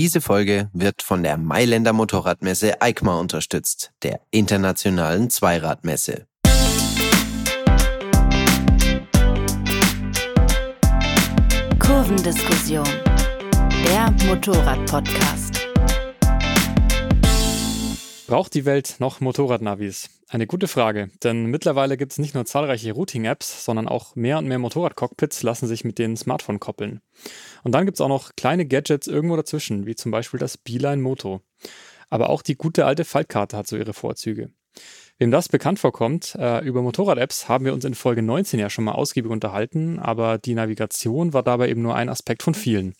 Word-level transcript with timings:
Diese 0.00 0.20
Folge 0.20 0.70
wird 0.72 1.02
von 1.02 1.24
der 1.24 1.36
Mailänder 1.36 1.92
Motorradmesse 1.92 2.80
EICMA 2.80 3.18
unterstützt, 3.18 3.90
der 4.04 4.20
internationalen 4.30 5.28
Zweiradmesse. 5.28 6.28
Kurvendiskussion, 11.80 12.86
der 13.84 14.14
Motorrad-Podcast. 14.28 15.66
Braucht 18.28 18.54
die 18.54 18.64
Welt 18.64 18.94
noch 19.00 19.18
Motorradnavis? 19.18 20.17
Eine 20.30 20.46
gute 20.46 20.68
Frage, 20.68 21.08
denn 21.22 21.46
mittlerweile 21.46 21.96
gibt 21.96 22.12
es 22.12 22.18
nicht 22.18 22.34
nur 22.34 22.44
zahlreiche 22.44 22.92
Routing-Apps, 22.92 23.64
sondern 23.64 23.88
auch 23.88 24.14
mehr 24.14 24.36
und 24.36 24.46
mehr 24.46 24.58
Motorrad-Cockpits 24.58 25.42
lassen 25.42 25.66
sich 25.66 25.84
mit 25.84 25.98
den 25.98 26.18
Smartphone 26.18 26.60
koppeln. 26.60 27.00
Und 27.64 27.72
dann 27.72 27.86
gibt 27.86 27.96
es 27.96 28.02
auch 28.02 28.08
noch 28.08 28.36
kleine 28.36 28.66
Gadgets 28.66 29.06
irgendwo 29.06 29.36
dazwischen, 29.36 29.86
wie 29.86 29.94
zum 29.94 30.12
Beispiel 30.12 30.38
das 30.38 30.58
Beeline 30.58 31.00
Moto. 31.00 31.40
Aber 32.10 32.28
auch 32.28 32.42
die 32.42 32.56
gute 32.56 32.84
alte 32.84 33.06
Faltkarte 33.06 33.56
hat 33.56 33.66
so 33.66 33.78
ihre 33.78 33.94
Vorzüge. 33.94 34.50
Wem 35.16 35.30
das 35.30 35.48
bekannt 35.48 35.78
vorkommt, 35.78 36.36
äh, 36.38 36.62
über 36.62 36.82
Motorrad-Apps 36.82 37.48
haben 37.48 37.64
wir 37.64 37.72
uns 37.72 37.86
in 37.86 37.94
Folge 37.94 38.20
19 38.20 38.60
ja 38.60 38.68
schon 38.68 38.84
mal 38.84 38.92
ausgiebig 38.92 39.32
unterhalten, 39.32 39.98
aber 39.98 40.36
die 40.36 40.54
Navigation 40.54 41.32
war 41.32 41.42
dabei 41.42 41.70
eben 41.70 41.80
nur 41.80 41.94
ein 41.94 42.10
Aspekt 42.10 42.42
von 42.42 42.54
vielen. 42.54 42.94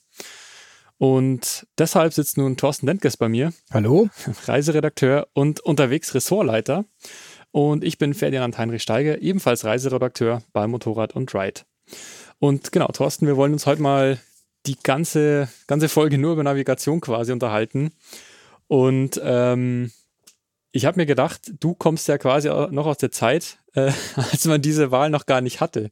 Und 0.98 1.66
deshalb 1.78 2.12
sitzt 2.12 2.36
nun 2.36 2.56
Thorsten 2.56 2.86
Dentges 2.86 3.16
bei 3.16 3.28
mir. 3.28 3.52
Hallo. 3.72 4.10
Reiseredakteur 4.46 5.28
und 5.32 5.60
unterwegs 5.60 6.14
Ressortleiter. 6.14 6.84
Und 7.52 7.84
ich 7.84 7.98
bin 7.98 8.14
Ferdinand 8.14 8.58
Heinrich 8.58 8.82
Steiger, 8.82 9.22
ebenfalls 9.22 9.64
Reiseredakteur 9.64 10.42
bei 10.52 10.66
Motorrad 10.66 11.14
und 11.14 11.32
Ride. 11.34 11.62
Und 12.40 12.72
genau, 12.72 12.88
Thorsten, 12.88 13.26
wir 13.26 13.36
wollen 13.36 13.52
uns 13.52 13.66
heute 13.66 13.80
mal 13.80 14.18
die 14.66 14.76
ganze, 14.82 15.48
ganze 15.66 15.88
Folge 15.88 16.18
nur 16.18 16.32
über 16.32 16.42
Navigation 16.42 17.00
quasi 17.00 17.32
unterhalten. 17.32 17.92
Und 18.66 19.20
ähm, 19.24 19.92
ich 20.72 20.84
habe 20.84 21.00
mir 21.00 21.06
gedacht, 21.06 21.52
du 21.60 21.74
kommst 21.74 22.08
ja 22.08 22.18
quasi 22.18 22.48
noch 22.48 22.86
aus 22.86 22.98
der 22.98 23.10
Zeit, 23.10 23.58
äh, 23.74 23.92
als 24.16 24.44
man 24.46 24.60
diese 24.60 24.90
Wahl 24.90 25.10
noch 25.10 25.26
gar 25.26 25.40
nicht 25.40 25.60
hatte. 25.60 25.90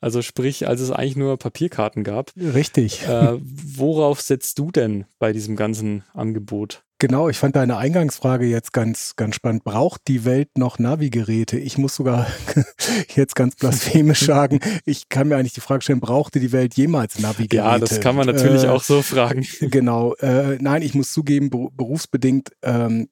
Also 0.00 0.22
sprich, 0.22 0.66
als 0.66 0.80
es 0.80 0.90
eigentlich 0.90 1.16
nur 1.16 1.36
Papierkarten 1.36 2.04
gab. 2.04 2.32
Richtig. 2.36 3.06
Äh, 3.06 3.38
worauf 3.40 4.20
setzt 4.20 4.58
du 4.58 4.70
denn 4.70 5.04
bei 5.18 5.32
diesem 5.32 5.56
ganzen 5.56 6.04
Angebot? 6.14 6.82
Genau, 7.00 7.30
ich 7.30 7.38
fand 7.38 7.56
deine 7.56 7.78
Eingangsfrage 7.78 8.44
jetzt 8.44 8.74
ganz, 8.74 9.16
ganz 9.16 9.34
spannend. 9.34 9.64
Braucht 9.64 10.02
die 10.06 10.26
Welt 10.26 10.50
noch 10.58 10.78
Navigeräte? 10.78 11.58
Ich 11.58 11.78
muss 11.78 11.94
sogar 11.94 12.26
jetzt 13.14 13.34
ganz 13.34 13.56
blasphemisch 13.56 14.20
sagen, 14.20 14.60
ich 14.84 15.08
kann 15.08 15.28
mir 15.28 15.36
eigentlich 15.36 15.54
die 15.54 15.62
Frage 15.62 15.82
stellen, 15.82 16.00
brauchte 16.00 16.40
die 16.40 16.52
Welt 16.52 16.74
jemals 16.74 17.18
Navigeräte? 17.18 17.68
Ja, 17.68 17.78
das 17.78 18.00
kann 18.00 18.16
man 18.16 18.26
natürlich 18.26 18.64
äh, 18.64 18.68
auch 18.68 18.82
so 18.82 19.02
fragen. 19.02 19.46
Genau. 19.60 20.14
Äh, 20.16 20.58
nein, 20.60 20.82
ich 20.82 20.94
muss 20.94 21.12
zugeben, 21.12 21.48
berufsbedingt 21.50 22.50
ähm, 22.62 23.08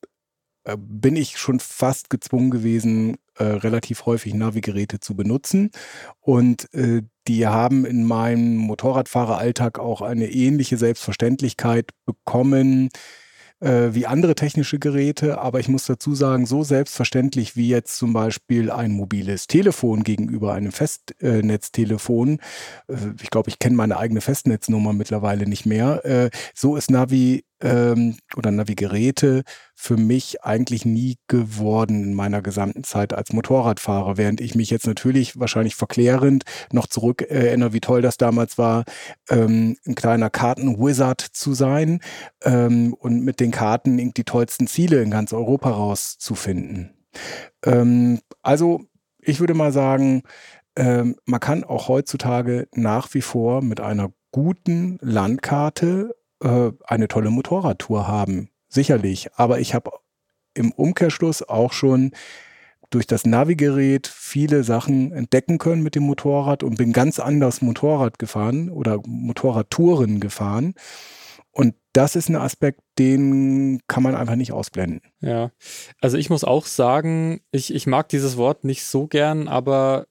äh, 0.64 0.76
bin 0.78 1.16
ich 1.16 1.38
schon 1.38 1.58
fast 1.58 2.10
gezwungen 2.10 2.50
gewesen, 2.50 3.16
äh, 3.38 3.44
relativ 3.44 4.06
häufig 4.06 4.34
Navigeräte 4.34 5.00
zu 5.00 5.16
benutzen. 5.16 5.70
Und 6.20 6.72
äh, 6.74 7.02
die 7.26 7.46
haben 7.46 7.84
in 7.84 8.04
meinem 8.04 8.56
Motorradfahreralltag 8.56 9.78
auch 9.78 10.02
eine 10.02 10.30
ähnliche 10.30 10.76
Selbstverständlichkeit 10.76 11.90
bekommen 12.06 12.90
äh, 13.60 13.88
wie 13.92 14.06
andere 14.06 14.34
technische 14.34 14.78
Geräte, 14.78 15.38
aber 15.38 15.60
ich 15.60 15.68
muss 15.68 15.86
dazu 15.86 16.14
sagen, 16.14 16.46
so 16.46 16.62
selbstverständlich 16.62 17.56
wie 17.56 17.68
jetzt 17.68 17.96
zum 17.96 18.12
Beispiel 18.12 18.70
ein 18.70 18.92
mobiles 18.92 19.46
Telefon 19.46 20.04
gegenüber 20.04 20.54
einem 20.54 20.72
Festnetztelefon, 20.72 22.38
äh, 22.88 22.94
ich 23.20 23.30
glaube, 23.30 23.50
ich 23.50 23.58
kenne 23.58 23.76
meine 23.76 23.98
eigene 23.98 24.20
Festnetznummer 24.20 24.92
mittlerweile 24.92 25.48
nicht 25.48 25.66
mehr, 25.66 26.04
äh, 26.04 26.30
so 26.54 26.76
ist 26.76 26.90
Navi 26.90 27.44
ähm, 27.60 28.16
oder 28.36 28.50
Navigeräte 28.50 29.42
für 29.74 29.96
mich 29.96 30.42
eigentlich 30.42 30.84
nie 30.84 31.16
geworden 31.28 32.04
in 32.04 32.14
meiner 32.14 32.42
gesamten 32.42 32.84
Zeit 32.84 33.12
als 33.12 33.32
Motorradfahrer, 33.32 34.16
während 34.16 34.40
ich 34.40 34.54
mich 34.54 34.70
jetzt 34.70 34.86
natürlich 34.86 35.38
wahrscheinlich 35.38 35.74
verklärend 35.74 36.44
noch 36.72 36.86
zurück 36.86 37.22
erinnere, 37.22 37.72
wie 37.72 37.80
toll 37.80 38.02
das 38.02 38.16
damals 38.16 38.58
war, 38.58 38.84
ähm, 39.28 39.76
ein 39.86 39.94
kleiner 39.94 40.30
Kartenwizard 40.30 41.20
zu 41.20 41.54
sein 41.54 42.00
ähm, 42.42 42.94
und 42.94 43.24
mit 43.24 43.40
den 43.40 43.50
Karten 43.50 44.12
die 44.12 44.24
tollsten 44.24 44.66
Ziele 44.66 45.02
in 45.02 45.10
ganz 45.10 45.32
Europa 45.32 45.70
rauszufinden. 45.70 46.94
Ähm, 47.64 48.20
also 48.42 48.82
ich 49.20 49.40
würde 49.40 49.54
mal 49.54 49.72
sagen, 49.72 50.22
ähm, 50.76 51.16
man 51.24 51.40
kann 51.40 51.64
auch 51.64 51.88
heutzutage 51.88 52.68
nach 52.72 53.12
wie 53.14 53.20
vor 53.20 53.62
mit 53.62 53.80
einer 53.80 54.10
guten 54.30 54.98
Landkarte 55.00 56.14
äh, 56.42 56.72
eine 56.84 57.08
tolle 57.08 57.30
Motorradtour 57.30 58.06
haben. 58.06 58.50
Sicherlich. 58.68 59.28
Aber 59.36 59.60
ich 59.60 59.74
habe 59.74 59.90
im 60.54 60.72
Umkehrschluss 60.72 61.42
auch 61.42 61.72
schon 61.72 62.12
durch 62.90 63.06
das 63.06 63.26
Navigerät 63.26 64.06
viele 64.06 64.64
Sachen 64.64 65.12
entdecken 65.12 65.58
können 65.58 65.82
mit 65.82 65.94
dem 65.94 66.04
Motorrad 66.04 66.62
und 66.62 66.76
bin 66.76 66.92
ganz 66.92 67.18
anders 67.18 67.60
Motorrad 67.60 68.18
gefahren 68.18 68.70
oder 68.70 69.00
Motorradtouren 69.06 70.20
gefahren. 70.20 70.74
Und 71.50 71.74
das 71.92 72.16
ist 72.16 72.28
ein 72.28 72.36
Aspekt, 72.36 72.80
den 72.98 73.80
kann 73.88 74.02
man 74.02 74.14
einfach 74.14 74.36
nicht 74.36 74.52
ausblenden. 74.52 75.02
Ja, 75.20 75.50
also 76.00 76.16
ich 76.16 76.30
muss 76.30 76.44
auch 76.44 76.66
sagen, 76.66 77.40
ich, 77.50 77.74
ich 77.74 77.86
mag 77.86 78.08
dieses 78.08 78.36
Wort 78.36 78.64
nicht 78.64 78.84
so 78.84 79.06
gern, 79.06 79.48
aber 79.48 80.06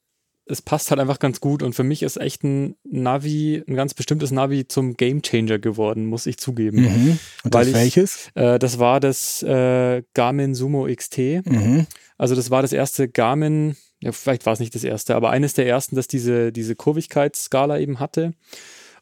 es 0.50 0.62
passt 0.62 0.90
halt 0.90 1.00
einfach 1.00 1.20
ganz 1.20 1.40
gut 1.40 1.64
und 1.64 1.74
für 1.74 1.84
mich 1.84 2.04
ist 2.04 2.18
echt 2.18 2.44
ein 2.44 2.76
Navi, 2.84 3.64
ein 3.68 3.76
ganz 3.76 3.94
bestimmtes 3.94 4.32
Navi 4.32 4.68
zum 4.68 4.96
Gamechanger 4.96 5.60
geworden, 5.60 6.06
muss 6.06 6.26
ich 6.26 6.38
zugeben. 6.38 6.82
Mhm. 6.82 7.20
Und 7.44 7.54
das 7.56 7.68
ich, 7.68 7.74
welches? 7.74 8.30
Äh, 8.36 8.60
das 8.60 8.80
war 8.80 9.00
das 9.00 9.44
äh, 9.44 10.04
Garmin 10.14 10.56
Sumo 10.56 10.88
XT. 10.94 11.18
Mhm. 11.46 11.88
Also 12.18 12.36
das 12.36 12.50
war 12.50 12.62
das 12.62 12.74
erste 12.74 13.10
Garmin, 13.10 13.76
ja, 14.00 14.12
vielleicht 14.12 14.46
war 14.46 14.54
es 14.54 14.60
nicht 14.60 14.76
das 14.76 14.84
erste, 14.84 15.16
aber 15.16 15.30
eines 15.30 15.54
der 15.54 15.68
ersten, 15.68 15.96
das 15.96 16.08
diese, 16.08 16.52
diese 16.52 16.76
Kurvigkeitsskala 16.76 17.80
eben 17.80 18.00
hatte. 18.00 18.34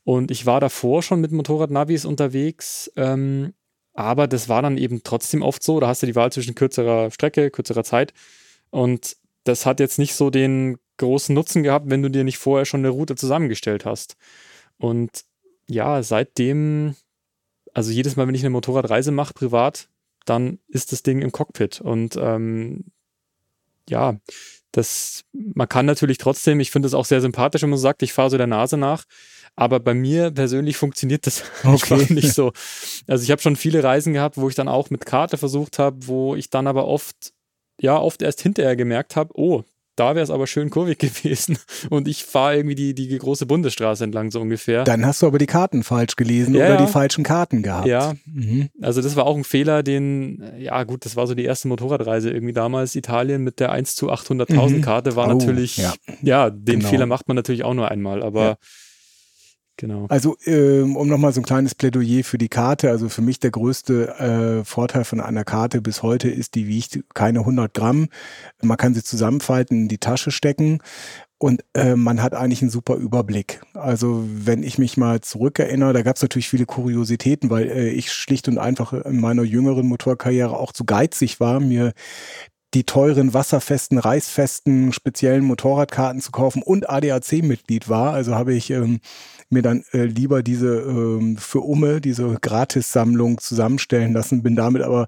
Und 0.04 0.32
ich 0.32 0.46
war 0.46 0.60
davor 0.60 1.02
schon 1.02 1.22
mit 1.22 1.32
Motorrad-Navis 1.32 2.06
unterwegs, 2.06 2.92
ähm, 2.96 3.54
aber 3.94 4.28
das 4.28 4.50
war 4.50 4.62
dann 4.62 4.78
eben 4.78 5.02
trotzdem 5.04 5.42
oft 5.42 5.64
so, 5.64 5.80
da 5.80 5.88
hast 5.88 6.04
du 6.04 6.08
die 6.08 6.16
Wahl 6.16 6.32
zwischen 6.32 6.54
kürzerer 6.54 7.12
Strecke, 7.12 7.50
kürzerer 7.50 7.84
Zeit 7.84 8.14
und 8.70 9.16
das 9.46 9.66
hat 9.66 9.80
jetzt 9.80 10.00
nicht 10.00 10.16
so 10.16 10.30
den 10.30 10.78
großen 10.98 11.34
Nutzen 11.36 11.64
gehabt, 11.64 11.90
wenn 11.90 12.02
du 12.02 12.10
dir 12.10 12.24
nicht 12.24 12.38
vorher 12.38 12.66
schon 12.66 12.82
eine 12.82 12.90
Route 12.90 13.16
zusammengestellt 13.16 13.86
hast. 13.86 14.16
Und 14.78 15.26
ja, 15.68 16.04
seitdem, 16.04 16.96
also 17.74 17.92
jedes 17.92 18.16
Mal, 18.16 18.28
wenn 18.28 18.36
ich 18.36 18.42
eine 18.42 18.50
Motorradreise 18.52 19.12
mache, 19.12 19.34
privat, 19.34 19.90
dann 20.26 20.60
ist 20.68 20.92
das 20.92 21.04
Ding 21.04 21.22
im 21.22 21.32
Cockpit. 21.32 21.82
Und 21.82 22.18
ähm, 22.18 22.86
ja, 23.90 24.18
das, 24.72 25.24
man 25.32 25.70
kann 25.70 25.86
natürlich 25.86 26.18
trotzdem, 26.18 26.60
ich 26.60 26.72
finde 26.72 26.88
es 26.88 26.94
auch 26.94 27.06
sehr 27.06 27.22
sympathisch, 27.22 27.62
wenn 27.62 27.70
man 27.70 27.80
sagt, 27.80 28.04
ich 28.04 28.14
fahre 28.14 28.30
so 28.30 28.38
der 28.38 28.48
Nase 28.48 28.78
nach. 28.78 29.06
Aber 29.56 29.80
bei 29.80 29.94
mir 29.94 30.32
persönlich 30.32 30.76
funktioniert 30.76 31.26
das 31.26 31.44
okay. 31.64 31.70
einfach 31.70 32.10
nicht 32.10 32.34
so. 32.34 32.52
Also 33.08 33.24
ich 33.24 33.32
habe 33.32 33.42
schon 33.42 33.56
viele 33.56 33.84
Reisen 33.84 34.14
gehabt, 34.14 34.38
wo 34.38 34.50
ich 34.50 34.56
dann 34.56 34.68
auch 34.68 34.90
mit 34.90 35.06
Karte 35.06 35.38
versucht 35.38 35.80
habe, 35.80 36.08
wo 36.08 36.36
ich 36.36 36.50
dann 36.50 36.68
aber 36.68 36.88
oft, 36.88 37.34
ja, 37.80 37.98
oft 37.98 38.22
erst 38.22 38.42
hinterher 38.42 38.76
gemerkt 38.76 39.16
habe, 39.16 39.32
oh, 39.36 39.64
da 39.96 40.16
wäre 40.16 40.24
es 40.24 40.30
aber 40.30 40.48
schön 40.48 40.70
kurvig 40.70 40.98
gewesen. 41.00 41.58
Und 41.90 42.08
ich 42.08 42.24
fahre 42.24 42.58
irgendwie 42.58 42.76
die, 42.76 42.94
die 42.94 43.18
große 43.18 43.46
Bundesstraße 43.46 44.04
entlang, 44.04 44.32
so 44.32 44.42
ungefähr. 44.42 44.84
Dann 44.84 45.06
hast 45.06 45.22
du 45.22 45.28
aber 45.28 45.38
die 45.38 45.46
Karten 45.46 45.84
falsch 45.84 46.16
gelesen 46.16 46.56
ja, 46.56 46.66
oder 46.68 46.86
die 46.86 46.92
falschen 46.92 47.24
Karten 47.24 47.64
gehabt. 47.64 47.88
Ja, 47.88 48.14
mhm. 48.26 48.70
also 48.82 49.02
das 49.02 49.16
war 49.16 49.26
auch 49.26 49.38
ein 49.38 49.44
Fehler, 49.44 49.84
den, 49.84 50.44
ja 50.58 50.84
gut, 50.84 51.06
das 51.06 51.16
war 51.16 51.28
so 51.28 51.36
die 51.36 51.46
erste 51.46 51.68
Motorradreise 51.68 52.30
irgendwie 52.30 52.54
damals. 52.54 52.96
Italien 52.96 53.44
mit 53.44 53.60
der 53.60 53.72
1 53.72 53.96
zu 53.96 54.12
800.000 54.12 54.70
mhm. 54.70 54.82
Karte 54.82 55.16
war 55.16 55.28
oh, 55.28 55.34
natürlich, 55.34 55.78
ja, 55.78 55.94
ja 56.22 56.50
den 56.50 56.80
genau. 56.80 56.90
Fehler 56.90 57.06
macht 57.06 57.28
man 57.28 57.36
natürlich 57.36 57.64
auch 57.64 57.74
nur 57.74 57.90
einmal, 57.90 58.24
aber. 58.24 58.58
Genau. 59.78 60.06
Also 60.08 60.38
ähm, 60.46 60.96
um 60.96 61.08
nochmal 61.08 61.34
so 61.34 61.41
ein 61.41 61.46
kleines 61.46 61.75
Plädoyer 61.75 62.24
für 62.24 62.38
die 62.38 62.47
Karte. 62.47 62.90
Also 62.90 63.09
für 63.09 63.22
mich 63.22 63.40
der 63.40 63.52
größte 63.52 64.61
äh, 64.61 64.64
Vorteil 64.64 65.03
von 65.03 65.20
einer 65.20 65.44
Karte 65.44 65.82
bis 65.82 66.02
heute 66.02 66.29
ist, 66.29 66.55
die 66.55 66.67
wiegt 66.67 67.00
keine 67.14 67.40
100 67.40 67.73
Gramm. 67.73 68.08
Man 68.61 68.78
kann 68.78 68.94
sie 68.94 69.03
zusammenfalten, 69.03 69.84
in 69.84 69.88
die 69.88 69.97
Tasche 69.97 70.32
stecken 70.32 70.79
und 71.38 71.66
äh, 71.73 71.96
man 71.96 72.22
hat 72.23 72.34
eigentlich 72.34 72.61
einen 72.61 72.72
super 72.72 72.96
Überblick. 72.96 73.61
Also 73.73 74.23
wenn 74.26 74.64
ich 74.64 74.78
mich 74.78 74.96
mal 74.96 75.20
zurückerinnere, 75.20 75.91
da 75.91 76.02
gab 76.02 76.16
es 76.16 76.22
natürlich 76.22 76.50
viele 76.50 76.66
Kuriositäten, 76.66 77.50
weil 77.50 77.67
äh, 77.67 77.90
ich 77.90 78.11
schlicht 78.11 78.47
und 78.47 78.58
einfach 78.58 78.94
in 78.94 79.20
meiner 79.20 79.44
jüngeren 79.44 79.88
Motorkarriere 79.88 80.58
auch 80.58 80.72
zu 80.72 80.85
geizig 80.85 81.40
war, 81.41 81.59
mir 81.59 81.94
die 82.76 82.84
teuren, 82.84 83.34
wasserfesten, 83.34 83.98
reißfesten, 83.98 84.92
speziellen 84.92 85.46
Motorradkarten 85.46 86.20
zu 86.22 86.32
kaufen 86.32 86.62
und 86.62 86.90
ADAC-Mitglied 86.90 87.88
war. 87.88 88.14
Also 88.14 88.36
habe 88.36 88.54
ich 88.54 88.70
ähm, 88.70 89.00
mir 89.50 89.62
dann 89.62 89.86
äh, 89.94 90.04
lieber 90.04 90.44
diese 90.44 90.82
ähm, 90.82 91.38
für 91.38 91.62
Umme, 91.62 92.02
diese 92.02 92.38
Gratissammlung 92.42 93.40
zusammenstellen 93.40 94.12
lassen, 94.12 94.44
bin 94.44 94.58
damit 94.58 94.82
aber 94.82 95.08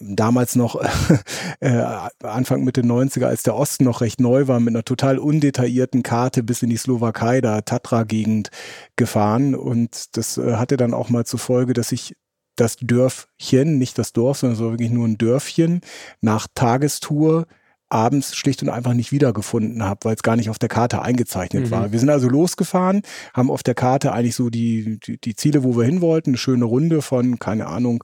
damals 0.00 0.56
noch 0.56 0.80
äh, 1.60 1.84
Anfang 2.22 2.64
Mitte 2.64 2.82
90er, 2.82 3.26
als 3.26 3.44
der 3.44 3.54
Osten 3.54 3.84
noch 3.84 4.00
recht 4.00 4.20
neu 4.20 4.48
war, 4.48 4.58
mit 4.58 4.74
einer 4.74 4.84
total 4.84 5.18
undetaillierten 5.18 6.02
Karte 6.02 6.42
bis 6.42 6.62
in 6.62 6.70
die 6.70 6.76
Slowakei, 6.76 7.40
da 7.40 7.60
Tatra-Gegend 7.60 8.50
gefahren. 8.96 9.54
Und 9.54 10.16
das 10.16 10.38
äh, 10.38 10.54
hatte 10.54 10.76
dann 10.76 10.92
auch 10.92 11.08
mal 11.08 11.24
zur 11.24 11.38
Folge, 11.38 11.72
dass 11.72 11.92
ich 11.92 12.16
das 12.56 12.76
Dörfchen, 12.76 13.78
nicht 13.78 13.98
das 13.98 14.12
Dorf, 14.12 14.38
sondern 14.38 14.56
so 14.56 14.70
wirklich 14.70 14.90
nur 14.90 15.06
ein 15.06 15.18
Dörfchen, 15.18 15.80
nach 16.20 16.46
Tagestour 16.54 17.46
abends 17.88 18.34
schlicht 18.34 18.62
und 18.62 18.68
einfach 18.68 18.94
nicht 18.94 19.12
wiedergefunden 19.12 19.84
habe, 19.84 20.00
weil 20.04 20.16
es 20.16 20.22
gar 20.22 20.36
nicht 20.36 20.50
auf 20.50 20.58
der 20.58 20.68
Karte 20.68 21.02
eingezeichnet 21.02 21.66
mhm. 21.66 21.70
war. 21.70 21.92
Wir 21.92 22.00
sind 22.00 22.10
also 22.10 22.28
losgefahren, 22.28 23.02
haben 23.32 23.50
auf 23.50 23.62
der 23.62 23.74
Karte 23.74 24.12
eigentlich 24.12 24.34
so 24.34 24.50
die, 24.50 24.98
die, 24.98 25.20
die 25.20 25.36
Ziele, 25.36 25.62
wo 25.62 25.76
wir 25.76 25.84
hin 25.84 26.00
wollten, 26.00 26.30
eine 26.30 26.36
schöne 26.36 26.64
Runde 26.64 27.00
von, 27.00 27.38
keine 27.38 27.68
Ahnung, 27.68 28.02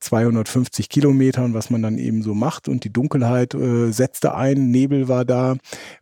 250 0.00 0.88
Kilometern, 0.88 1.54
was 1.54 1.70
man 1.70 1.82
dann 1.82 1.98
eben 1.98 2.22
so 2.22 2.34
macht 2.34 2.68
und 2.68 2.82
die 2.82 2.92
Dunkelheit 2.92 3.54
äh, 3.54 3.92
setzte 3.92 4.34
ein, 4.34 4.70
Nebel 4.70 5.08
war 5.08 5.24
da 5.24 5.56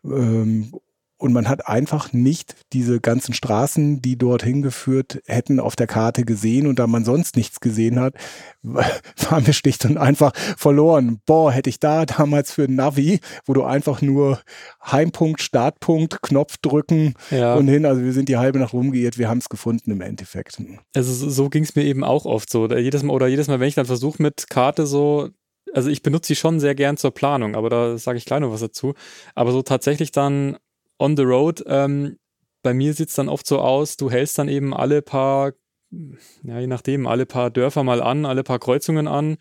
ähm, 0.05 0.73
und 1.21 1.33
man 1.33 1.49
hat 1.49 1.69
einfach 1.69 2.13
nicht 2.13 2.55
diese 2.73 2.99
ganzen 2.99 3.35
Straßen, 3.35 4.01
die 4.01 4.17
dorthin 4.17 4.63
geführt 4.63 5.21
hätten, 5.27 5.61
auf 5.61 5.77
der 5.77 5.87
Karte 5.87 6.25
gesehen. 6.25 6.67
Und 6.67 6.79
da 6.79 6.87
man 6.87 7.05
sonst 7.05 7.37
nichts 7.37 7.61
gesehen 7.61 8.01
hat, 8.01 8.15
waren 8.63 9.47
wir 9.47 9.53
schlicht 9.53 9.85
und 9.85 9.99
einfach 9.99 10.33
verloren. 10.57 11.21
Boah, 11.27 11.53
hätte 11.53 11.69
ich 11.69 11.79
da 11.79 12.07
damals 12.07 12.53
für 12.53 12.71
Navi, 12.71 13.21
wo 13.45 13.53
du 13.53 13.65
einfach 13.65 14.01
nur 14.01 14.41
Heimpunkt, 14.85 15.43
Startpunkt, 15.43 16.23
Knopf 16.23 16.57
drücken 16.57 17.15
ja. 17.31 17.55
und 17.55 17.69
hin. 17.69 17.85
Also 17.85 18.03
wir 18.03 18.13
sind 18.13 18.29
die 18.29 18.39
halbe 18.39 18.59
Nacht 18.59 18.73
rumgeirrt, 18.73 19.19
wir 19.19 19.29
haben 19.29 19.39
es 19.39 19.49
gefunden 19.49 19.91
im 19.91 20.01
Endeffekt. 20.01 20.63
Also 20.95 21.29
so 21.29 21.49
ging 21.51 21.65
es 21.65 21.77
mir 21.77 21.85
eben 21.85 22.03
auch 22.03 22.25
oft 22.25 22.51
so. 22.51 22.67
Jedes 22.69 23.03
Mal, 23.03 23.13
oder 23.13 23.27
jedes 23.27 23.49
Mal, 23.49 23.61
wenn 23.61 23.69
ich 23.69 23.75
dann 23.75 23.87
versuche 23.87 24.23
mit 24.23 24.49
Karte 24.49 24.87
so 24.87 25.31
also 25.73 25.89
ich 25.89 26.03
benutze 26.03 26.29
sie 26.29 26.37
schon 26.37 26.59
sehr 26.59 26.75
gern 26.75 26.97
zur 26.97 27.13
Planung, 27.13 27.55
aber 27.55 27.71
da 27.71 27.97
sage 27.97 28.19
ich 28.19 28.25
gleich 28.25 28.41
noch 28.41 28.51
was 28.51 28.61
dazu. 28.61 28.95
Aber 29.37 29.53
so 29.53 29.63
tatsächlich 29.63 30.11
dann 30.11 30.57
on 31.01 31.17
the 31.17 31.23
road, 31.23 31.65
ähm, 31.67 32.19
bei 32.63 32.75
mir 32.75 32.93
sieht 32.95 33.09
es 33.09 33.15
dann 33.15 33.29
oft 33.29 33.47
so 33.47 33.59
aus, 33.59 33.97
du 33.97 34.11
hältst 34.11 34.39
dann 34.39 34.49
eben 34.49 34.75
alle 34.75 35.03
paar, 35.03 35.53
ja, 35.91 36.61
je 36.61 36.67
nachdem, 36.67 37.07
alle 37.07 37.27
paar 37.27 37.51
Dörfer 37.51 37.83
mal 37.83 38.03
an, 38.03 38.27
alle 38.27 38.43
paar 38.43 38.59
Kreuzungen 38.59 39.09
an 39.09 39.39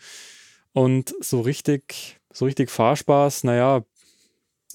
und 0.74 1.14
so 1.20 1.42
richtig, 1.42 2.18
so 2.32 2.46
richtig 2.46 2.70
Fahrspaß, 2.70 3.44
naja, 3.44 3.84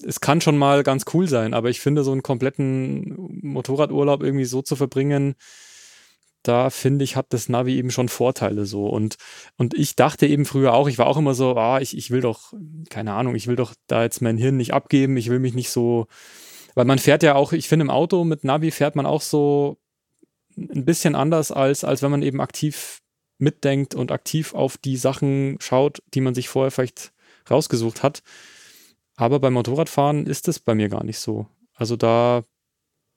es 0.03 0.19
kann 0.19 0.41
schon 0.41 0.57
mal 0.57 0.83
ganz 0.83 1.05
cool 1.13 1.27
sein, 1.27 1.53
aber 1.53 1.69
ich 1.69 1.79
finde, 1.79 2.03
so 2.03 2.11
einen 2.11 2.23
kompletten 2.23 3.15
Motorradurlaub 3.41 4.21
irgendwie 4.21 4.45
so 4.45 4.61
zu 4.61 4.75
verbringen, 4.75 5.35
da 6.43 6.69
finde 6.69 7.03
ich, 7.03 7.15
hat 7.15 7.27
das 7.29 7.49
Navi 7.49 7.75
eben 7.75 7.89
schon 7.89 8.07
Vorteile 8.07 8.65
so. 8.67 8.87
Und, 8.87 9.15
und 9.57 9.73
ich 9.73 9.95
dachte 9.95 10.27
eben 10.27 10.45
früher 10.45 10.73
auch, 10.73 10.87
ich 10.87 10.99
war 10.99 11.07
auch 11.07 11.17
immer 11.17 11.33
so, 11.33 11.55
ah, 11.55 11.79
ich, 11.81 11.97
ich 11.97 12.11
will 12.11 12.21
doch, 12.21 12.53
keine 12.89 13.13
Ahnung, 13.13 13.33
ich 13.33 13.47
will 13.47 13.55
doch 13.55 13.73
da 13.87 14.03
jetzt 14.03 14.21
mein 14.21 14.37
Hirn 14.37 14.57
nicht 14.57 14.73
abgeben, 14.73 15.17
ich 15.17 15.29
will 15.29 15.39
mich 15.39 15.55
nicht 15.55 15.71
so 15.71 16.05
weil 16.75 16.85
man 16.85 16.99
fährt 16.99 17.23
ja 17.23 17.35
auch, 17.35 17.53
ich 17.53 17.67
finde 17.67 17.85
im 17.85 17.89
Auto 17.89 18.23
mit 18.23 18.43
Navi 18.43 18.69
fährt 18.71 18.95
man 18.95 19.05
auch 19.05 19.21
so 19.21 19.77
ein 20.57 20.85
bisschen 20.85 21.15
anders, 21.15 21.51
als, 21.51 21.83
als 21.83 22.01
wenn 22.01 22.11
man 22.11 22.21
eben 22.21 22.41
aktiv 22.41 23.01
mitdenkt 23.37 23.95
und 23.95 24.11
aktiv 24.11 24.53
auf 24.53 24.77
die 24.77 24.97
Sachen 24.97 25.57
schaut, 25.59 26.01
die 26.13 26.21
man 26.21 26.35
sich 26.35 26.47
vorher 26.47 26.71
vielleicht 26.71 27.11
rausgesucht 27.49 28.03
hat. 28.03 28.21
Aber 29.15 29.39
beim 29.39 29.53
Motorradfahren 29.53 30.27
ist 30.27 30.47
es 30.47 30.59
bei 30.59 30.75
mir 30.75 30.89
gar 30.89 31.03
nicht 31.03 31.19
so. 31.19 31.47
Also 31.73 31.95
da 31.95 32.43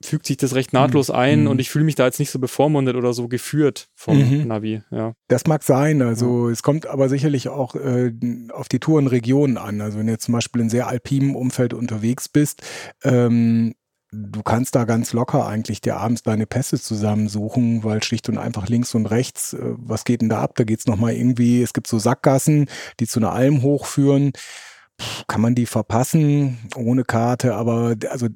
fügt 0.02 0.26
sich 0.26 0.36
das 0.36 0.54
recht 0.54 0.72
nahtlos 0.72 1.10
ein 1.10 1.42
mhm. 1.42 1.46
und 1.48 1.60
ich 1.60 1.70
fühle 1.70 1.84
mich 1.84 1.96
da 1.96 2.04
jetzt 2.06 2.20
nicht 2.20 2.30
so 2.30 2.38
bevormundet 2.38 2.96
oder 2.96 3.12
so 3.12 3.26
geführt 3.28 3.88
vom 3.94 4.18
mhm. 4.18 4.46
Navi. 4.46 4.82
Ja. 4.90 5.14
Das 5.26 5.46
mag 5.46 5.64
sein. 5.64 6.02
Also 6.02 6.46
ja. 6.46 6.52
es 6.52 6.62
kommt 6.62 6.86
aber 6.86 7.08
sicherlich 7.08 7.48
auch 7.48 7.74
äh, 7.74 8.12
auf 8.52 8.68
die 8.68 8.78
Tourenregionen 8.78 9.58
an. 9.58 9.80
Also 9.80 9.98
wenn 9.98 10.06
du 10.06 10.12
jetzt 10.12 10.24
zum 10.24 10.34
Beispiel 10.34 10.62
in 10.62 10.70
sehr 10.70 10.86
alpinem 10.86 11.34
Umfeld 11.34 11.74
unterwegs 11.74 12.28
bist, 12.28 12.62
ähm, 13.02 13.74
du 14.12 14.42
kannst 14.42 14.76
da 14.76 14.84
ganz 14.84 15.12
locker 15.12 15.46
eigentlich 15.46 15.80
dir 15.80 15.96
abends 15.96 16.22
deine 16.22 16.46
Pässe 16.46 16.80
zusammensuchen, 16.80 17.82
weil 17.82 18.02
schlicht 18.02 18.28
und 18.28 18.38
einfach 18.38 18.68
links 18.68 18.94
und 18.94 19.06
rechts, 19.06 19.52
äh, 19.52 19.74
was 19.76 20.04
geht 20.04 20.20
denn 20.20 20.28
da 20.28 20.42
ab? 20.42 20.52
Da 20.54 20.62
geht's 20.62 20.86
nochmal 20.86 21.14
irgendwie, 21.14 21.60
es 21.60 21.72
gibt 21.72 21.88
so 21.88 21.98
Sackgassen, 21.98 22.66
die 23.00 23.08
zu 23.08 23.18
einer 23.18 23.32
Alm 23.32 23.62
hochführen. 23.62 24.32
kann 25.26 25.40
man 25.40 25.54
die 25.54 25.66
verpassen 25.66 26.58
ohne 26.76 27.04
Karte, 27.04 27.54
aber 27.54 27.96
also 28.10 28.28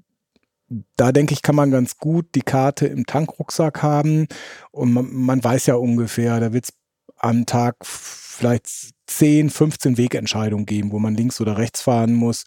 da 0.96 1.12
denke 1.12 1.34
ich, 1.34 1.42
kann 1.42 1.56
man 1.56 1.70
ganz 1.70 1.98
gut 1.98 2.26
die 2.34 2.42
Karte 2.42 2.86
im 2.86 3.06
Tankrucksack 3.06 3.82
haben 3.82 4.26
und 4.70 4.92
man, 4.92 5.12
man 5.12 5.44
weiß 5.44 5.66
ja 5.66 5.74
ungefähr, 5.74 6.40
da 6.40 6.52
wird 6.52 6.64
es 6.64 6.72
am 7.18 7.46
Tag 7.46 7.76
vielleicht 7.82 8.66
10, 9.06 9.50
15 9.50 9.96
Wegentscheidungen 9.98 10.66
geben, 10.66 10.92
wo 10.92 10.98
man 10.98 11.14
links 11.14 11.40
oder 11.40 11.58
rechts 11.58 11.82
fahren 11.82 12.14
muss 12.14 12.44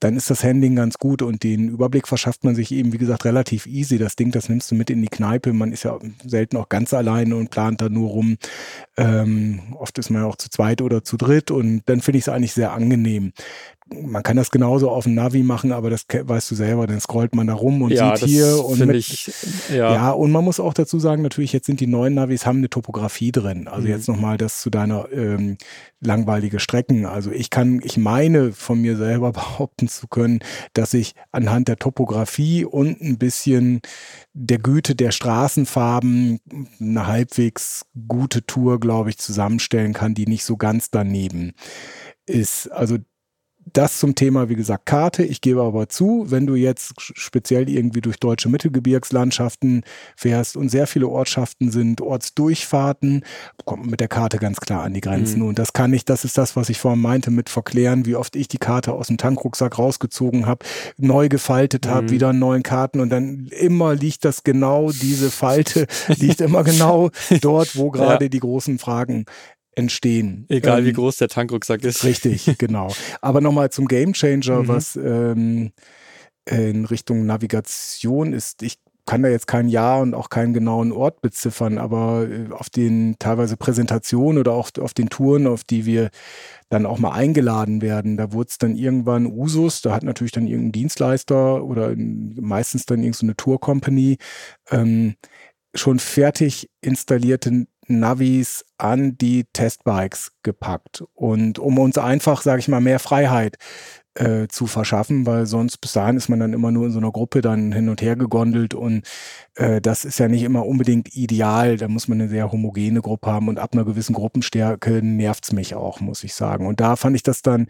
dann 0.00 0.16
ist 0.16 0.28
das 0.28 0.44
Handling 0.44 0.76
ganz 0.76 0.98
gut 0.98 1.22
und 1.22 1.42
den 1.42 1.68
Überblick 1.68 2.06
verschafft 2.06 2.44
man 2.44 2.54
sich 2.54 2.70
eben, 2.70 2.92
wie 2.92 2.98
gesagt, 2.98 3.24
relativ 3.24 3.66
easy. 3.66 3.96
Das 3.96 4.14
Ding, 4.14 4.30
das 4.30 4.48
nimmst 4.48 4.70
du 4.70 4.74
mit 4.74 4.90
in 4.90 5.00
die 5.00 5.08
Kneipe. 5.08 5.54
Man 5.54 5.72
ist 5.72 5.84
ja 5.84 5.98
selten 6.24 6.58
auch 6.58 6.68
ganz 6.68 6.92
alleine 6.92 7.34
und 7.36 7.50
plant 7.50 7.80
da 7.80 7.88
nur 7.88 8.10
rum. 8.10 8.36
Ähm, 8.98 9.74
oft 9.78 9.98
ist 9.98 10.10
man 10.10 10.22
ja 10.22 10.28
auch 10.28 10.36
zu 10.36 10.50
zweit 10.50 10.82
oder 10.82 11.02
zu 11.02 11.16
dritt 11.16 11.50
und 11.50 11.82
dann 11.86 12.02
finde 12.02 12.18
ich 12.18 12.24
es 12.24 12.28
eigentlich 12.28 12.52
sehr 12.52 12.72
angenehm. 12.72 13.32
Man 13.88 14.22
kann 14.24 14.36
das 14.36 14.50
genauso 14.50 14.90
auf 14.90 15.04
dem 15.04 15.14
Navi 15.14 15.44
machen, 15.44 15.70
aber 15.70 15.90
das 15.90 16.06
weißt 16.10 16.50
du 16.50 16.54
selber, 16.56 16.88
dann 16.88 17.00
scrollt 17.00 17.36
man 17.36 17.46
da 17.46 17.54
rum 17.54 17.82
und 17.82 17.92
ja, 17.92 18.16
sieht 18.16 18.28
hier 18.28 18.64
und 18.64 18.84
mit, 18.84 18.96
ich, 18.96 19.30
ja. 19.70 19.94
ja. 19.94 20.10
und 20.10 20.32
man 20.32 20.44
muss 20.44 20.58
auch 20.58 20.74
dazu 20.74 20.98
sagen, 20.98 21.22
natürlich 21.22 21.52
jetzt 21.52 21.66
sind 21.66 21.78
die 21.78 21.86
neuen 21.86 22.14
Navis 22.14 22.46
haben 22.46 22.58
eine 22.58 22.68
Topografie 22.68 23.30
drin. 23.30 23.68
Also 23.68 23.82
mhm. 23.82 23.92
jetzt 23.92 24.08
nochmal 24.08 24.38
das 24.38 24.60
zu 24.60 24.70
deiner 24.70 25.06
ähm, 25.12 25.56
langweilige 26.00 26.58
Strecken. 26.58 27.06
Also 27.06 27.30
ich 27.30 27.50
kann, 27.50 27.80
ich 27.84 27.96
meine 27.96 28.52
von 28.52 28.80
mir 28.80 28.96
selber 28.96 29.32
behaupten 29.32 29.88
zu 29.88 30.08
können, 30.08 30.40
dass 30.72 30.92
ich 30.92 31.14
anhand 31.30 31.68
der 31.68 31.76
Topografie 31.76 32.64
und 32.64 33.00
ein 33.00 33.18
bisschen 33.18 33.80
der 34.32 34.58
Güte 34.58 34.94
der 34.94 35.12
Straßenfarben 35.12 36.40
eine 36.80 37.06
halbwegs 37.06 37.86
gute 38.08 38.44
Tour, 38.44 38.80
glaube 38.80 39.10
ich, 39.10 39.18
zusammenstellen 39.18 39.92
kann, 39.92 40.14
die 40.14 40.26
nicht 40.26 40.44
so 40.44 40.56
ganz 40.56 40.90
daneben 40.90 41.52
ist. 42.26 42.70
Also 42.72 42.98
das 43.72 43.98
zum 43.98 44.14
Thema, 44.14 44.48
wie 44.48 44.54
gesagt, 44.54 44.86
Karte. 44.86 45.24
Ich 45.24 45.40
gebe 45.40 45.62
aber 45.62 45.88
zu, 45.88 46.26
wenn 46.28 46.46
du 46.46 46.54
jetzt 46.54 46.94
speziell 46.98 47.68
irgendwie 47.68 48.00
durch 48.00 48.18
deutsche 48.18 48.48
Mittelgebirgslandschaften 48.48 49.82
fährst 50.14 50.56
und 50.56 50.68
sehr 50.68 50.86
viele 50.86 51.08
Ortschaften 51.08 51.70
sind, 51.70 52.00
Ortsdurchfahrten, 52.00 53.24
kommt 53.64 53.82
man 53.82 53.90
mit 53.90 54.00
der 54.00 54.08
Karte 54.08 54.38
ganz 54.38 54.60
klar 54.60 54.84
an 54.84 54.94
die 54.94 55.00
Grenzen. 55.00 55.40
Mhm. 55.40 55.48
Und 55.48 55.58
das 55.58 55.72
kann 55.72 55.92
ich, 55.92 56.04
das 56.04 56.24
ist 56.24 56.38
das, 56.38 56.54
was 56.54 56.68
ich 56.68 56.78
vorhin 56.78 57.00
meinte, 57.00 57.30
mit 57.30 57.48
verklären, 57.48 58.06
wie 58.06 58.14
oft 58.14 58.36
ich 58.36 58.46
die 58.46 58.58
Karte 58.58 58.92
aus 58.92 59.08
dem 59.08 59.18
Tankrucksack 59.18 59.78
rausgezogen 59.78 60.46
habe, 60.46 60.64
neu 60.96 61.28
gefaltet 61.28 61.88
habe, 61.88 62.06
mhm. 62.06 62.10
wieder 62.10 62.28
einen 62.28 62.38
neuen 62.38 62.62
Karten 62.62 63.00
und 63.00 63.10
dann 63.10 63.48
immer 63.48 63.94
liegt 63.94 64.24
das 64.24 64.44
genau, 64.44 64.90
diese 64.92 65.30
Falte 65.30 65.86
liegt 66.08 66.40
immer 66.40 66.62
genau 66.62 67.10
dort, 67.40 67.76
wo 67.76 67.90
gerade 67.90 68.26
ja. 68.26 68.28
die 68.28 68.40
großen 68.40 68.78
Fragen 68.78 69.24
entstehen. 69.76 70.46
Egal 70.48 70.80
ähm, 70.80 70.86
wie 70.86 70.92
groß 70.92 71.18
der 71.18 71.28
Tankrucksack 71.28 71.84
ist. 71.84 72.02
Richtig, 72.02 72.50
genau. 72.58 72.92
Aber 73.20 73.40
nochmal 73.40 73.70
zum 73.70 73.86
Gamechanger, 73.86 74.62
mhm. 74.62 74.68
was 74.68 74.96
ähm, 74.96 75.72
in 76.48 76.84
Richtung 76.86 77.26
Navigation 77.26 78.32
ist. 78.32 78.62
Ich 78.62 78.78
kann 79.04 79.22
da 79.22 79.28
jetzt 79.28 79.46
kein 79.46 79.68
Jahr 79.68 80.00
und 80.00 80.14
auch 80.14 80.30
keinen 80.30 80.52
genauen 80.52 80.90
Ort 80.90 81.20
beziffern, 81.20 81.78
aber 81.78 82.26
äh, 82.28 82.50
auf 82.50 82.70
den 82.70 83.16
teilweise 83.20 83.56
Präsentationen 83.56 84.38
oder 84.38 84.52
auch 84.52 84.70
auf 84.80 84.94
den 84.94 85.08
Touren, 85.08 85.46
auf 85.46 85.62
die 85.62 85.86
wir 85.86 86.10
dann 86.68 86.86
auch 86.86 86.98
mal 86.98 87.12
eingeladen 87.12 87.82
werden, 87.82 88.16
da 88.16 88.32
wurde 88.32 88.48
es 88.50 88.58
dann 88.58 88.74
irgendwann 88.74 89.26
Usus, 89.26 89.82
da 89.82 89.94
hat 89.94 90.02
natürlich 90.02 90.32
dann 90.32 90.48
irgendein 90.48 90.72
Dienstleister 90.72 91.62
oder 91.64 91.94
meistens 91.96 92.86
dann 92.86 93.02
irgendeine 93.02 93.36
Tour-Company 93.36 94.16
ähm, 94.70 95.14
schon 95.74 96.00
fertig 96.00 96.68
installierte 96.80 97.66
Navis 97.88 98.64
an 98.78 99.16
die 99.18 99.44
Testbikes 99.52 100.32
gepackt 100.42 101.04
und 101.14 101.58
um 101.58 101.78
uns 101.78 101.98
einfach, 101.98 102.42
sage 102.42 102.60
ich 102.60 102.68
mal, 102.68 102.80
mehr 102.80 102.98
Freiheit 102.98 103.56
äh, 104.14 104.48
zu 104.48 104.66
verschaffen, 104.66 105.26
weil 105.26 105.46
sonst 105.46 105.78
bis 105.78 105.92
dahin 105.92 106.16
ist 106.16 106.28
man 106.28 106.40
dann 106.40 106.52
immer 106.52 106.70
nur 106.70 106.86
in 106.86 106.92
so 106.92 106.98
einer 106.98 107.12
Gruppe 107.12 107.40
dann 107.40 107.72
hin 107.72 107.88
und 107.88 108.02
her 108.02 108.16
gegondelt 108.16 108.74
und 108.74 109.06
äh, 109.54 109.80
das 109.80 110.04
ist 110.04 110.18
ja 110.18 110.28
nicht 110.28 110.42
immer 110.42 110.66
unbedingt 110.66 111.14
ideal. 111.14 111.76
Da 111.76 111.88
muss 111.88 112.08
man 112.08 112.20
eine 112.20 112.30
sehr 112.30 112.50
homogene 112.50 113.02
Gruppe 113.02 113.30
haben 113.30 113.48
und 113.48 113.58
ab 113.58 113.70
einer 113.72 113.84
gewissen 113.84 114.14
Gruppenstärke 114.14 115.02
nervt's 115.02 115.52
mich 115.52 115.74
auch, 115.74 116.00
muss 116.00 116.24
ich 116.24 116.34
sagen. 116.34 116.66
Und 116.66 116.80
da 116.80 116.96
fand 116.96 117.16
ich 117.16 117.22
das 117.22 117.42
dann 117.42 117.66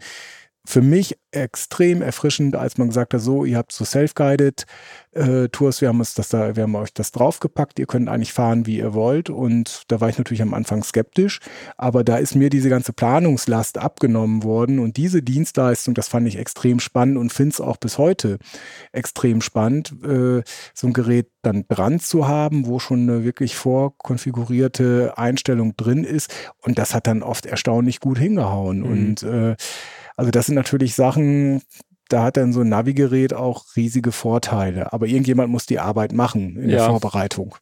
für 0.67 0.81
mich 0.81 1.17
extrem 1.31 2.01
erfrischend, 2.01 2.57
als 2.57 2.77
man 2.77 2.89
gesagt 2.89 3.13
hat, 3.13 3.21
so, 3.21 3.45
ihr 3.45 3.57
habt 3.57 3.71
so 3.71 3.85
Self-Guided 3.85 4.65
äh, 5.11 5.47
Tours, 5.47 5.79
wir 5.79 5.87
haben 5.87 5.99
uns 5.99 6.13
das 6.13 6.27
da, 6.27 6.57
wir 6.57 6.63
haben 6.63 6.75
euch 6.75 6.93
das 6.93 7.13
draufgepackt, 7.13 7.79
ihr 7.79 7.85
könnt 7.85 8.09
eigentlich 8.09 8.33
fahren, 8.33 8.65
wie 8.65 8.79
ihr 8.79 8.93
wollt. 8.93 9.29
Und 9.29 9.83
da 9.87 10.01
war 10.01 10.09
ich 10.09 10.17
natürlich 10.17 10.41
am 10.41 10.53
Anfang 10.53 10.83
skeptisch, 10.83 11.39
aber 11.77 12.03
da 12.03 12.17
ist 12.17 12.35
mir 12.35 12.49
diese 12.49 12.67
ganze 12.67 12.91
Planungslast 12.91 13.77
abgenommen 13.77 14.43
worden 14.43 14.79
und 14.79 14.97
diese 14.97 15.23
Dienstleistung, 15.23 15.93
das 15.93 16.09
fand 16.09 16.27
ich 16.27 16.37
extrem 16.37 16.81
spannend 16.81 17.17
und 17.17 17.31
finde 17.31 17.53
es 17.53 17.61
auch 17.61 17.77
bis 17.77 17.97
heute 17.97 18.37
extrem 18.91 19.39
spannend, 19.39 19.95
äh, 20.03 20.41
so 20.73 20.87
ein 20.87 20.93
Gerät 20.93 21.29
dann 21.43 21.63
dran 21.69 22.01
zu 22.01 22.27
haben, 22.27 22.67
wo 22.67 22.79
schon 22.79 23.03
eine 23.03 23.23
wirklich 23.23 23.55
vorkonfigurierte 23.55 25.13
Einstellung 25.15 25.77
drin 25.77 26.03
ist. 26.03 26.33
Und 26.61 26.77
das 26.77 26.93
hat 26.93 27.07
dann 27.07 27.23
oft 27.23 27.45
erstaunlich 27.45 28.01
gut 28.01 28.19
hingehauen. 28.19 28.79
Mhm. 28.79 28.85
Und 28.85 29.23
äh, 29.23 29.55
also 30.17 30.31
das 30.31 30.47
sind 30.47 30.55
natürlich 30.55 30.95
Sachen, 30.95 31.61
da 32.09 32.23
hat 32.23 32.37
dann 32.37 32.51
so 32.51 32.61
ein 32.61 32.69
Navigerät 32.69 33.33
auch 33.33 33.63
riesige 33.75 34.11
Vorteile. 34.11 34.91
Aber 34.91 35.07
irgendjemand 35.07 35.49
muss 35.49 35.65
die 35.65 35.79
Arbeit 35.79 36.11
machen 36.11 36.57
in 36.57 36.69
ja. 36.69 36.77
der 36.77 36.85
Vorbereitung. 36.87 37.55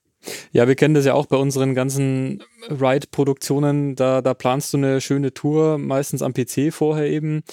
Ja, 0.52 0.68
wir 0.68 0.76
kennen 0.76 0.96
das 0.96 1.06
ja 1.06 1.14
auch 1.14 1.28
bei 1.28 1.38
unseren 1.38 1.76
ganzen 1.76 2.42
Ride-Produktionen. 2.70 3.96
Da, 3.96 4.22
da 4.22 4.34
planst 4.34 4.74
du 4.74 4.78
eine 4.78 5.02
schöne 5.02 5.34
Tour, 5.34 5.78
meistens 5.78 6.24
am 6.24 6.34
PC 6.34 6.74
vorher 6.74 7.08
eben. 7.08 7.44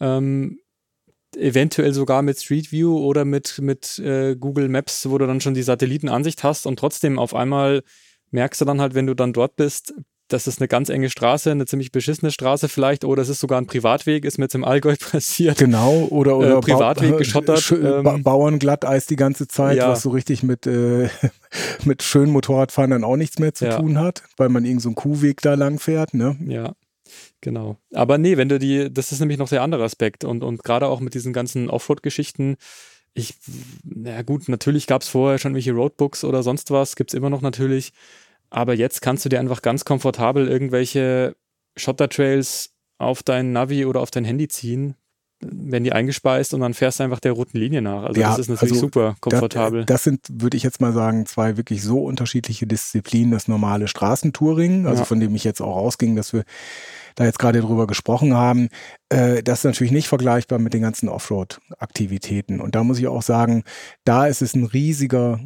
Ähm, 0.00 0.60
eventuell 1.36 1.94
sogar 1.94 2.22
mit 2.22 2.38
Street 2.38 2.70
View 2.72 2.96
oder 2.98 3.24
mit, 3.24 3.58
mit 3.58 3.98
äh, 3.98 4.36
Google 4.36 4.68
Maps, 4.68 5.08
wo 5.08 5.18
du 5.18 5.26
dann 5.26 5.40
schon 5.40 5.54
die 5.54 5.62
Satellitenansicht 5.62 6.44
hast 6.44 6.66
und 6.66 6.78
trotzdem 6.78 7.18
auf 7.18 7.34
einmal 7.34 7.82
merkst 8.30 8.60
du 8.60 8.64
dann 8.66 8.80
halt, 8.80 8.94
wenn 8.94 9.06
du 9.06 9.14
dann 9.14 9.32
dort 9.32 9.56
bist, 9.56 9.94
das 10.32 10.46
ist 10.46 10.60
eine 10.60 10.68
ganz 10.68 10.88
enge 10.88 11.10
Straße, 11.10 11.50
eine 11.50 11.66
ziemlich 11.66 11.92
beschissene 11.92 12.30
Straße 12.30 12.68
vielleicht, 12.68 13.04
oder 13.04 13.22
es 13.22 13.28
ist 13.28 13.40
sogar 13.40 13.60
ein 13.60 13.66
Privatweg, 13.66 14.24
ist 14.24 14.38
mir 14.38 14.46
jetzt 14.46 14.54
im 14.54 14.64
Allgäu 14.64 14.94
passiert. 15.10 15.58
Genau, 15.58 16.06
oder, 16.10 16.38
oder 16.38 16.58
äh, 16.58 16.60
Privatweg 16.60 17.18
geschottert. 17.18 17.62
Ähm, 17.82 18.22
Bauernglatteis 18.22 19.06
die 19.06 19.16
ganze 19.16 19.48
Zeit, 19.48 19.76
ja. 19.76 19.88
was 19.88 20.02
so 20.02 20.10
richtig 20.10 20.42
mit, 20.42 20.66
äh, 20.66 21.08
mit 21.84 22.02
schönen 22.02 22.30
Motorradfahren 22.32 22.90
dann 22.90 23.04
auch 23.04 23.16
nichts 23.16 23.38
mehr 23.38 23.54
zu 23.54 23.64
ja. 23.66 23.76
tun 23.76 23.98
hat, 23.98 24.22
weil 24.36 24.48
man 24.48 24.64
irgend 24.64 24.82
so 24.82 24.88
einen 24.88 24.94
Kuhweg 24.94 25.40
da 25.40 25.54
lang 25.54 25.78
fährt, 25.78 26.14
ne? 26.14 26.36
Ja. 26.46 26.74
Genau. 27.40 27.76
Aber 27.92 28.18
nee, 28.18 28.36
wenn 28.36 28.48
du 28.48 28.58
die, 28.58 28.92
das 28.92 29.10
ist 29.10 29.20
nämlich 29.20 29.38
noch 29.38 29.48
der 29.48 29.62
andere 29.62 29.84
Aspekt 29.84 30.24
und, 30.24 30.44
und 30.44 30.62
gerade 30.62 30.86
auch 30.86 31.00
mit 31.00 31.14
diesen 31.14 31.32
ganzen 31.32 31.70
Offroad-Geschichten, 31.70 32.56
ich, 33.14 33.34
na 33.84 34.22
gut, 34.22 34.48
natürlich 34.48 34.86
gab 34.86 35.02
es 35.02 35.08
vorher 35.08 35.38
schon 35.38 35.54
welche 35.54 35.72
Roadbooks 35.72 36.24
oder 36.24 36.42
sonst 36.42 36.70
was, 36.70 36.96
gibt 36.96 37.10
es 37.10 37.14
immer 37.14 37.30
noch 37.30 37.42
natürlich. 37.42 37.92
Aber 38.52 38.74
jetzt 38.74 39.00
kannst 39.00 39.24
du 39.24 39.30
dir 39.30 39.40
einfach 39.40 39.62
ganz 39.62 39.86
komfortabel 39.86 40.46
irgendwelche 40.46 41.34
Schottertrails 41.76 42.74
auf 42.98 43.22
dein 43.22 43.52
Navi 43.52 43.86
oder 43.86 44.00
auf 44.00 44.10
dein 44.10 44.26
Handy 44.26 44.46
ziehen, 44.46 44.94
wenn 45.40 45.84
die 45.84 45.92
eingespeist 45.92 46.52
und 46.52 46.60
dann 46.60 46.74
fährst 46.74 47.00
du 47.00 47.04
einfach 47.04 47.18
der 47.18 47.32
roten 47.32 47.56
Linie 47.56 47.80
nach. 47.80 48.04
Also 48.04 48.20
ja, 48.20 48.28
das 48.28 48.40
ist 48.40 48.48
natürlich 48.48 48.72
also 48.72 48.86
super 48.86 49.16
komfortabel. 49.20 49.86
Das, 49.86 49.86
das, 49.86 50.04
sind, 50.04 50.20
würde 50.30 50.58
ich 50.58 50.62
jetzt 50.64 50.82
mal 50.82 50.92
sagen, 50.92 51.24
zwei 51.24 51.56
wirklich 51.56 51.82
so 51.82 52.04
unterschiedliche 52.04 52.66
Disziplinen. 52.66 53.32
Das 53.32 53.48
normale 53.48 53.88
Straßentouring, 53.88 54.86
also 54.86 55.00
ja. 55.00 55.04
von 55.06 55.18
dem 55.18 55.34
ich 55.34 55.44
jetzt 55.44 55.62
auch 55.62 55.76
ausging, 55.76 56.14
dass 56.14 56.34
wir 56.34 56.44
da 57.14 57.24
jetzt 57.24 57.38
gerade 57.38 57.62
drüber 57.62 57.86
gesprochen 57.86 58.34
haben, 58.34 58.68
äh, 59.08 59.42
das 59.42 59.60
ist 59.60 59.64
natürlich 59.64 59.92
nicht 59.92 60.08
vergleichbar 60.08 60.58
mit 60.58 60.74
den 60.74 60.82
ganzen 60.82 61.08
Offroad-Aktivitäten. 61.08 62.60
Und 62.60 62.74
da 62.74 62.84
muss 62.84 62.98
ich 62.98 63.08
auch 63.08 63.22
sagen, 63.22 63.64
da 64.04 64.26
ist 64.26 64.42
es 64.42 64.54
ein 64.54 64.64
riesiger 64.64 65.40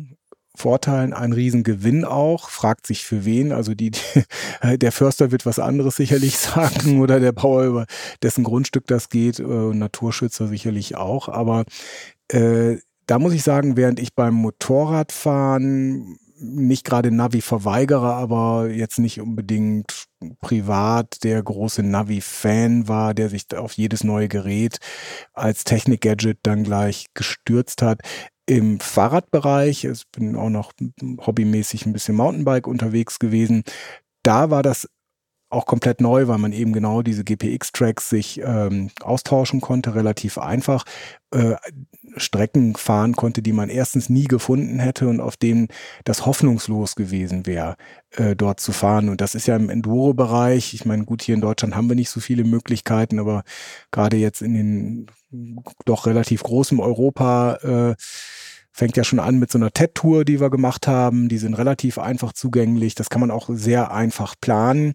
Vorteilen 0.57 1.13
ein 1.13 1.33
Riesengewinn 1.33 2.05
auch. 2.05 2.51
Fragt 2.51 2.87
sich 2.87 3.05
für 3.05 3.25
wen. 3.25 3.53
Also 3.53 3.75
die, 3.75 3.93
die, 3.93 4.01
der 4.79 4.93
Förster 4.93 5.31
wird 5.31 5.47
was 5.47 5.59
anderes 5.59 5.97
sicherlich 5.97 6.37
sagen 6.39 7.01
oder 7.01 7.21
der 7.21 7.33
Bauer, 7.33 7.65
über 7.65 7.87
dessen 8.23 8.45
Grundstück 8.45 8.87
das 8.87 9.09
geht, 9.09 9.39
äh, 9.39 9.45
Naturschützer 9.45 10.49
sicherlich 10.49 10.97
auch. 10.97 11.29
Aber 11.29 11.65
äh, 12.29 12.77
da 13.07 13.19
muss 13.19 13.33
ich 13.33 13.43
sagen, 13.43 13.77
während 13.77 14.01
ich 14.01 14.15
beim 14.15 14.35
Motorradfahren 14.35 16.19
nicht 16.39 16.85
gerade 16.85 17.11
Navi-Verweigerer, 17.11 18.15
aber 18.15 18.69
jetzt 18.69 18.99
nicht 18.99 19.21
unbedingt 19.21 20.07
privat 20.41 21.25
der 21.25 21.43
große 21.43 21.83
Navi-Fan 21.83 22.89
war, 22.89 23.15
der 23.15 23.31
sich 23.31 23.47
auf 23.57 23.73
jedes 23.73 24.05
neue 24.05 24.29
Gerät 24.29 24.79
als 25.33 25.65
Technik-Gadget 25.65 26.39
dann 26.43 26.65
gleich 26.65 27.07
gestürzt 27.15 27.83
hat, 27.83 28.01
im 28.47 28.81
Fahrradbereich, 28.81 29.85
ich 29.85 30.03
bin 30.13 30.37
auch 30.37 30.51
noch 30.51 30.73
hobbymäßig 31.27 31.87
ein 31.87 31.93
bisschen 31.93 32.15
Mountainbike 32.17 32.67
unterwegs 32.67 33.19
gewesen, 33.19 33.65
da 34.23 34.51
war 34.51 34.63
das 34.63 34.89
auch 35.57 35.67
komplett 35.67 36.01
neu, 36.01 36.29
weil 36.29 36.39
man 36.39 36.53
eben 36.53 36.73
genau 36.73 37.03
diese 37.03 37.25
GPX-Tracks 37.25 38.11
sich 38.11 38.41
ähm, 38.45 38.91
austauschen 39.01 39.61
konnte, 39.61 39.95
relativ 39.95 40.39
einfach. 40.39 40.85
Äh, 41.33 41.57
Strecken 42.17 42.77
fahren 42.77 43.15
konnte, 43.15 43.43
die 43.43 43.53
man 43.53 43.69
erstens 43.69 44.09
nie 44.09 44.25
gefunden 44.25 44.79
hätte 44.79 45.09
und 45.09 45.21
auf 45.21 45.37
denen 45.37 45.69
das 46.05 46.25
hoffnungslos 46.25 46.95
gewesen 46.95 47.47
wäre, 47.47 47.77
äh, 48.13 48.37
dort 48.37 48.61
zu 48.61 48.73
fahren. 48.73 49.09
Und 49.09 49.21
das 49.21 49.35
ist 49.35 49.47
ja 49.47 49.57
im 49.57 49.71
Enduro-Bereich. 49.71 50.75
Ich 50.75 50.85
meine, 50.85 51.05
gut, 51.05 51.23
hier 51.23 51.35
in 51.35 51.41
Deutschland 51.41 51.75
haben 51.75 51.89
wir 51.89 51.97
nicht 51.97 52.11
so 52.11 52.21
viele 52.21 52.45
Möglichkeiten, 52.45 53.19
aber 53.19 53.43
gerade 53.91 54.17
jetzt 54.17 54.43
in 54.43 54.55
den 54.55 55.07
doch 55.85 56.07
relativ 56.07 56.43
großen 56.43 56.81
Europa 56.81 57.57
äh, 57.57 57.95
fängt 58.77 58.97
ja 58.99 59.05
schon 59.05 59.21
an 59.21 59.39
mit 59.39 59.51
so 59.51 59.57
einer 59.57 59.71
TED-Tour, 59.71 60.27
die 60.27 60.39
wir 60.39 60.51
gemacht 60.51 60.87
haben. 60.87 61.29
Die 61.29 61.39
sind 61.39 61.55
relativ 61.55 61.99
einfach 61.99 62.35
zugänglich. 62.35 62.95
Das 62.95 63.09
kann 63.09 63.23
man 63.23 63.31
auch 63.31 63.49
sehr 63.51 63.91
einfach 63.91 64.35
planen. 64.39 64.95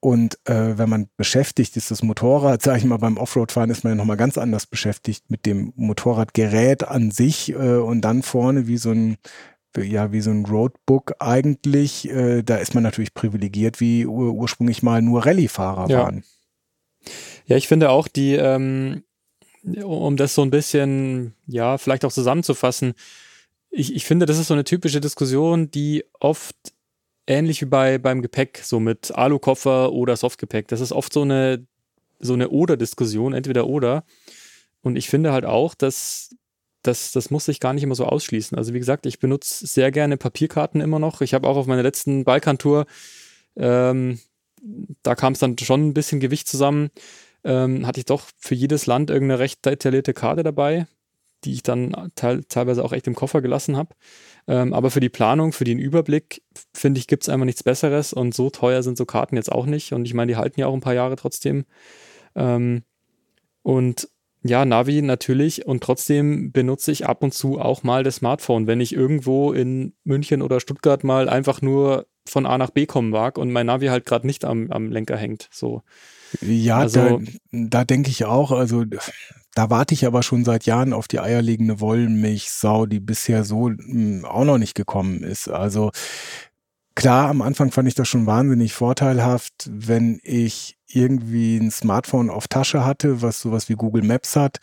Und 0.00 0.38
äh, 0.44 0.78
wenn 0.78 0.88
man 0.88 1.08
beschäftigt 1.16 1.76
ist, 1.76 1.90
das 1.90 2.02
Motorrad, 2.02 2.62
sage 2.62 2.78
ich 2.78 2.84
mal, 2.84 2.98
beim 2.98 3.16
Offroad-Fahren 3.16 3.70
ist 3.70 3.84
man 3.84 3.92
ja 3.92 3.96
nochmal 3.96 4.16
ganz 4.16 4.38
anders 4.38 4.66
beschäftigt 4.66 5.24
mit 5.28 5.46
dem 5.46 5.72
Motorradgerät 5.76 6.86
an 6.86 7.10
sich 7.10 7.50
äh, 7.50 7.76
und 7.76 8.02
dann 8.02 8.22
vorne 8.22 8.66
wie 8.66 8.78
so 8.78 8.90
ein 8.90 9.16
ja, 9.76 10.10
wie 10.10 10.22
so 10.22 10.30
ein 10.30 10.44
Roadbook 10.44 11.14
eigentlich, 11.20 12.08
äh, 12.10 12.42
da 12.42 12.56
ist 12.56 12.74
man 12.74 12.82
natürlich 12.82 13.14
privilegiert, 13.14 13.80
wie 13.80 14.06
ur 14.06 14.32
ursprünglich 14.32 14.82
mal 14.82 15.02
nur 15.02 15.24
Rallye-Fahrer 15.24 15.88
ja. 15.88 15.98
waren. 15.98 16.24
Ja, 17.46 17.56
ich 17.56 17.68
finde 17.68 17.90
auch 17.90 18.08
die, 18.08 18.34
ähm, 18.34 19.04
um 19.62 20.16
das 20.16 20.34
so 20.34 20.42
ein 20.42 20.50
bisschen, 20.50 21.34
ja, 21.46 21.78
vielleicht 21.78 22.04
auch 22.04 22.12
zusammenzufassen, 22.12 22.94
ich, 23.70 23.94
ich 23.94 24.04
finde, 24.04 24.26
das 24.26 24.38
ist 24.38 24.48
so 24.48 24.54
eine 24.54 24.64
typische 24.64 25.00
Diskussion, 25.00 25.70
die 25.70 26.04
oft 26.20 26.56
ähnlich 27.28 27.60
wie 27.60 27.66
bei, 27.66 27.98
beim 27.98 28.22
Gepäck, 28.22 28.60
so 28.64 28.80
mit 28.80 29.12
Alukoffer 29.12 29.92
oder 29.92 30.16
Softgepäck. 30.16 30.68
Das 30.68 30.80
ist 30.80 30.92
oft 30.92 31.12
so 31.12 31.22
eine, 31.22 31.66
so 32.18 32.34
eine 32.34 32.48
Oder-Diskussion, 32.48 33.34
entweder 33.34 33.66
oder. 33.66 34.04
Und 34.82 34.96
ich 34.96 35.08
finde 35.08 35.32
halt 35.32 35.44
auch, 35.44 35.74
dass 35.74 36.34
das, 36.82 37.12
das 37.12 37.30
muss 37.30 37.44
sich 37.44 37.60
gar 37.60 37.72
nicht 37.74 37.82
immer 37.82 37.94
so 37.94 38.06
ausschließen. 38.06 38.56
Also 38.56 38.72
wie 38.72 38.78
gesagt, 38.78 39.04
ich 39.06 39.18
benutze 39.18 39.66
sehr 39.66 39.90
gerne 39.90 40.16
Papierkarten 40.16 40.80
immer 40.80 40.98
noch. 40.98 41.20
Ich 41.20 41.34
habe 41.34 41.46
auch 41.48 41.56
auf 41.56 41.66
meiner 41.66 41.82
letzten 41.82 42.24
Balkantour, 42.24 42.86
ähm, 43.56 44.20
da 45.02 45.14
kam 45.14 45.34
es 45.34 45.38
dann 45.38 45.56
schon 45.58 45.88
ein 45.88 45.94
bisschen 45.94 46.20
Gewicht 46.20 46.48
zusammen 46.48 46.90
ähm, 47.44 47.86
hatte 47.86 48.00
ich 48.00 48.06
doch 48.06 48.22
für 48.36 48.54
jedes 48.54 48.86
Land 48.86 49.10
irgendeine 49.10 49.38
recht 49.38 49.64
detaillierte 49.64 50.14
Karte 50.14 50.42
dabei, 50.42 50.86
die 51.44 51.54
ich 51.54 51.62
dann 51.62 52.10
te 52.14 52.42
teilweise 52.48 52.84
auch 52.84 52.92
echt 52.92 53.06
im 53.06 53.14
Koffer 53.14 53.42
gelassen 53.42 53.76
habe. 53.76 53.94
Ähm, 54.48 54.72
aber 54.72 54.90
für 54.90 55.00
die 55.00 55.10
Planung, 55.10 55.52
für 55.52 55.64
den 55.64 55.78
Überblick, 55.78 56.42
finde 56.72 56.98
ich, 56.98 57.06
gibt 57.06 57.22
es 57.22 57.28
einfach 57.28 57.44
nichts 57.44 57.62
Besseres 57.62 58.14
und 58.14 58.34
so 58.34 58.48
teuer 58.48 58.82
sind 58.82 58.96
so 58.96 59.04
Karten 59.04 59.36
jetzt 59.36 59.52
auch 59.52 59.66
nicht. 59.66 59.92
Und 59.92 60.06
ich 60.06 60.14
meine, 60.14 60.32
die 60.32 60.36
halten 60.36 60.58
ja 60.58 60.66
auch 60.66 60.74
ein 60.74 60.80
paar 60.80 60.94
Jahre 60.94 61.16
trotzdem. 61.16 61.66
Ähm, 62.34 62.82
und 63.62 64.08
ja, 64.42 64.64
Navi 64.64 65.02
natürlich 65.02 65.66
und 65.66 65.82
trotzdem 65.82 66.52
benutze 66.52 66.92
ich 66.92 67.06
ab 67.06 67.22
und 67.22 67.34
zu 67.34 67.60
auch 67.60 67.82
mal 67.82 68.04
das 68.04 68.16
Smartphone, 68.16 68.66
wenn 68.66 68.80
ich 68.80 68.94
irgendwo 68.94 69.52
in 69.52 69.94
München 70.04 70.40
oder 70.40 70.60
Stuttgart 70.60 71.04
mal 71.04 71.28
einfach 71.28 71.60
nur 71.60 72.06
von 72.26 72.46
A 72.46 72.56
nach 72.56 72.70
B 72.70 72.86
kommen 72.86 73.10
mag 73.10 73.36
und 73.36 73.50
mein 73.50 73.66
Navi 73.66 73.86
halt 73.86 74.06
gerade 74.06 74.26
nicht 74.26 74.44
am, 74.44 74.70
am 74.70 74.90
Lenker 74.90 75.16
hängt. 75.16 75.48
So. 75.52 75.82
Ja, 76.40 76.78
also, 76.78 77.00
da, 77.00 77.20
da 77.50 77.84
denke 77.84 78.10
ich 78.10 78.24
auch, 78.24 78.52
also 78.52 78.84
da 79.58 79.70
warte 79.70 79.92
ich 79.92 80.06
aber 80.06 80.22
schon 80.22 80.44
seit 80.44 80.66
Jahren 80.66 80.92
auf 80.92 81.08
die 81.08 81.18
eierlegende 81.18 81.80
Wollmilchsau, 81.80 82.86
die 82.86 83.00
bisher 83.00 83.42
so 83.42 83.70
mh, 83.70 83.76
hm, 83.78 84.24
auch 84.24 84.44
noch 84.44 84.56
nicht 84.56 84.76
gekommen 84.76 85.24
ist. 85.24 85.48
Also 85.48 85.90
klar, 86.94 87.28
am 87.28 87.42
Anfang 87.42 87.72
fand 87.72 87.88
ich 87.88 87.96
das 87.96 88.06
schon 88.06 88.26
wahnsinnig 88.26 88.72
vorteilhaft, 88.72 89.68
wenn 89.68 90.20
ich 90.22 90.76
irgendwie 90.86 91.56
ein 91.56 91.72
Smartphone 91.72 92.30
auf 92.30 92.46
Tasche 92.46 92.84
hatte, 92.84 93.20
was 93.20 93.40
sowas 93.40 93.68
wie 93.68 93.74
Google 93.74 94.04
Maps 94.04 94.36
hat, 94.36 94.58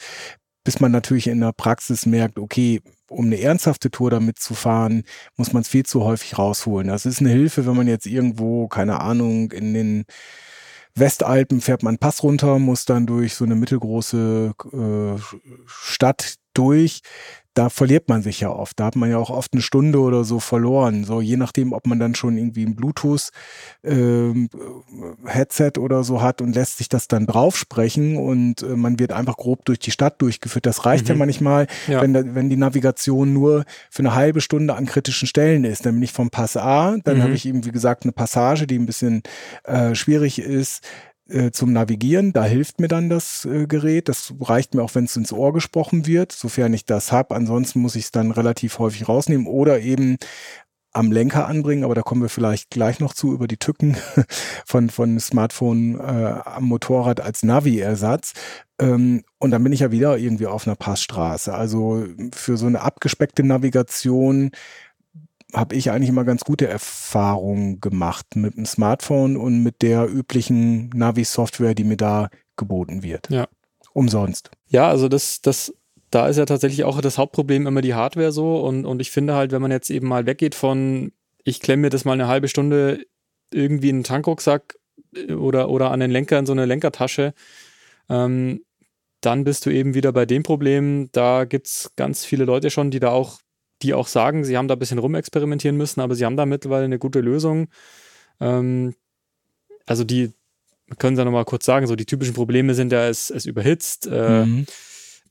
bis 0.63 0.79
man 0.79 0.93
natürlich 0.93 1.27
in 1.27 1.41
der 1.41 1.51
Praxis 1.51 2.05
merkt, 2.05 2.39
okay, 2.39 2.81
um 3.09 3.25
eine 3.25 3.41
ernsthafte 3.41 3.91
Tour 3.91 4.11
damit 4.11 4.39
zu 4.39 4.53
fahren, 4.53 5.03
muss 5.35 5.51
man 5.51 5.63
es 5.63 5.67
viel 5.67 5.85
zu 5.85 6.05
häufig 6.05 6.37
rausholen. 6.37 6.87
Das 6.87 7.05
ist 7.05 7.19
eine 7.19 7.31
Hilfe, 7.31 7.65
wenn 7.65 7.75
man 7.75 7.89
jetzt 7.89 8.05
irgendwo, 8.07 8.69
keine 8.69 9.01
Ahnung, 9.01 9.51
in 9.51 9.73
den 9.73 10.05
Westalpen 10.97 11.61
fährt 11.61 11.83
man 11.83 11.97
Pass 11.97 12.23
runter, 12.23 12.57
muss 12.59 12.85
dann 12.85 13.05
durch 13.05 13.35
so 13.35 13.43
eine 13.43 13.55
mittelgroße 13.55 14.53
äh, 14.71 15.21
Stadt, 15.65 16.35
durch, 16.57 17.01
da 17.55 17.69
verliert 17.69 18.09
man 18.09 18.21
sich 18.21 18.41
ja 18.41 18.49
oft. 18.49 18.79
Da 18.79 18.85
hat 18.85 18.95
man 18.97 19.09
ja 19.09 19.17
auch 19.17 19.29
oft 19.29 19.53
eine 19.53 19.61
Stunde 19.61 20.01
oder 20.01 20.25
so 20.25 20.41
verloren. 20.41 21.05
So 21.05 21.21
je 21.21 21.37
nachdem, 21.37 21.71
ob 21.71 21.87
man 21.87 21.99
dann 21.99 22.13
schon 22.13 22.37
irgendwie 22.37 22.65
ein 22.65 22.75
Bluetooth-Headset 22.75 25.71
ähm, 25.77 25.83
oder 25.83 26.03
so 26.03 26.21
hat 26.21 26.41
und 26.41 26.53
lässt 26.53 26.79
sich 26.79 26.89
das 26.89 27.07
dann 27.07 27.25
drauf 27.25 27.57
sprechen 27.57 28.17
und 28.17 28.61
äh, 28.61 28.75
man 28.75 28.99
wird 28.99 29.13
einfach 29.13 29.37
grob 29.37 29.63
durch 29.63 29.79
die 29.79 29.91
Stadt 29.91 30.21
durchgeführt. 30.21 30.65
Das 30.65 30.85
reicht 30.85 31.05
mhm. 31.05 31.11
ja 31.11 31.15
manchmal, 31.15 31.67
ja. 31.87 32.01
Wenn, 32.01 32.13
da, 32.13 32.35
wenn 32.35 32.49
die 32.49 32.57
Navigation 32.57 33.31
nur 33.31 33.63
für 33.89 34.01
eine 34.01 34.15
halbe 34.15 34.41
Stunde 34.41 34.75
an 34.75 34.85
kritischen 34.85 35.29
Stellen 35.29 35.63
ist. 35.63 35.85
Dann 35.85 35.95
bin 35.95 36.03
ich 36.03 36.11
vom 36.11 36.29
Pass 36.29 36.57
A, 36.57 36.97
dann 37.05 37.19
mhm. 37.19 37.23
habe 37.23 37.35
ich 37.35 37.45
eben, 37.45 37.63
wie 37.63 37.71
gesagt, 37.71 38.03
eine 38.03 38.11
Passage, 38.11 38.67
die 38.67 38.77
ein 38.77 38.85
bisschen 38.85 39.23
äh, 39.63 39.95
schwierig 39.95 40.39
ist 40.39 40.83
äh, 41.29 41.51
zum 41.51 41.73
Navigieren. 41.73 42.33
Da 42.33 42.43
hilft 42.43 42.79
mir 42.79 42.87
dann 42.87 43.09
das 43.09 43.45
äh, 43.45 43.67
Gerät. 43.67 44.09
Das 44.09 44.33
reicht 44.41 44.75
mir 44.75 44.83
auch, 44.83 44.95
wenn 44.95 45.05
es 45.05 45.15
ins 45.15 45.33
Ohr 45.33 45.53
gesprochen 45.53 46.05
wird, 46.05 46.31
sofern 46.31 46.73
ich 46.73 46.85
das 46.85 47.11
habe. 47.11 47.35
Ansonsten 47.35 47.79
muss 47.79 47.95
ich 47.95 48.05
es 48.05 48.11
dann 48.11 48.31
relativ 48.31 48.79
häufig 48.79 49.07
rausnehmen 49.07 49.47
oder 49.47 49.79
eben 49.79 50.17
am 50.95 51.11
Lenker 51.11 51.47
anbringen, 51.47 51.83
aber 51.83 51.93
da 51.93 52.01
kommen 52.01 52.21
wir 52.21 52.29
vielleicht 52.29 52.69
gleich 52.69 53.01
noch 53.01 53.13
zu 53.13 53.33
über 53.33 53.47
die 53.47 53.57
Tücken 53.57 53.97
von, 54.65 54.89
von 54.89 55.19
Smartphone 55.19 55.99
äh, 55.99 56.39
am 56.45 56.63
Motorrad 56.65 57.19
als 57.19 57.43
Navi-Ersatz. 57.43 58.33
Ähm, 58.79 59.23
und 59.37 59.51
dann 59.51 59.63
bin 59.63 59.73
ich 59.73 59.81
ja 59.81 59.91
wieder 59.91 60.17
irgendwie 60.17 60.47
auf 60.47 60.65
einer 60.65 60.77
Passstraße. 60.77 61.53
Also 61.53 62.05
für 62.33 62.55
so 62.55 62.67
eine 62.67 62.81
abgespeckte 62.81 63.43
Navigation 63.43 64.51
habe 65.55 65.75
ich 65.75 65.91
eigentlich 65.91 66.09
immer 66.09 66.25
ganz 66.25 66.43
gute 66.43 66.67
Erfahrungen 66.67 67.79
gemacht 67.79 68.35
mit 68.35 68.57
dem 68.57 68.65
Smartphone 68.65 69.37
und 69.37 69.63
mit 69.63 69.81
der 69.81 70.07
üblichen 70.07 70.89
Navi-Software, 70.89 71.73
die 71.73 71.83
mir 71.83 71.97
da 71.97 72.29
geboten 72.57 73.03
wird. 73.03 73.29
Ja. 73.29 73.47
Umsonst. 73.93 74.51
Ja, 74.67 74.89
also 74.89 75.07
das, 75.07 75.41
das, 75.41 75.73
da 76.11 76.27
ist 76.27 76.37
ja 76.37 76.45
tatsächlich 76.45 76.83
auch 76.83 76.99
das 77.01 77.17
Hauptproblem 77.17 77.67
immer 77.67 77.81
die 77.81 77.93
Hardware 77.93 78.31
so. 78.31 78.59
Und, 78.61 78.85
und 78.85 79.01
ich 79.01 79.11
finde 79.11 79.35
halt, 79.35 79.51
wenn 79.51 79.61
man 79.61 79.71
jetzt 79.71 79.89
eben 79.89 80.07
mal 80.07 80.25
weggeht 80.25 80.55
von, 80.55 81.11
ich 81.43 81.61
klemme 81.61 81.83
mir 81.83 81.89
das 81.89 82.05
mal 82.05 82.13
eine 82.13 82.27
halbe 82.27 82.47
Stunde 82.47 83.05
irgendwie 83.53 83.89
in 83.89 83.97
einen 83.97 84.03
Tankrucksack 84.03 84.75
äh, 85.15 85.33
oder, 85.33 85.69
oder 85.69 85.91
an 85.91 86.01
den 86.01 86.11
Lenker 86.11 86.37
in 86.37 86.45
so 86.45 86.51
eine 86.51 86.65
Lenkertasche, 86.65 87.33
ähm, 88.09 88.61
dann 89.21 89.43
bist 89.43 89.65
du 89.65 89.71
eben 89.71 89.93
wieder 89.93 90.11
bei 90.11 90.25
dem 90.25 90.43
Problem, 90.43 91.09
da 91.11 91.45
gibt 91.45 91.67
es 91.67 91.91
ganz 91.95 92.25
viele 92.25 92.45
Leute 92.45 92.69
schon, 92.69 92.91
die 92.91 92.99
da 92.99 93.09
auch 93.09 93.39
die 93.81 93.93
auch 93.93 94.07
sagen, 94.07 94.43
sie 94.43 94.57
haben 94.57 94.67
da 94.67 94.75
ein 94.75 94.79
bisschen 94.79 94.99
rumexperimentieren 94.99 95.77
müssen, 95.77 96.01
aber 96.01 96.15
sie 96.15 96.25
haben 96.25 96.37
da 96.37 96.45
mittlerweile 96.45 96.85
eine 96.85 96.99
gute 96.99 97.21
Lösung. 97.21 97.67
Ähm, 98.39 98.95
also 99.85 100.03
die, 100.03 100.33
können 100.97 101.15
Sie 101.15 101.25
nochmal 101.25 101.45
kurz 101.45 101.65
sagen, 101.65 101.87
so 101.87 101.95
die 101.95 102.05
typischen 102.05 102.33
Probleme 102.33 102.73
sind 102.73 102.91
ja, 102.91 103.07
es, 103.07 103.29
es 103.29 103.45
überhitzt, 103.45 104.07
äh, 104.07 104.45
mhm. 104.45 104.65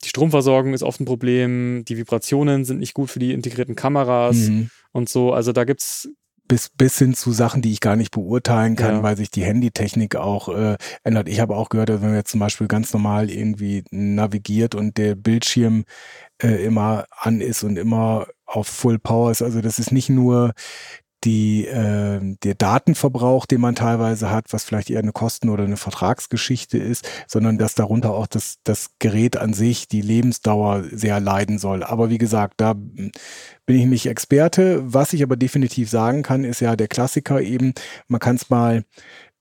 die 0.03 0.09
Stromversorgung 0.09 0.73
ist 0.73 0.83
oft 0.83 0.99
ein 0.99 1.05
Problem, 1.05 1.85
die 1.85 1.97
Vibrationen 1.97 2.65
sind 2.65 2.79
nicht 2.79 2.93
gut 2.93 3.09
für 3.09 3.19
die 3.19 3.33
integrierten 3.33 3.75
Kameras 3.75 4.35
mhm. 4.35 4.69
und 4.91 5.09
so. 5.09 5.33
Also 5.33 5.51
da 5.51 5.63
gibt 5.63 5.81
es 5.81 6.09
bis, 6.47 6.69
bis 6.69 6.99
hin 6.99 7.13
zu 7.15 7.31
Sachen, 7.31 7.61
die 7.61 7.71
ich 7.71 7.79
gar 7.79 7.95
nicht 7.95 8.11
beurteilen 8.11 8.75
kann, 8.75 8.97
ja. 8.97 9.03
weil 9.03 9.17
sich 9.17 9.31
die 9.31 9.43
Handytechnik 9.43 10.15
auch 10.15 10.49
äh, 10.49 10.77
ändert. 11.03 11.27
Ich 11.27 11.39
habe 11.39 11.55
auch 11.55 11.69
gehört, 11.69 11.89
wenn 11.89 12.01
man 12.01 12.15
jetzt 12.15 12.31
zum 12.31 12.39
Beispiel 12.39 12.67
ganz 12.67 12.93
normal 12.93 13.31
irgendwie 13.31 13.83
navigiert 13.91 14.75
und 14.75 14.97
der 14.97 15.15
Bildschirm 15.15 15.85
äh, 16.41 16.63
immer 16.63 17.05
an 17.09 17.41
ist 17.41 17.63
und 17.63 17.77
immer 17.77 18.27
auf 18.55 18.67
Full 18.67 18.99
Power 18.99 19.31
ist. 19.31 19.41
Also 19.41 19.61
das 19.61 19.79
ist 19.79 19.91
nicht 19.91 20.09
nur 20.09 20.53
die, 21.25 21.65
äh, 21.65 22.19
der 22.43 22.53
Datenverbrauch, 22.53 23.47
den 23.47 23.59
man 23.59 23.75
teilweise 23.75 24.29
hat, 24.29 24.53
was 24.53 24.63
vielleicht 24.63 24.91
eher 24.91 24.99
eine 24.99 25.11
Kosten- 25.11 25.49
oder 25.49 25.63
eine 25.63 25.77
Vertragsgeschichte 25.77 26.77
ist, 26.77 27.09
sondern 27.27 27.57
dass 27.57 27.73
darunter 27.73 28.13
auch 28.13 28.27
das, 28.27 28.57
das 28.63 28.91
Gerät 28.99 29.35
an 29.35 29.53
sich, 29.53 29.87
die 29.87 30.01
Lebensdauer 30.01 30.83
sehr 30.91 31.19
leiden 31.19 31.57
soll. 31.57 31.83
Aber 31.83 32.09
wie 32.09 32.19
gesagt, 32.19 32.55
da 32.57 32.73
bin 32.73 33.11
ich 33.65 33.85
nicht 33.85 34.05
Experte. 34.05 34.81
Was 34.85 35.13
ich 35.13 35.23
aber 35.23 35.35
definitiv 35.35 35.89
sagen 35.89 36.21
kann, 36.21 36.43
ist 36.43 36.61
ja 36.61 36.75
der 36.75 36.87
Klassiker 36.87 37.41
eben, 37.41 37.73
man 38.07 38.19
kann 38.19 38.35
es 38.35 38.49
mal 38.51 38.83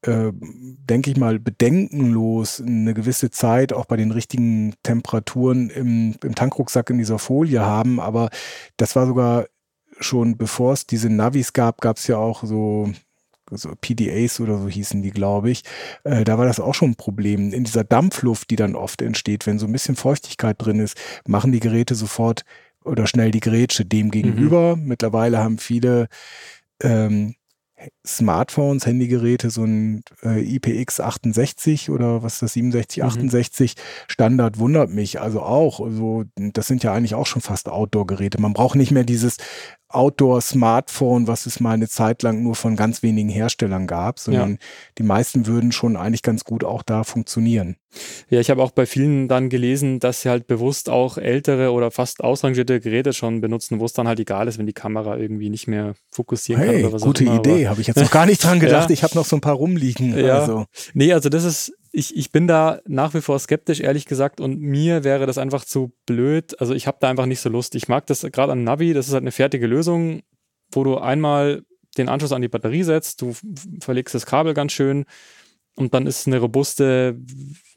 äh, 0.07 0.33
denke 0.33 1.11
ich 1.11 1.17
mal, 1.17 1.39
bedenkenlos 1.39 2.61
eine 2.61 2.95
gewisse 2.95 3.31
Zeit 3.31 3.73
auch 3.73 3.87
bei 3.87 3.97
den 3.97 4.11
richtigen 4.11 4.75
Temperaturen 4.83 5.71
im, 5.71 6.15
im 6.23 6.35
Tankrucksack 6.35 6.91
in 6.91 6.99
dieser 6.99 7.19
Folie 7.19 7.61
haben. 7.61 8.01
Aber 8.01 8.31
das 8.77 8.97
war 8.97 9.07
sogar 9.07 9.47
schon 10.01 10.37
bevor 10.37 10.73
es 10.73 10.87
diese 10.87 11.09
Navis 11.09 11.53
gab, 11.53 11.81
gab 11.81 11.97
es 11.97 12.07
ja 12.07 12.17
auch 12.17 12.45
so, 12.45 12.91
so 13.51 13.71
PDAs 13.81 14.41
oder 14.41 14.59
so 14.59 14.69
hießen 14.69 15.03
die, 15.03 15.11
glaube 15.11 15.51
ich. 15.51 15.63
Äh, 16.05 16.25
da 16.25 16.39
war 16.39 16.47
das 16.47 16.61
auch 16.61 16.75
schon 16.75 16.91
ein 16.91 16.97
Problem. 16.97 17.53
In 17.53 17.65
dieser 17.65 17.85
Dampfluft, 17.85 18.51
die 18.51 18.57
dann 18.57 18.75
oft 18.77 19.03
entsteht, 19.03 19.47
wenn 19.47 19.59
so 19.59 19.67
ein 19.67 19.73
bisschen 19.73 19.97
Feuchtigkeit 19.97 20.57
drin 20.59 20.81
ist, 20.81 20.97
machen 21.27 21.53
die 21.53 21.61
Geräte 21.61 21.95
sofort 21.95 22.45
oder 22.85 23.07
schnell 23.07 23.31
die 23.31 23.41
Grätsche 23.41 23.85
dem 23.85 24.11
gegenüber. 24.11 24.77
Mhm. 24.77 24.85
Mittlerweile 24.85 25.39
haben 25.39 25.59
viele 25.59 26.09
ähm, 26.83 27.35
Smartphones, 28.07 28.87
Handygeräte, 28.87 29.51
so 29.51 29.65
ein 29.65 30.03
äh, 30.23 30.41
IPX68 30.59 31.91
oder 31.91 32.23
was 32.23 32.35
ist 32.35 32.43
das, 32.43 32.53
6768 32.55 33.77
mhm. 33.77 33.81
Standard 34.09 34.59
wundert 34.59 34.91
mich 34.91 35.21
also 35.21 35.43
auch. 35.43 35.81
Also, 35.81 36.25
das 36.37 36.67
sind 36.67 36.83
ja 36.83 36.93
eigentlich 36.93 37.15
auch 37.15 37.27
schon 37.27 37.43
fast 37.43 37.69
Outdoor-Geräte. 37.69 38.41
Man 38.41 38.53
braucht 38.53 38.77
nicht 38.77 38.91
mehr 38.91 39.05
dieses 39.05 39.39
Outdoor-Smartphone, 39.95 41.27
was 41.27 41.47
es 41.47 41.61
mal 41.61 41.73
eine 41.73 41.89
Zeit 41.89 42.23
lang 42.23 42.43
nur 42.43 42.55
von 42.55 42.77
ganz 42.77 43.03
wenigen 43.03 43.29
Herstellern 43.29 43.87
gab, 43.87 44.19
sondern 44.19 44.53
ja. 44.53 44.57
die 44.99 45.03
meisten 45.03 45.47
würden 45.47 45.73
schon 45.73 45.97
eigentlich 45.97 46.23
ganz 46.23 46.45
gut 46.45 46.65
auch 46.65 46.83
da 46.83 47.05
funktionieren. 47.05 47.77
Ja, 48.29 48.41
ich 48.41 48.51
habe 48.51 48.63
auch 48.63 48.73
bei 48.73 48.87
vielen 48.87 49.29
dann 49.29 49.49
gelesen, 49.49 50.01
dass 50.01 50.23
sie 50.23 50.29
halt 50.29 50.47
bewusst 50.47 50.91
auch 50.91 51.17
ältere 51.17 51.71
oder 51.71 51.91
fast 51.91 52.23
ausrangierte 52.23 52.81
Geräte 52.81 53.13
schon 53.13 53.41
benutzen, 53.41 53.81
wo 53.81 53.85
es 53.85 53.93
dann 53.93 54.09
halt 54.09 54.19
egal 54.19 54.49
ist, 54.49 54.59
wenn 54.59 54.67
die 54.67 54.73
Kamera 54.73 55.17
irgendwie 55.17 55.51
nicht 55.51 55.69
mehr 55.69 55.95
fokussieren 56.11 56.63
hey, 56.63 56.73
kann 56.73 56.85
oder 56.85 56.93
was 56.93 57.03
gute 57.03 57.25
auch 57.25 57.29
immer. 57.29 57.39
Idee, 57.39 57.69
habe 57.69 57.81
ich 57.81 57.87
jetzt 57.87 58.01
noch 58.01 58.11
gar 58.11 58.27
nicht 58.27 58.43
dran 58.45 58.61
gedacht. 58.61 58.91
ja. 58.91 58.95
Ich 58.95 59.03
habe 59.05 59.15
noch 59.15 59.25
so 59.25 59.37
ein 59.37 59.41
paar 59.41 59.55
rumliegen. 59.55 60.19
Ja. 60.19 60.41
Also. 60.41 60.67
Nee, 60.93 61.13
also 61.13 61.29
das 61.29 61.45
ist 61.45 61.73
ich, 61.95 62.17
ich 62.17 62.33
bin 62.33 62.49
da 62.49 62.81
nach 62.87 63.15
wie 63.15 63.21
vor 63.21 63.39
skeptisch, 63.39 63.79
ehrlich 63.79 64.07
gesagt, 64.07 64.41
und 64.41 64.61
mir 64.61 65.05
wäre 65.05 65.27
das 65.27 65.39
einfach 65.39 65.65
zu 65.65 65.93
blöd. 66.07 66.61
Also 66.61 66.75
ich 66.75 66.89
habe 66.89 66.99
da 67.01 67.09
einfach 67.09 67.27
nicht 67.27 67.39
so 67.39 67.49
Lust. 67.49 67.77
Ich 67.77 67.87
mag 67.87 68.07
das 68.07 68.23
gerade 68.33 68.53
an 68.53 68.65
Navi, 68.65 68.93
das 68.93 69.07
ist 69.07 69.13
halt 69.13 69.23
eine 69.23 69.31
fertige 69.31 69.69
Lösung, 69.69 70.23
wo 70.73 70.83
du 70.83 70.99
einmal 70.99 71.63
den 71.97 72.09
Anschluss 72.09 72.33
an 72.33 72.43
die 72.43 72.49
Batterie 72.49 72.83
setzt, 72.83 73.23
du 73.23 73.37
verlegst 73.81 74.13
das 74.13 74.27
Kabel 74.27 74.55
ganz 74.55 74.73
schön 74.73 75.05
und 75.77 75.95
dann 75.95 76.09
ist 76.09 76.27
eine 76.27 76.39
robuste, 76.39 77.17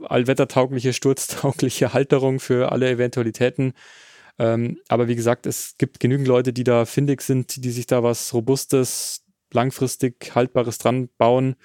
allwettertaugliche, 0.01 0.93
sturztaugliche 0.93 1.93
Halterung 1.93 2.39
für 2.39 2.71
alle 2.71 2.89
Eventualitäten. 2.89 3.73
Ähm, 4.39 4.79
aber 4.87 5.07
wie 5.07 5.15
gesagt, 5.15 5.45
es 5.45 5.75
gibt 5.77 5.99
genügend 5.99 6.27
Leute, 6.27 6.53
die 6.53 6.63
da 6.63 6.85
findig 6.85 7.21
sind, 7.21 7.63
die 7.63 7.71
sich 7.71 7.85
da 7.85 8.01
was 8.01 8.33
Robustes, 8.33 9.23
langfristig 9.53 10.31
Haltbares 10.33 10.79
dran 10.79 11.09
bauen. 11.19 11.55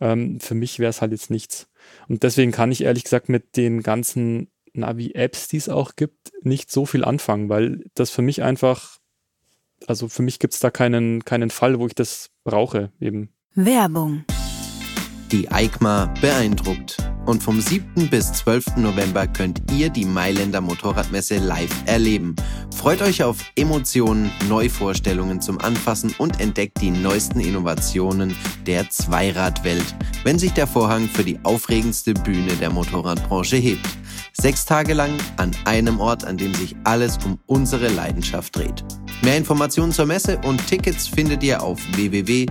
Ähm, 0.00 0.40
für 0.40 0.54
mich 0.54 0.78
wäre 0.78 0.90
es 0.90 1.02
halt 1.02 1.12
jetzt 1.12 1.30
nichts. 1.30 1.69
Und 2.08 2.22
deswegen 2.22 2.52
kann 2.52 2.72
ich 2.72 2.82
ehrlich 2.82 3.04
gesagt 3.04 3.28
mit 3.28 3.56
den 3.56 3.82
ganzen 3.82 4.50
Navi-Apps, 4.72 5.48
die 5.48 5.56
es 5.56 5.68
auch 5.68 5.96
gibt, 5.96 6.32
nicht 6.42 6.70
so 6.70 6.86
viel 6.86 7.04
anfangen, 7.04 7.48
weil 7.48 7.84
das 7.94 8.10
für 8.10 8.22
mich 8.22 8.42
einfach, 8.42 8.98
also 9.86 10.08
für 10.08 10.22
mich 10.22 10.38
gibt 10.38 10.54
es 10.54 10.60
da 10.60 10.70
keinen, 10.70 11.24
keinen 11.24 11.50
Fall, 11.50 11.78
wo 11.78 11.86
ich 11.86 11.94
das 11.94 12.30
brauche 12.44 12.92
eben. 13.00 13.30
Werbung. 13.54 14.24
Die 15.32 15.48
EICMA 15.50 16.12
beeindruckt. 16.20 17.09
Und 17.30 17.44
vom 17.44 17.60
7. 17.60 18.10
bis 18.10 18.32
12. 18.32 18.78
November 18.78 19.28
könnt 19.28 19.62
ihr 19.70 19.88
die 19.88 20.04
Mailänder 20.04 20.60
Motorradmesse 20.60 21.38
live 21.38 21.70
erleben. 21.86 22.34
Freut 22.74 23.02
euch 23.02 23.22
auf 23.22 23.36
Emotionen, 23.54 24.32
Neuvorstellungen 24.48 25.40
zum 25.40 25.60
Anfassen 25.60 26.12
und 26.18 26.40
entdeckt 26.40 26.80
die 26.80 26.90
neuesten 26.90 27.38
Innovationen 27.38 28.34
der 28.66 28.90
Zweiradwelt, 28.90 29.94
wenn 30.24 30.40
sich 30.40 30.54
der 30.54 30.66
Vorhang 30.66 31.06
für 31.06 31.22
die 31.22 31.38
aufregendste 31.44 32.14
Bühne 32.14 32.52
der 32.54 32.70
Motorradbranche 32.70 33.58
hebt. 33.58 33.86
Sechs 34.40 34.64
Tage 34.64 34.94
lang 34.94 35.12
an 35.36 35.50
einem 35.66 36.00
Ort, 36.00 36.24
an 36.24 36.38
dem 36.38 36.54
sich 36.54 36.74
alles 36.84 37.18
um 37.26 37.38
unsere 37.44 37.88
Leidenschaft 37.88 38.56
dreht. 38.56 38.82
Mehr 39.20 39.36
Informationen 39.36 39.92
zur 39.92 40.06
Messe 40.06 40.38
und 40.46 40.66
Tickets 40.66 41.06
findet 41.06 41.42
ihr 41.42 41.62
auf 41.62 41.78
www.eikma.it. 41.94 42.48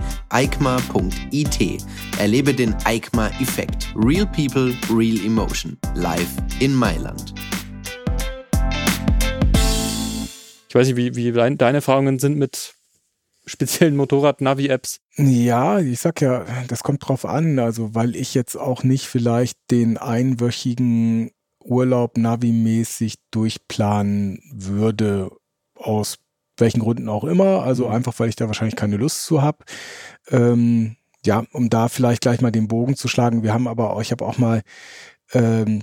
Erlebe 2.16 2.54
den 2.54 2.76
EICMA-Effekt. 2.84 3.92
Real 3.96 4.24
People, 4.24 4.72
Real 4.88 5.18
Emotion. 5.26 5.76
Live 5.96 6.30
in 6.60 6.76
Mailand. 6.76 7.34
Ich 10.68 10.74
weiß 10.76 10.86
nicht, 10.86 10.96
wie, 10.96 11.16
wie 11.16 11.32
deine 11.32 11.78
Erfahrungen 11.78 12.20
sind 12.20 12.38
mit 12.38 12.74
speziellen 13.46 13.96
Motorrad-Navi-Apps? 13.96 15.00
Ja, 15.16 15.80
ich 15.80 15.98
sag 15.98 16.20
ja, 16.20 16.46
das 16.68 16.84
kommt 16.84 17.08
drauf 17.08 17.24
an. 17.24 17.58
Also, 17.58 17.96
weil 17.96 18.14
ich 18.14 18.34
jetzt 18.34 18.54
auch 18.54 18.84
nicht 18.84 19.06
vielleicht 19.06 19.58
den 19.72 19.98
einwöchigen 19.98 21.32
Urlaub 21.62 22.16
Navi-mäßig 22.16 23.16
durchplanen 23.30 24.42
würde, 24.52 25.30
aus 25.74 26.18
welchen 26.56 26.80
Gründen 26.80 27.08
auch 27.08 27.24
immer. 27.24 27.62
Also 27.62 27.88
mhm. 27.88 27.94
einfach, 27.94 28.14
weil 28.18 28.28
ich 28.28 28.36
da 28.36 28.46
wahrscheinlich 28.46 28.76
keine 28.76 28.96
Lust 28.96 29.24
zu 29.24 29.42
habe. 29.42 29.58
Ähm, 30.30 30.96
ja, 31.24 31.44
um 31.52 31.68
da 31.68 31.88
vielleicht 31.88 32.22
gleich 32.22 32.40
mal 32.40 32.50
den 32.50 32.68
Bogen 32.68 32.96
zu 32.96 33.08
schlagen. 33.08 33.42
Wir 33.42 33.52
haben 33.52 33.68
aber 33.68 33.94
auch, 33.94 34.00
ich 34.00 34.10
habe 34.10 34.24
auch 34.24 34.38
mal 34.38 34.62
ähm, 35.32 35.82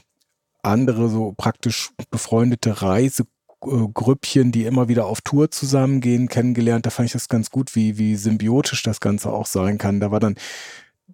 andere 0.63 1.09
so 1.09 1.33
praktisch 1.37 1.91
befreundete 2.09 2.81
Reise 2.81 3.25
äh, 3.63 3.87
Grüppchen, 3.93 4.51
die 4.51 4.65
immer 4.65 4.87
wieder 4.87 5.05
auf 5.05 5.21
Tour 5.21 5.51
zusammengehen, 5.51 6.27
kennengelernt. 6.27 6.85
Da 6.85 6.89
fand 6.89 7.07
ich 7.07 7.13
das 7.13 7.29
ganz 7.29 7.51
gut, 7.51 7.75
wie, 7.75 7.97
wie 7.97 8.15
symbiotisch 8.15 8.83
das 8.83 8.99
Ganze 8.99 9.31
auch 9.31 9.45
sein 9.45 9.77
kann. 9.77 9.99
Da 9.99 10.11
war 10.11 10.19
dann 10.19 10.35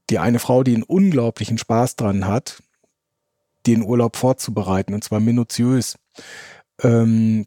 die 0.10 0.20
eine 0.20 0.40
Frau, 0.40 0.64
die 0.64 0.74
einen 0.74 0.84
unglaublichen 0.84 1.58
Spaß 1.58 1.96
dran 1.96 2.28
hat, 2.28 2.64
den 3.66 3.84
Urlaub 3.84 4.16
vorzubereiten 4.16 4.94
und 4.94 5.04
zwar 5.04 5.20
minutiös. 5.20 5.96
Ähm, 6.82 7.46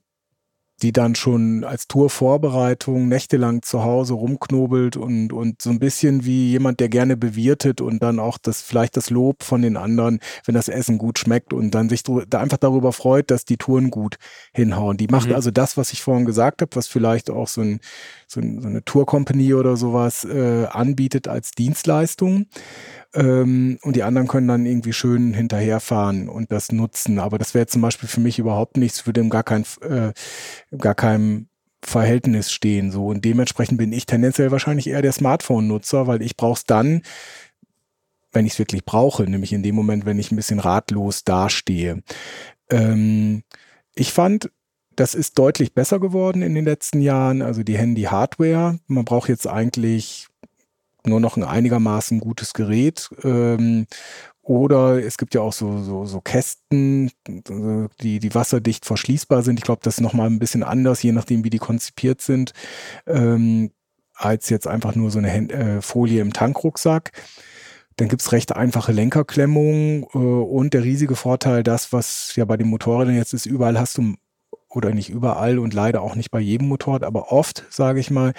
die 0.82 0.92
dann 0.92 1.14
schon 1.14 1.64
als 1.64 1.88
Tourvorbereitung 1.88 3.08
nächtelang 3.08 3.62
zu 3.62 3.82
Hause 3.82 4.12
rumknobelt 4.12 4.98
und, 4.98 5.32
und 5.32 5.62
so 5.62 5.70
ein 5.70 5.78
bisschen 5.78 6.26
wie 6.26 6.50
jemand, 6.50 6.80
der 6.80 6.90
gerne 6.90 7.16
bewirtet 7.16 7.80
und 7.80 8.02
dann 8.02 8.18
auch 8.18 8.36
das, 8.36 8.60
vielleicht 8.60 8.96
das 8.96 9.08
Lob 9.08 9.42
von 9.42 9.62
den 9.62 9.78
anderen, 9.78 10.20
wenn 10.44 10.54
das 10.54 10.68
Essen 10.68 10.98
gut 10.98 11.18
schmeckt 11.18 11.54
und 11.54 11.70
dann 11.70 11.88
sich 11.88 12.02
da 12.02 12.40
einfach 12.40 12.58
darüber 12.58 12.92
freut, 12.92 13.30
dass 13.30 13.46
die 13.46 13.56
Touren 13.56 13.90
gut 13.90 14.16
hinhauen. 14.52 14.98
Die 14.98 15.08
macht 15.08 15.28
mhm. 15.28 15.34
also 15.34 15.50
das, 15.50 15.78
was 15.78 15.94
ich 15.94 16.02
vorhin 16.02 16.26
gesagt 16.26 16.60
habe, 16.60 16.76
was 16.76 16.88
vielleicht 16.88 17.30
auch 17.30 17.48
so, 17.48 17.62
ein, 17.62 17.80
so, 18.26 18.40
so 18.40 18.68
eine 18.68 18.84
Tour-Company 18.84 19.54
oder 19.54 19.76
sowas 19.76 20.24
äh, 20.24 20.66
anbietet 20.66 21.28
als 21.28 21.52
Dienstleistung. 21.52 22.46
Ähm, 23.14 23.78
und 23.82 23.96
die 23.96 24.02
anderen 24.02 24.28
können 24.28 24.48
dann 24.48 24.66
irgendwie 24.66 24.92
schön 24.92 25.32
hinterherfahren 25.32 26.28
und 26.28 26.50
das 26.52 26.72
nutzen. 26.72 27.18
Aber 27.18 27.38
das 27.38 27.54
wäre 27.54 27.66
zum 27.66 27.82
Beispiel 27.82 28.08
für 28.08 28.20
mich 28.20 28.38
überhaupt 28.38 28.76
nichts, 28.76 29.06
würde 29.06 29.20
im 29.20 29.30
gar 29.30 29.44
kein, 29.44 29.64
äh, 29.82 30.12
gar 30.76 30.94
keinem 30.94 31.48
Verhältnis 31.82 32.52
stehen. 32.52 32.90
So. 32.90 33.06
Und 33.06 33.24
dementsprechend 33.24 33.78
bin 33.78 33.92
ich 33.92 34.06
tendenziell 34.06 34.50
wahrscheinlich 34.50 34.88
eher 34.88 35.02
der 35.02 35.12
Smartphone-Nutzer, 35.12 36.06
weil 36.06 36.20
ich 36.22 36.36
brauche 36.36 36.58
es 36.58 36.64
dann, 36.64 37.02
wenn 38.32 38.44
ich 38.44 38.54
es 38.54 38.58
wirklich 38.58 38.84
brauche, 38.84 39.22
nämlich 39.24 39.52
in 39.52 39.62
dem 39.62 39.74
Moment, 39.74 40.04
wenn 40.04 40.18
ich 40.18 40.30
ein 40.30 40.36
bisschen 40.36 40.58
ratlos 40.58 41.24
dastehe. 41.24 42.02
Ähm, 42.70 43.44
ich 43.94 44.12
fand, 44.12 44.50
das 44.96 45.14
ist 45.14 45.38
deutlich 45.38 45.74
besser 45.74 46.00
geworden 46.00 46.42
in 46.42 46.54
den 46.54 46.64
letzten 46.64 47.00
Jahren. 47.00 47.42
Also 47.42 47.62
die 47.62 47.78
Handy-Hardware. 47.78 48.78
Man 48.86 49.04
braucht 49.04 49.28
jetzt 49.28 49.46
eigentlich 49.46 50.26
nur 51.04 51.20
noch 51.20 51.36
ein 51.36 51.44
einigermaßen 51.44 52.20
gutes 52.20 52.54
Gerät. 52.54 53.10
Ähm, 53.22 53.86
oder 54.42 55.04
es 55.04 55.18
gibt 55.18 55.34
ja 55.34 55.40
auch 55.40 55.52
so, 55.52 55.82
so, 55.82 56.04
so 56.06 56.20
Kästen, 56.20 57.10
die, 57.26 58.20
die 58.20 58.34
wasserdicht 58.34 58.86
verschließbar 58.86 59.42
sind. 59.42 59.58
Ich 59.58 59.64
glaube, 59.64 59.80
das 59.82 59.94
ist 59.94 60.00
nochmal 60.00 60.28
ein 60.28 60.38
bisschen 60.38 60.62
anders, 60.62 61.02
je 61.02 61.12
nachdem, 61.12 61.42
wie 61.44 61.50
die 61.50 61.58
konzipiert 61.58 62.20
sind, 62.20 62.52
ähm, 63.06 63.72
als 64.14 64.48
jetzt 64.48 64.68
einfach 64.68 64.94
nur 64.94 65.10
so 65.10 65.18
eine 65.18 65.50
äh, 65.50 65.82
Folie 65.82 66.22
im 66.22 66.32
Tankrucksack. 66.32 67.10
Dann 67.96 68.08
gibt's 68.08 68.30
recht 68.30 68.54
einfache 68.54 68.92
Lenkerklemmungen 68.92 70.04
äh, 70.14 70.18
und 70.18 70.74
der 70.74 70.84
riesige 70.84 71.16
Vorteil, 71.16 71.62
das, 71.64 71.92
was 71.92 72.36
ja 72.36 72.44
bei 72.44 72.56
den 72.56 72.68
Motorrädern 72.68 73.16
jetzt 73.16 73.34
ist, 73.34 73.46
überall 73.46 73.80
hast 73.80 73.98
du 73.98 74.14
oder 74.76 74.92
nicht 74.92 75.08
überall 75.08 75.58
und 75.58 75.72
leider 75.72 76.02
auch 76.02 76.14
nicht 76.14 76.30
bei 76.30 76.38
jedem 76.38 76.68
Motorrad, 76.68 77.02
aber 77.02 77.32
oft, 77.32 77.64
sage 77.70 77.98
ich 77.98 78.10
mal, 78.10 78.34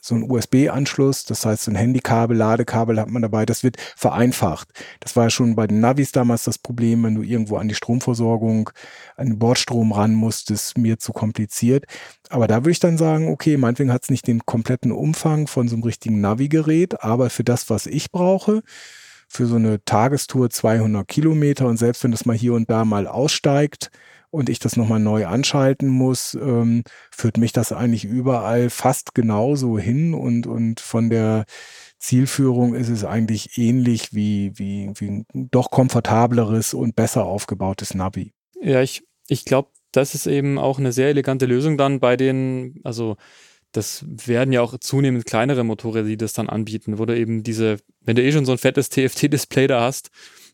so 0.00 0.14
ein 0.14 0.30
USB-Anschluss, 0.30 1.24
das 1.24 1.44
heißt 1.44 1.64
so 1.64 1.72
ein 1.72 1.74
Handykabel, 1.74 2.36
Ladekabel 2.36 3.00
hat 3.00 3.10
man 3.10 3.22
dabei, 3.22 3.44
das 3.44 3.64
wird 3.64 3.76
vereinfacht. 3.96 4.68
Das 5.00 5.16
war 5.16 5.24
ja 5.24 5.30
schon 5.30 5.56
bei 5.56 5.66
den 5.66 5.80
Navis 5.80 6.12
damals 6.12 6.44
das 6.44 6.58
Problem, 6.58 7.02
wenn 7.02 7.16
du 7.16 7.22
irgendwo 7.22 7.56
an 7.56 7.66
die 7.66 7.74
Stromversorgung, 7.74 8.70
an 9.16 9.26
den 9.26 9.38
Bordstrom 9.40 9.90
ran 9.90 10.14
musstest, 10.14 10.78
mir 10.78 11.00
zu 11.00 11.12
kompliziert. 11.12 11.86
Aber 12.28 12.46
da 12.46 12.58
würde 12.58 12.70
ich 12.70 12.80
dann 12.80 12.96
sagen, 12.96 13.28
okay, 13.28 13.56
meinetwegen 13.56 13.92
hat 13.92 14.04
es 14.04 14.10
nicht 14.10 14.28
den 14.28 14.46
kompletten 14.46 14.92
Umfang 14.92 15.48
von 15.48 15.66
so 15.66 15.74
einem 15.74 15.82
richtigen 15.82 16.20
Navi-Gerät, 16.20 17.02
aber 17.02 17.30
für 17.30 17.42
das, 17.42 17.68
was 17.68 17.86
ich 17.86 18.12
brauche, 18.12 18.62
für 19.26 19.46
so 19.46 19.56
eine 19.56 19.84
Tagestour 19.84 20.50
200 20.50 21.06
Kilometer 21.08 21.66
und 21.66 21.78
selbst 21.78 22.04
wenn 22.04 22.12
das 22.12 22.26
mal 22.26 22.36
hier 22.36 22.54
und 22.54 22.70
da 22.70 22.84
mal 22.84 23.08
aussteigt, 23.08 23.90
und 24.30 24.48
ich 24.48 24.58
das 24.58 24.76
nochmal 24.76 25.00
neu 25.00 25.26
anschalten 25.26 25.88
muss, 25.88 26.34
ähm, 26.34 26.82
führt 27.10 27.36
mich 27.36 27.52
das 27.52 27.72
eigentlich 27.72 28.04
überall 28.04 28.70
fast 28.70 29.14
genauso 29.14 29.78
hin 29.78 30.14
und, 30.14 30.46
und 30.46 30.80
von 30.80 31.10
der 31.10 31.44
Zielführung 31.98 32.74
ist 32.74 32.88
es 32.88 33.04
eigentlich 33.04 33.58
ähnlich 33.58 34.14
wie, 34.14 34.52
wie, 34.58 34.90
wie 34.96 35.08
ein 35.08 35.26
doch 35.50 35.70
komfortableres 35.70 36.74
und 36.74 36.96
besser 36.96 37.24
aufgebautes 37.24 37.94
Navi. 37.94 38.32
Ja, 38.60 38.80
ich, 38.80 39.02
ich 39.28 39.44
glaube, 39.44 39.70
das 39.92 40.14
ist 40.14 40.26
eben 40.26 40.58
auch 40.58 40.78
eine 40.78 40.92
sehr 40.92 41.08
elegante 41.08 41.46
Lösung 41.46 41.76
dann 41.76 42.00
bei 42.00 42.16
den, 42.16 42.80
also 42.84 43.16
das 43.72 44.04
werden 44.06 44.52
ja 44.52 44.62
auch 44.62 44.78
zunehmend 44.78 45.26
kleinere 45.26 45.64
Motorräder, 45.64 46.08
die 46.08 46.16
das 46.16 46.32
dann 46.32 46.48
anbieten, 46.48 46.98
wo 46.98 47.06
du 47.06 47.16
eben 47.16 47.42
diese, 47.42 47.76
wenn 48.00 48.16
du 48.16 48.22
eh 48.22 48.32
schon 48.32 48.46
so 48.46 48.52
ein 48.52 48.58
fettes 48.58 48.88
TFT-Display 48.88 49.66
da 49.66 49.82
hast, 49.82 50.10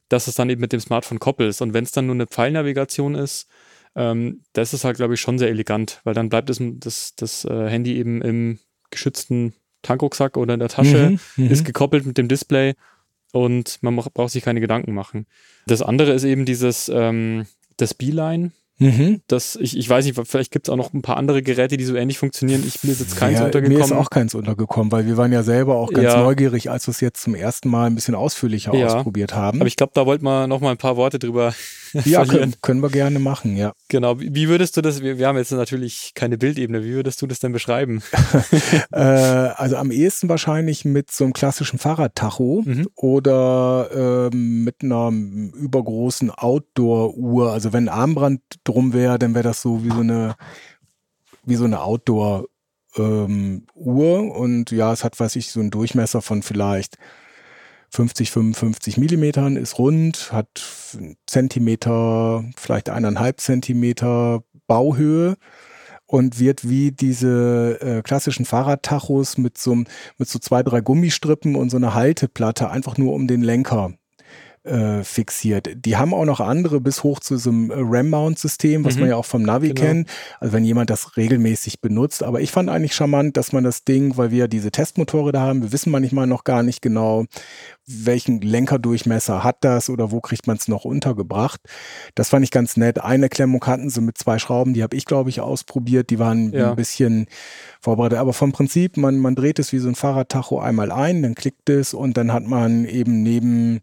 dass 0.08 0.26
es 0.26 0.34
dann 0.34 0.50
eben 0.50 0.60
mit 0.60 0.72
dem 0.72 0.80
Smartphone 0.80 1.18
koppelst. 1.18 1.62
Und 1.62 1.74
wenn 1.74 1.84
es 1.84 1.92
dann 1.92 2.06
nur 2.06 2.14
eine 2.14 2.26
Pfeilnavigation 2.26 3.14
ist, 3.14 3.48
ähm, 3.96 4.42
das 4.52 4.74
ist 4.74 4.84
halt, 4.84 4.96
glaube 4.96 5.14
ich, 5.14 5.20
schon 5.20 5.38
sehr 5.38 5.48
elegant, 5.48 6.00
weil 6.04 6.14
dann 6.14 6.28
bleibt 6.28 6.50
das, 6.50 6.60
das, 6.60 7.14
das 7.16 7.44
äh, 7.44 7.68
Handy 7.68 7.96
eben 7.96 8.22
im 8.22 8.58
geschützten 8.90 9.54
Tankrucksack 9.82 10.36
oder 10.36 10.54
in 10.54 10.60
der 10.60 10.68
Tasche, 10.68 11.10
mhm, 11.10 11.44
mhm. 11.44 11.50
ist 11.50 11.64
gekoppelt 11.64 12.06
mit 12.06 12.18
dem 12.18 12.28
Display 12.28 12.74
und 13.32 13.78
man 13.82 13.96
braucht 13.96 14.30
sich 14.30 14.44
keine 14.44 14.60
Gedanken 14.60 14.94
machen. 14.94 15.26
Das 15.66 15.82
andere 15.82 16.12
ist 16.12 16.24
eben 16.24 16.44
dieses, 16.44 16.90
ähm, 16.92 17.46
das 17.76 17.94
Beeline, 17.94 18.52
Mhm. 18.78 19.22
Das, 19.26 19.56
ich, 19.56 19.76
ich 19.76 19.88
weiß 19.88 20.04
nicht, 20.04 20.20
vielleicht 20.26 20.50
gibt 20.50 20.68
es 20.68 20.72
auch 20.72 20.76
noch 20.76 20.92
ein 20.92 21.00
paar 21.00 21.16
andere 21.16 21.42
Geräte, 21.42 21.78
die 21.78 21.84
so 21.84 21.94
ähnlich 21.94 22.18
funktionieren. 22.18 22.62
Ich, 22.66 22.84
mir 22.84 22.92
ist 22.92 23.00
jetzt 23.00 23.16
keins 23.16 23.38
ja, 23.38 23.46
untergekommen. 23.46 23.78
Mir 23.78 23.84
ist 23.84 23.92
auch 23.92 24.10
keins 24.10 24.34
untergekommen, 24.34 24.92
weil 24.92 25.06
wir 25.06 25.16
waren 25.16 25.32
ja 25.32 25.42
selber 25.42 25.76
auch 25.76 25.90
ganz 25.90 26.12
ja. 26.12 26.22
neugierig, 26.22 26.70
als 26.70 26.86
wir 26.86 26.92
es 26.92 27.00
jetzt 27.00 27.22
zum 27.22 27.34
ersten 27.34 27.70
Mal 27.70 27.86
ein 27.86 27.94
bisschen 27.94 28.14
ausführlicher 28.14 28.74
ja. 28.74 28.86
ausprobiert 28.86 29.34
haben. 29.34 29.60
Aber 29.60 29.66
ich 29.66 29.76
glaube, 29.76 29.92
da 29.94 30.04
wollten 30.04 30.24
wir 30.24 30.46
noch 30.46 30.60
mal 30.60 30.72
ein 30.72 30.76
paar 30.76 30.96
Worte 30.96 31.18
drüber 31.18 31.54
ja, 32.04 32.24
können, 32.24 32.54
können, 32.62 32.82
wir 32.82 32.90
gerne 32.90 33.18
machen, 33.18 33.56
ja. 33.56 33.72
Genau. 33.88 34.20
Wie 34.20 34.48
würdest 34.48 34.76
du 34.76 34.82
das, 34.82 35.02
wir, 35.02 35.18
wir 35.18 35.26
haben 35.26 35.36
jetzt 35.36 35.52
natürlich 35.52 36.12
keine 36.14 36.38
Bildebene, 36.38 36.84
wie 36.84 36.92
würdest 36.92 37.20
du 37.22 37.26
das 37.26 37.40
denn 37.40 37.52
beschreiben? 37.52 38.02
äh, 38.92 38.98
also 38.98 39.76
am 39.76 39.90
ehesten 39.90 40.28
wahrscheinlich 40.28 40.84
mit 40.84 41.10
so 41.10 41.24
einem 41.24 41.32
klassischen 41.32 41.78
Fahrradtacho 41.78 42.62
mhm. 42.64 42.88
oder 42.94 44.30
ähm, 44.32 44.64
mit 44.64 44.82
einer 44.82 45.10
übergroßen 45.10 46.30
Outdoor-Uhr. 46.30 47.52
Also 47.52 47.72
wenn 47.72 47.88
ein 47.88 47.94
Armband 47.94 48.40
drum 48.64 48.92
wäre, 48.92 49.18
dann 49.18 49.34
wäre 49.34 49.44
das 49.44 49.62
so 49.62 49.84
wie 49.84 49.90
so 49.90 50.00
eine, 50.00 50.34
wie 51.44 51.56
so 51.56 51.64
eine 51.64 51.82
Outdoor- 51.82 52.46
ähm, 52.98 53.66
und 53.74 54.70
ja, 54.70 54.90
es 54.92 55.04
hat, 55.04 55.20
weiß 55.20 55.36
ich, 55.36 55.50
so 55.50 55.60
einen 55.60 55.70
Durchmesser 55.70 56.22
von 56.22 56.42
vielleicht 56.42 56.96
50, 57.90 58.30
55 58.30 58.98
Millimetern, 58.98 59.56
ist 59.56 59.78
rund, 59.78 60.32
hat 60.32 60.48
Zentimeter, 61.26 62.44
vielleicht 62.56 62.90
eineinhalb 62.90 63.40
Zentimeter 63.40 64.42
Bauhöhe 64.66 65.36
und 66.06 66.38
wird 66.38 66.68
wie 66.68 66.92
diese 66.92 67.78
äh, 67.80 68.02
klassischen 68.02 68.44
Fahrradtachos 68.44 69.38
mit 69.38 69.58
so, 69.58 69.74
mit 69.74 70.28
so 70.28 70.38
zwei, 70.38 70.62
drei 70.62 70.80
Gummistrippen 70.80 71.56
und 71.56 71.70
so 71.70 71.76
einer 71.76 71.94
Halteplatte 71.94 72.70
einfach 72.70 72.96
nur 72.96 73.12
um 73.12 73.26
den 73.26 73.42
Lenker 73.42 73.92
äh, 74.66 75.04
fixiert. 75.04 75.68
Die 75.74 75.96
haben 75.96 76.12
auch 76.12 76.24
noch 76.24 76.40
andere 76.40 76.80
bis 76.80 77.02
hoch 77.02 77.20
zu 77.20 77.36
so 77.36 77.50
einem 77.50 77.70
äh, 77.70 77.74
RAM-Mount-System, 77.78 78.84
was 78.84 78.94
mhm. 78.94 79.00
man 79.00 79.10
ja 79.10 79.16
auch 79.16 79.24
vom 79.24 79.42
Navi 79.42 79.68
genau. 79.68 79.80
kennt. 79.80 80.08
Also 80.40 80.52
wenn 80.52 80.64
jemand 80.64 80.90
das 80.90 81.16
regelmäßig 81.16 81.80
benutzt. 81.80 82.22
Aber 82.22 82.40
ich 82.40 82.50
fand 82.50 82.68
eigentlich 82.68 82.94
charmant, 82.94 83.36
dass 83.36 83.52
man 83.52 83.64
das 83.64 83.84
Ding, 83.84 84.16
weil 84.16 84.30
wir 84.30 84.48
diese 84.48 84.70
Testmotorräder 84.70 85.40
haben, 85.40 85.62
wir 85.62 85.72
wissen 85.72 85.90
manchmal 85.90 86.26
noch 86.26 86.44
gar 86.44 86.62
nicht 86.62 86.82
genau, 86.82 87.26
welchen 87.86 88.40
Lenkerdurchmesser 88.40 89.44
hat 89.44 89.58
das 89.60 89.88
oder 89.88 90.10
wo 90.10 90.20
kriegt 90.20 90.46
man 90.46 90.56
es 90.56 90.66
noch 90.66 90.84
untergebracht. 90.84 91.60
Das 92.14 92.30
fand 92.30 92.44
ich 92.44 92.50
ganz 92.50 92.76
nett. 92.76 92.98
Eine 93.00 93.28
Klemmung 93.28 93.64
hatten 93.64 93.90
sie 93.90 94.00
mit 94.00 94.18
zwei 94.18 94.38
Schrauben, 94.38 94.74
die 94.74 94.82
habe 94.82 94.96
ich, 94.96 95.04
glaube 95.04 95.30
ich, 95.30 95.40
ausprobiert. 95.40 96.10
Die 96.10 96.18
waren 96.18 96.52
ja. 96.52 96.70
ein 96.70 96.76
bisschen 96.76 97.26
vorbereitet. 97.80 98.18
Aber 98.18 98.32
vom 98.32 98.52
Prinzip, 98.52 98.96
man, 98.96 99.18
man 99.18 99.36
dreht 99.36 99.58
es 99.60 99.72
wie 99.72 99.78
so 99.78 99.88
ein 99.88 99.94
Fahrradtacho 99.94 100.58
einmal 100.58 100.90
ein, 100.90 101.22
dann 101.22 101.36
klickt 101.36 101.70
es 101.70 101.94
und 101.94 102.16
dann 102.16 102.32
hat 102.32 102.44
man 102.44 102.84
eben 102.84 103.22
neben 103.22 103.82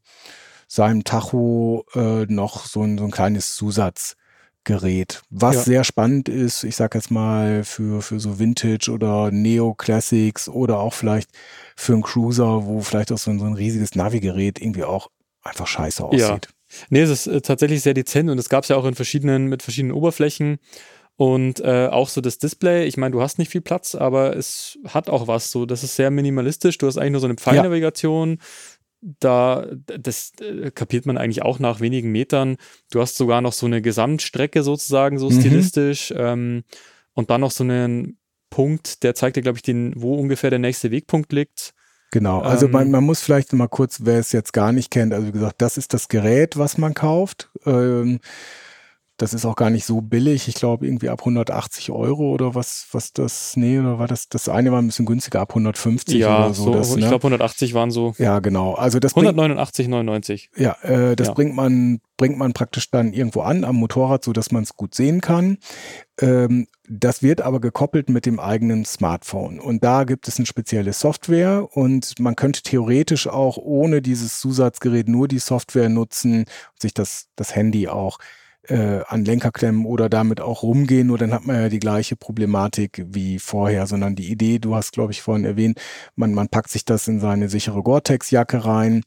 seinem 0.73 1.03
Tacho 1.03 1.85
äh, 1.93 2.25
noch 2.25 2.65
so 2.65 2.81
ein, 2.81 2.97
so 2.97 3.03
ein 3.03 3.11
kleines 3.11 3.55
Zusatzgerät, 3.55 5.21
was 5.29 5.55
ja. 5.55 5.61
sehr 5.61 5.83
spannend 5.83 6.29
ist, 6.29 6.63
ich 6.63 6.75
sag 6.75 6.95
jetzt 6.95 7.11
mal 7.11 7.63
für, 7.63 8.01
für 8.01 8.19
so 8.19 8.39
Vintage 8.39 8.89
oder 8.89 9.29
Neo-Classics 9.29 10.49
oder 10.49 10.79
auch 10.79 10.95
vielleicht 10.95 11.29
für 11.75 11.93
einen 11.93 12.01
Cruiser, 12.01 12.65
wo 12.65 12.81
vielleicht 12.81 13.11
auch 13.11 13.19
so 13.19 13.29
ein, 13.29 13.37
so 13.37 13.45
ein 13.45 13.53
riesiges 13.53 13.93
Navigerät 13.93 14.59
irgendwie 14.59 14.83
auch 14.83 15.11
einfach 15.43 15.67
scheiße 15.67 16.03
aussieht. 16.03 16.21
Ja. 16.21 16.39
Nee, 16.89 17.01
es 17.01 17.11
ist 17.11 17.27
äh, 17.27 17.41
tatsächlich 17.41 17.83
sehr 17.83 17.93
dezent 17.93 18.31
und 18.31 18.39
es 18.39 18.49
gab 18.49 18.63
es 18.63 18.69
ja 18.69 18.75
auch 18.75 18.85
in 18.85 18.95
verschiedenen, 18.95 19.45
mit 19.45 19.61
verschiedenen 19.61 19.95
Oberflächen. 19.95 20.57
Und 21.15 21.59
äh, 21.59 21.89
auch 21.91 22.09
so 22.09 22.21
das 22.21 22.39
Display, 22.39 22.87
ich 22.87 22.97
meine, 22.97 23.11
du 23.11 23.21
hast 23.21 23.37
nicht 23.37 23.51
viel 23.51 23.61
Platz, 23.61 23.93
aber 23.93 24.35
es 24.35 24.79
hat 24.87 25.11
auch 25.11 25.27
was. 25.27 25.51
So, 25.51 25.67
das 25.67 25.83
ist 25.83 25.95
sehr 25.95 26.09
minimalistisch. 26.09 26.79
Du 26.79 26.87
hast 26.87 26.97
eigentlich 26.97 27.11
nur 27.11 27.21
so 27.21 27.27
eine 27.27 27.35
Pfeilnavigation. 27.35 28.39
Ja 28.39 28.45
da, 29.03 29.67
das 29.85 30.31
äh, 30.39 30.71
kapiert 30.71 31.05
man 31.05 31.17
eigentlich 31.17 31.41
auch 31.41 31.59
nach 31.59 31.79
wenigen 31.79 32.11
Metern. 32.11 32.57
Du 32.91 33.01
hast 33.01 33.17
sogar 33.17 33.41
noch 33.41 33.53
so 33.53 33.65
eine 33.65 33.81
Gesamtstrecke 33.81 34.63
sozusagen, 34.63 35.19
so 35.19 35.29
mhm. 35.29 35.39
stilistisch. 35.39 36.13
Ähm, 36.15 36.63
und 37.13 37.29
dann 37.29 37.41
noch 37.41 37.51
so 37.51 37.63
einen 37.63 38.17
Punkt, 38.49 39.03
der 39.03 39.15
zeigt 39.15 39.35
dir, 39.35 39.41
glaube 39.41 39.57
ich, 39.57 39.63
den, 39.63 39.93
wo 39.95 40.15
ungefähr 40.15 40.49
der 40.49 40.59
nächste 40.59 40.91
Wegpunkt 40.91 41.33
liegt. 41.33 41.73
Genau, 42.11 42.41
also 42.41 42.67
ähm, 42.67 42.71
man, 42.71 42.91
man, 42.91 43.03
muss 43.03 43.21
vielleicht 43.21 43.51
mal 43.53 43.67
kurz, 43.67 44.01
wer 44.03 44.19
es 44.19 44.31
jetzt 44.31 44.53
gar 44.53 44.71
nicht 44.71 44.91
kennt, 44.91 45.13
also 45.13 45.27
wie 45.27 45.31
gesagt, 45.31 45.61
das 45.61 45.77
ist 45.77 45.93
das 45.93 46.07
Gerät, 46.07 46.57
was 46.57 46.77
man 46.77 46.93
kauft. 46.93 47.49
Ähm, 47.65 48.19
das 49.17 49.33
ist 49.33 49.45
auch 49.45 49.55
gar 49.55 49.69
nicht 49.69 49.85
so 49.85 50.01
billig. 50.01 50.47
Ich 50.47 50.55
glaube, 50.55 50.87
irgendwie 50.87 51.09
ab 51.09 51.19
180 51.19 51.91
Euro 51.91 52.31
oder 52.31 52.55
was, 52.55 52.87
was 52.91 53.13
das, 53.13 53.55
nee, 53.55 53.77
oder 53.77 53.99
war 53.99 54.07
das, 54.07 54.27
das 54.27 54.49
eine 54.49 54.71
war 54.71 54.81
ein 54.81 54.87
bisschen 54.87 55.05
günstiger, 55.05 55.39
ab 55.41 55.51
150 55.51 56.15
ja, 56.15 56.45
oder 56.45 56.53
so. 56.53 56.63
so 56.63 56.73
das, 56.73 56.89
ich 56.89 57.03
ne? 57.03 57.09
glaube 57.09 57.23
180 57.23 57.73
waren 57.75 57.91
so. 57.91 58.15
Ja, 58.17 58.39
genau. 58.39 58.73
Also 58.73 58.99
das 58.99 59.15
189,99. 59.15 60.49
Ja, 60.57 60.75
äh, 60.81 61.15
das 61.15 61.27
Ja. 61.27 61.33
bringt 61.33 61.55
man 61.55 62.01
bringt 62.17 62.37
man 62.37 62.53
praktisch 62.53 62.89
dann 62.91 63.11
irgendwo 63.11 63.41
an 63.41 63.63
am 63.63 63.75
Motorrad, 63.75 64.23
so 64.23 64.33
dass 64.33 64.51
man 64.51 64.63
es 64.63 64.75
gut 64.75 64.95
sehen 64.95 65.19
kann. 65.21 65.57
Ähm, 66.19 66.67
das 66.87 67.23
wird 67.23 67.41
aber 67.41 67.59
gekoppelt 67.59 68.09
mit 68.09 68.25
dem 68.25 68.39
eigenen 68.39 68.85
Smartphone 68.85 69.59
und 69.59 69.83
da 69.83 70.03
gibt 70.03 70.27
es 70.27 70.37
eine 70.37 70.45
spezielle 70.45 70.93
Software 70.93 71.67
und 71.71 72.19
man 72.19 72.35
könnte 72.35 72.61
theoretisch 72.61 73.27
auch 73.27 73.57
ohne 73.57 74.01
dieses 74.01 74.39
Zusatzgerät 74.39 75.07
nur 75.07 75.27
die 75.27 75.39
Software 75.39 75.89
nutzen 75.89 76.39
und 76.39 76.81
sich 76.81 76.93
das 76.93 77.27
das 77.35 77.55
Handy 77.55 77.87
auch 77.87 78.19
äh, 78.67 79.01
an 79.07 79.25
Lenker 79.25 79.51
klemmen 79.51 79.85
oder 79.85 80.09
damit 80.09 80.41
auch 80.41 80.63
rumgehen, 80.63 81.07
nur 81.07 81.17
dann 81.17 81.33
hat 81.33 81.45
man 81.45 81.55
ja 81.57 81.69
die 81.69 81.79
gleiche 81.79 82.15
Problematik 82.15 83.03
wie 83.07 83.39
vorher, 83.39 83.87
sondern 83.87 84.15
die 84.15 84.31
Idee, 84.31 84.59
du 84.59 84.75
hast, 84.75 84.93
glaube 84.93 85.11
ich, 85.11 85.21
vorhin 85.21 85.45
erwähnt, 85.45 85.79
man, 86.15 86.33
man 86.33 86.49
packt 86.49 86.69
sich 86.69 86.85
das 86.85 87.07
in 87.07 87.19
seine 87.19 87.49
sichere 87.49 87.83
Gore-Tex-Jacke 87.83 88.65
rein. 88.65 89.03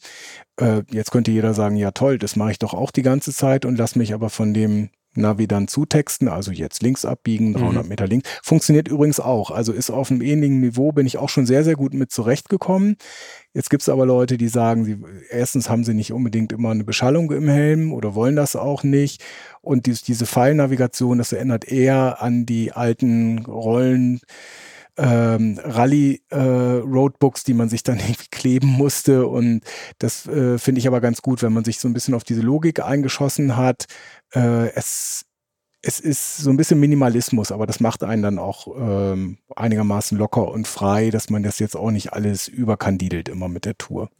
Äh, 0.60 0.82
jetzt 0.90 1.10
könnte 1.10 1.30
jeder 1.30 1.54
sagen, 1.54 1.76
ja 1.76 1.90
toll, 1.90 2.18
das 2.18 2.36
mache 2.36 2.52
ich 2.52 2.58
doch 2.58 2.74
auch 2.74 2.90
die 2.90 3.02
ganze 3.02 3.32
Zeit 3.32 3.64
und 3.64 3.76
lass 3.78 3.96
mich 3.96 4.14
aber 4.14 4.30
von 4.30 4.52
dem 4.54 4.90
Navi 5.16 5.46
dann 5.46 5.68
zutexten, 5.68 6.28
also 6.28 6.52
jetzt 6.52 6.82
links 6.82 7.04
abbiegen, 7.04 7.54
300 7.54 7.88
Meter 7.88 8.06
links. 8.06 8.28
Funktioniert 8.42 8.88
übrigens 8.88 9.20
auch, 9.20 9.50
also 9.50 9.72
ist 9.72 9.90
auf 9.90 10.10
einem 10.10 10.22
ähnlichen 10.22 10.60
Niveau, 10.60 10.92
bin 10.92 11.06
ich 11.06 11.18
auch 11.18 11.28
schon 11.28 11.46
sehr, 11.46 11.64
sehr 11.64 11.74
gut 11.74 11.94
mit 11.94 12.10
zurechtgekommen. 12.10 12.96
Jetzt 13.54 13.70
gibt 13.70 13.82
es 13.82 13.88
aber 13.88 14.04
Leute, 14.04 14.36
die 14.36 14.48
sagen, 14.48 14.84
sie, 14.84 14.98
erstens 15.30 15.70
haben 15.70 15.84
sie 15.84 15.94
nicht 15.94 16.12
unbedingt 16.12 16.52
immer 16.52 16.70
eine 16.70 16.84
Beschallung 16.84 17.30
im 17.32 17.48
Helm 17.48 17.92
oder 17.92 18.14
wollen 18.14 18.36
das 18.36 18.54
auch 18.54 18.82
nicht. 18.82 19.24
Und 19.62 19.86
dies, 19.86 20.02
diese 20.02 20.26
Pfeilnavigation, 20.26 21.18
das 21.18 21.32
erinnert 21.32 21.66
eher 21.66 22.22
an 22.22 22.44
die 22.44 22.72
alten 22.72 23.38
Rollen, 23.46 24.20
ähm, 24.96 25.60
Rallye-Roadbooks, 25.62 27.44
die 27.44 27.54
man 27.54 27.68
sich 27.68 27.82
dann 27.82 27.98
irgendwie 28.00 28.28
kleben 28.30 28.68
musste. 28.68 29.26
Und 29.26 29.62
das 29.98 30.26
äh, 30.26 30.58
finde 30.58 30.78
ich 30.80 30.86
aber 30.86 31.00
ganz 31.00 31.22
gut, 31.22 31.42
wenn 31.42 31.52
man 31.52 31.64
sich 31.64 31.78
so 31.78 31.88
ein 31.88 31.94
bisschen 31.94 32.14
auf 32.14 32.24
diese 32.24 32.42
Logik 32.42 32.80
eingeschossen 32.80 33.56
hat. 33.56 33.86
Äh, 34.34 34.70
es, 34.74 35.24
es 35.82 36.00
ist 36.00 36.38
so 36.38 36.50
ein 36.50 36.56
bisschen 36.56 36.80
Minimalismus, 36.80 37.52
aber 37.52 37.66
das 37.66 37.80
macht 37.80 38.02
einen 38.02 38.22
dann 38.22 38.38
auch 38.38 38.66
ähm, 38.76 39.38
einigermaßen 39.54 40.18
locker 40.18 40.48
und 40.50 40.66
frei, 40.66 41.10
dass 41.10 41.30
man 41.30 41.42
das 41.42 41.58
jetzt 41.58 41.76
auch 41.76 41.90
nicht 41.90 42.12
alles 42.12 42.48
überkandidelt 42.48 43.28
immer 43.28 43.48
mit 43.48 43.64
der 43.64 43.78
Tour. 43.78 44.10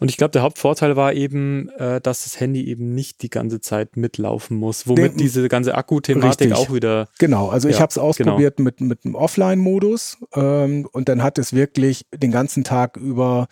Und 0.00 0.10
ich 0.10 0.16
glaube, 0.16 0.30
der 0.32 0.42
Hauptvorteil 0.42 0.96
war 0.96 1.12
eben, 1.12 1.68
äh, 1.78 2.00
dass 2.00 2.24
das 2.24 2.40
Handy 2.40 2.66
eben 2.66 2.94
nicht 2.94 3.22
die 3.22 3.30
ganze 3.30 3.60
Zeit 3.60 3.96
mitlaufen 3.96 4.56
muss, 4.56 4.86
womit 4.86 5.12
Den- 5.12 5.16
diese 5.18 5.48
ganze 5.48 5.74
Akku-Thematik 5.74 6.52
auch 6.52 6.72
wieder. 6.72 7.08
Genau, 7.18 7.48
also 7.48 7.68
ich 7.68 7.76
Ja, 7.76 7.80
habe 7.82 7.90
es 7.90 7.98
ausprobiert 7.98 8.58
mit, 8.58 8.80
mit 8.80 9.04
einem 9.04 9.14
Offline-Modus 9.14 10.18
ähm, 10.34 10.88
und 10.92 11.08
dann 11.08 11.22
hat 11.22 11.38
es 11.38 11.52
wirklich 11.52 12.06
den 12.14 12.30
ganzen 12.32 12.64
Tag 12.64 12.96
über, 12.96 13.48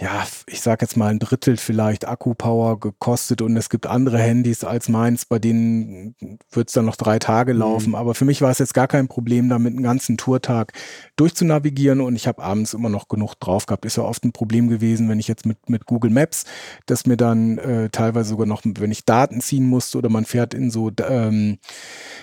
ja, 0.00 0.26
ich 0.46 0.62
sag 0.62 0.80
jetzt 0.80 0.96
mal 0.96 1.08
ein 1.10 1.18
Drittel 1.18 1.58
vielleicht 1.58 2.08
Akkupower 2.08 2.80
gekostet 2.80 3.42
und 3.42 3.56
es 3.58 3.68
gibt 3.68 3.86
andere 3.86 4.18
Handys 4.18 4.64
als 4.64 4.88
meins, 4.88 5.26
bei 5.26 5.38
denen 5.38 6.14
wird 6.50 6.68
es 6.68 6.74
dann 6.74 6.86
noch 6.86 6.96
drei 6.96 7.18
Tage 7.18 7.52
laufen. 7.52 7.94
Aber 7.94 8.14
für 8.14 8.24
mich 8.24 8.40
war 8.40 8.50
es 8.50 8.58
jetzt 8.58 8.72
gar 8.72 8.88
kein 8.88 9.06
Problem, 9.06 9.50
damit 9.50 9.74
einen 9.74 9.82
ganzen 9.82 10.16
Tourtag 10.16 10.72
durchzunavigieren 11.16 12.00
und 12.00 12.16
ich 12.16 12.26
habe 12.26 12.42
abends 12.42 12.72
immer 12.72 12.88
noch 12.88 13.08
genug 13.08 13.34
drauf 13.34 13.66
gehabt. 13.66 13.84
Ist 13.84 13.98
ja 13.98 14.02
oft 14.04 14.24
ein 14.24 14.32
Problem 14.32 14.68
gewesen, 14.68 15.10
wenn 15.10 15.20
ich 15.20 15.28
jetzt 15.28 15.44
mit, 15.44 15.68
mit 15.68 15.84
Google 15.84 16.10
Maps, 16.10 16.44
dass 16.86 17.06
mir 17.06 17.18
dann 17.18 17.58
äh, 17.58 17.90
teilweise 17.90 18.30
sogar 18.30 18.46
noch, 18.46 18.62
wenn 18.64 18.90
ich 18.90 19.04
Daten 19.04 19.42
ziehen 19.42 19.66
musste 19.66 19.98
oder 19.98 20.08
man 20.08 20.24
fährt 20.24 20.54
in 20.54 20.70
so 20.70 20.90
ähm, 21.06 21.58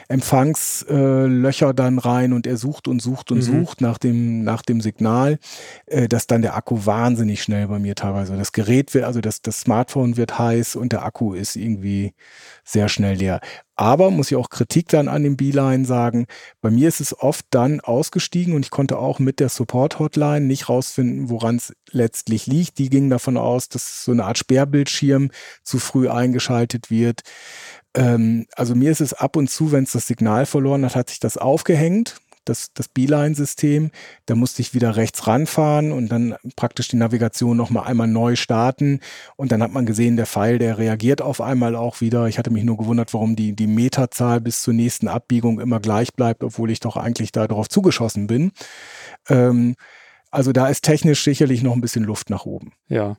Empfangslöcher 0.08 1.70
äh, 1.70 1.74
dann 1.76 2.00
rein 2.00 2.34
und 2.34 2.48
er 2.48 2.58
sucht 2.58 2.88
und 2.88 3.00
sucht 3.00 3.32
und 3.32 3.38
Mhm. 3.38 3.42
sucht 3.44 3.82
nach 3.82 4.00
dem, 4.00 4.44
nach 4.44 4.64
dem 4.64 4.82
Signal, 4.82 5.38
äh, 5.86 6.08
dass 6.08 6.26
dann 6.26 6.42
der 6.42 6.56
Akku 6.56 6.86
wahnsinnig 6.86 7.44
schnell 7.44 7.59
bei 7.68 7.80
mir 7.80 7.96
teilweise, 7.96 8.38
das 8.38 8.52
Gerät 8.52 8.94
wird, 8.94 9.06
also 9.06 9.22
das, 9.22 9.42
das 9.42 9.62
Smartphone 9.62 10.18
wird 10.18 10.38
heiß 10.40 10.76
und 10.76 10.92
der 10.94 11.04
Akku 11.04 11.34
ist 11.34 11.56
irgendwie 11.56 12.14
sehr 12.64 12.90
schnell 12.90 13.16
leer. 13.16 13.40
Aber 13.76 14.12
muss 14.12 14.30
ich 14.30 14.38
auch 14.38 14.50
Kritik 14.50 14.90
dann 14.90 15.08
an 15.08 15.24
dem 15.24 15.38
Beeline 15.38 15.86
sagen, 15.86 16.26
bei 16.62 16.70
mir 16.70 16.88
ist 16.88 17.00
es 17.00 17.18
oft 17.18 17.46
dann 17.50 17.80
ausgestiegen 17.80 18.54
und 18.54 18.66
ich 18.66 18.72
konnte 18.72 18.98
auch 18.98 19.20
mit 19.20 19.40
der 19.40 19.50
Support-Hotline 19.50 20.46
nicht 20.46 20.70
rausfinden, 20.70 21.30
woran 21.30 21.56
es 21.56 21.74
letztlich 21.92 22.46
liegt. 22.46 22.78
Die 22.78 22.90
gingen 22.90 23.10
davon 23.10 23.38
aus, 23.38 23.70
dass 23.70 24.04
so 24.04 24.12
eine 24.12 24.26
Art 24.26 24.38
Sperrbildschirm 24.38 25.32
zu 25.64 25.80
früh 25.80 26.10
eingeschaltet 26.10 26.90
wird. 26.90 27.22
Ähm, 27.96 28.48
also 28.56 28.76
mir 28.76 28.92
ist 28.92 29.02
es 29.02 29.14
ab 29.14 29.36
und 29.36 29.50
zu, 29.50 29.72
wenn 29.72 29.84
es 29.84 29.94
das 29.94 30.08
Signal 30.08 30.46
verloren 30.46 30.86
hat, 30.86 30.96
hat 30.96 31.10
sich 31.10 31.20
das 31.20 31.38
aufgehängt, 31.38 32.20
das, 32.50 32.74
das 32.74 32.90
Beeline-System. 32.90 33.92
Da 34.26 34.36
musste 34.36 34.62
ich 34.62 34.74
wieder 34.74 34.96
rechts 34.96 35.28
ranfahren 35.28 35.92
und 35.92 36.10
dann 36.10 36.36
praktisch 36.56 36.90
die 36.90 36.98
Navigation 36.98 37.56
nochmal 37.56 37.86
einmal 37.88 38.08
neu 38.08 38.36
starten. 38.36 39.00
Und 39.36 39.52
dann 39.52 39.64
hat 39.64 39.72
man 39.72 39.86
gesehen, 39.86 40.18
der 40.18 40.26
Pfeil, 40.26 40.58
der 40.58 40.78
reagiert 40.78 41.22
auf 41.22 41.40
einmal 41.40 41.76
auch 41.76 42.02
wieder. 42.02 42.28
Ich 42.28 42.38
hatte 42.38 42.52
mich 42.52 42.64
nur 42.64 42.78
gewundert, 42.78 43.14
warum 43.14 43.36
die, 43.36 43.56
die 43.56 43.68
Meterzahl 43.68 44.42
bis 44.42 44.62
zur 44.62 44.74
nächsten 44.74 45.08
Abbiegung 45.08 45.60
immer 45.60 45.80
gleich 45.80 46.14
bleibt, 46.14 46.44
obwohl 46.44 46.72
ich 46.72 46.80
doch 46.80 46.98
eigentlich 46.98 47.32
da 47.32 47.48
drauf 47.48 47.70
zugeschossen 47.70 48.28
bin. 48.28 48.52
Ähm, 49.30 49.76
also 50.32 50.52
da 50.52 50.68
ist 50.68 50.84
technisch 50.84 51.24
sicherlich 51.24 51.64
noch 51.64 51.74
ein 51.74 51.82
bisschen 51.82 52.04
Luft 52.04 52.30
nach 52.30 52.46
oben. 52.46 52.74
Ja. 52.88 53.18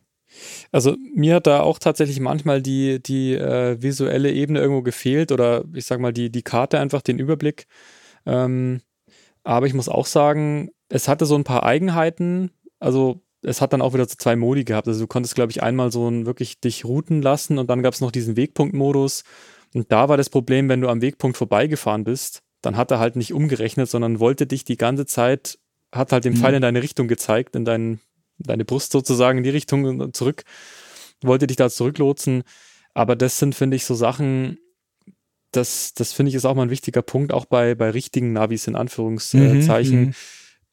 Also 0.71 0.97
mir 1.15 1.37
hat 1.37 1.47
da 1.47 1.61
auch 1.61 1.79
tatsächlich 1.79 2.21
manchmal 2.21 2.63
die, 2.63 3.03
die 3.03 3.35
äh, 3.35 3.83
visuelle 3.83 4.31
Ebene 4.33 4.61
irgendwo 4.61 4.83
gefehlt 4.83 5.33
oder 5.33 5.65
ich 5.75 5.87
sag 5.87 6.01
mal 6.01 6.13
die, 6.13 6.31
die 6.31 6.43
Karte 6.43 6.79
einfach, 6.79 7.03
den 7.03 7.19
Überblick. 7.19 7.67
Ähm, 8.27 8.81
aber 9.45 9.67
ich 9.67 9.75
muss 9.75 9.89
auch 9.89 10.07
sagen, 10.07 10.71
es 10.89 11.09
hatte 11.09 11.27
so 11.27 11.35
ein 11.35 11.45
paar 11.45 11.65
Eigenheiten. 11.65 12.51
Also 12.79 13.23
es 13.43 13.61
hat 13.61 13.73
dann 13.73 13.83
auch 13.83 13.95
wieder 13.95 14.05
so 14.07 14.17
zwei 14.17 14.37
Modi 14.37 14.65
gehabt. 14.65 14.89
Also 14.89 15.01
du 15.01 15.07
konntest, 15.07 15.35
glaube 15.35 15.53
ich, 15.53 15.63
einmal 15.63 15.91
so 15.93 16.09
ein 16.09 16.27
wirklich 16.27 16.61
dich 16.61 16.85
routen 16.85 17.23
lassen 17.23 17.59
und 17.59 17.71
dann 17.71 17.83
gab 17.83 17.95
es 17.95 18.01
noch 18.01 18.11
diesen 18.11 18.37
Wegpunktmodus. 18.37 19.25
Und 19.75 19.91
da 19.93 20.09
war 20.09 20.17
das 20.17 20.31
Problem, 20.31 20.69
wenn 20.69 20.81
du 20.81 20.89
am 20.89 21.01
Wegpunkt 21.01 21.37
vorbeigefahren 21.37 22.05
bist, 22.05 22.43
dann 22.61 22.77
hat 22.77 22.91
er 22.91 22.99
halt 22.99 23.17
nicht 23.17 23.33
umgerechnet, 23.33 23.89
sondern 23.89 24.21
wollte 24.21 24.47
dich 24.47 24.65
die 24.65 24.77
ganze 24.77 25.07
Zeit, 25.07 25.59
hat 25.93 26.13
halt 26.13 26.25
den 26.25 26.35
Mhm. 26.35 26.39
Pfeil 26.39 26.55
in 26.55 26.63
deine 26.63 26.83
Richtung 26.83 27.09
gezeigt, 27.09 27.57
in 27.57 27.65
dein, 27.65 28.01
deine 28.39 28.65
Brust 28.65 28.93
sozusagen 28.93 29.39
in 29.39 29.45
die 29.45 29.51
Richtung 29.51 29.85
und 29.85 30.17
zurück, 30.17 30.43
wollte 31.23 31.47
dich 31.47 31.57
da 31.57 31.71
zurücklotsen. 31.71 32.43
Aber 32.93 33.17
das 33.17 33.39
sind, 33.39 33.55
finde 33.55 33.77
ich, 33.77 33.85
so 33.85 33.95
Sachen, 33.95 34.59
das, 35.53 35.95
das 35.95 36.13
finde 36.13 36.31
ich 36.31 36.35
ist 36.37 36.45
auch 36.45 36.55
mal 36.55 36.63
ein 36.63 36.71
wichtiger 36.71 37.03
Punkt, 37.03 37.33
auch 37.33 37.45
bei, 37.45 37.75
bei 37.75 37.91
richtigen 37.91 38.33
Navis 38.33 38.67
in 38.67 38.77
Anführungszeichen. 38.77 40.01
Mhm. 40.01 40.15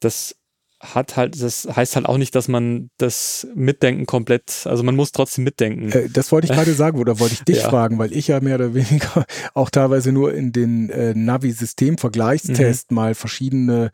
Das 0.00 0.36
hat 0.80 1.16
halt, 1.16 1.42
das 1.42 1.66
heißt 1.74 1.96
halt 1.96 2.06
auch 2.06 2.18
nicht, 2.18 2.36
dass 2.36 2.46
man 2.46 2.88
das 2.98 3.48
Mitdenken 3.56 4.06
komplett, 4.06 4.64
also 4.64 4.84
man 4.84 4.94
muss 4.94 5.10
trotzdem 5.10 5.42
mitdenken. 5.42 5.90
Äh, 5.90 6.08
das 6.08 6.30
wollte 6.30 6.46
ich 6.46 6.52
gerade 6.52 6.72
sagen, 6.74 7.00
oder 7.00 7.18
wollte 7.18 7.34
ich 7.34 7.42
dich 7.42 7.56
Ja. 7.58 7.68
fragen, 7.68 7.98
weil 7.98 8.12
ich 8.12 8.28
ja 8.28 8.38
mehr 8.38 8.54
oder 8.54 8.74
weniger 8.74 9.24
auch 9.54 9.70
teilweise 9.70 10.12
nur 10.12 10.32
in 10.34 10.52
den 10.52 10.88
äh, 10.90 11.14
Navi-System-Vergleichstest 11.14 12.90
mal 12.92 13.14
verschiedene 13.14 13.90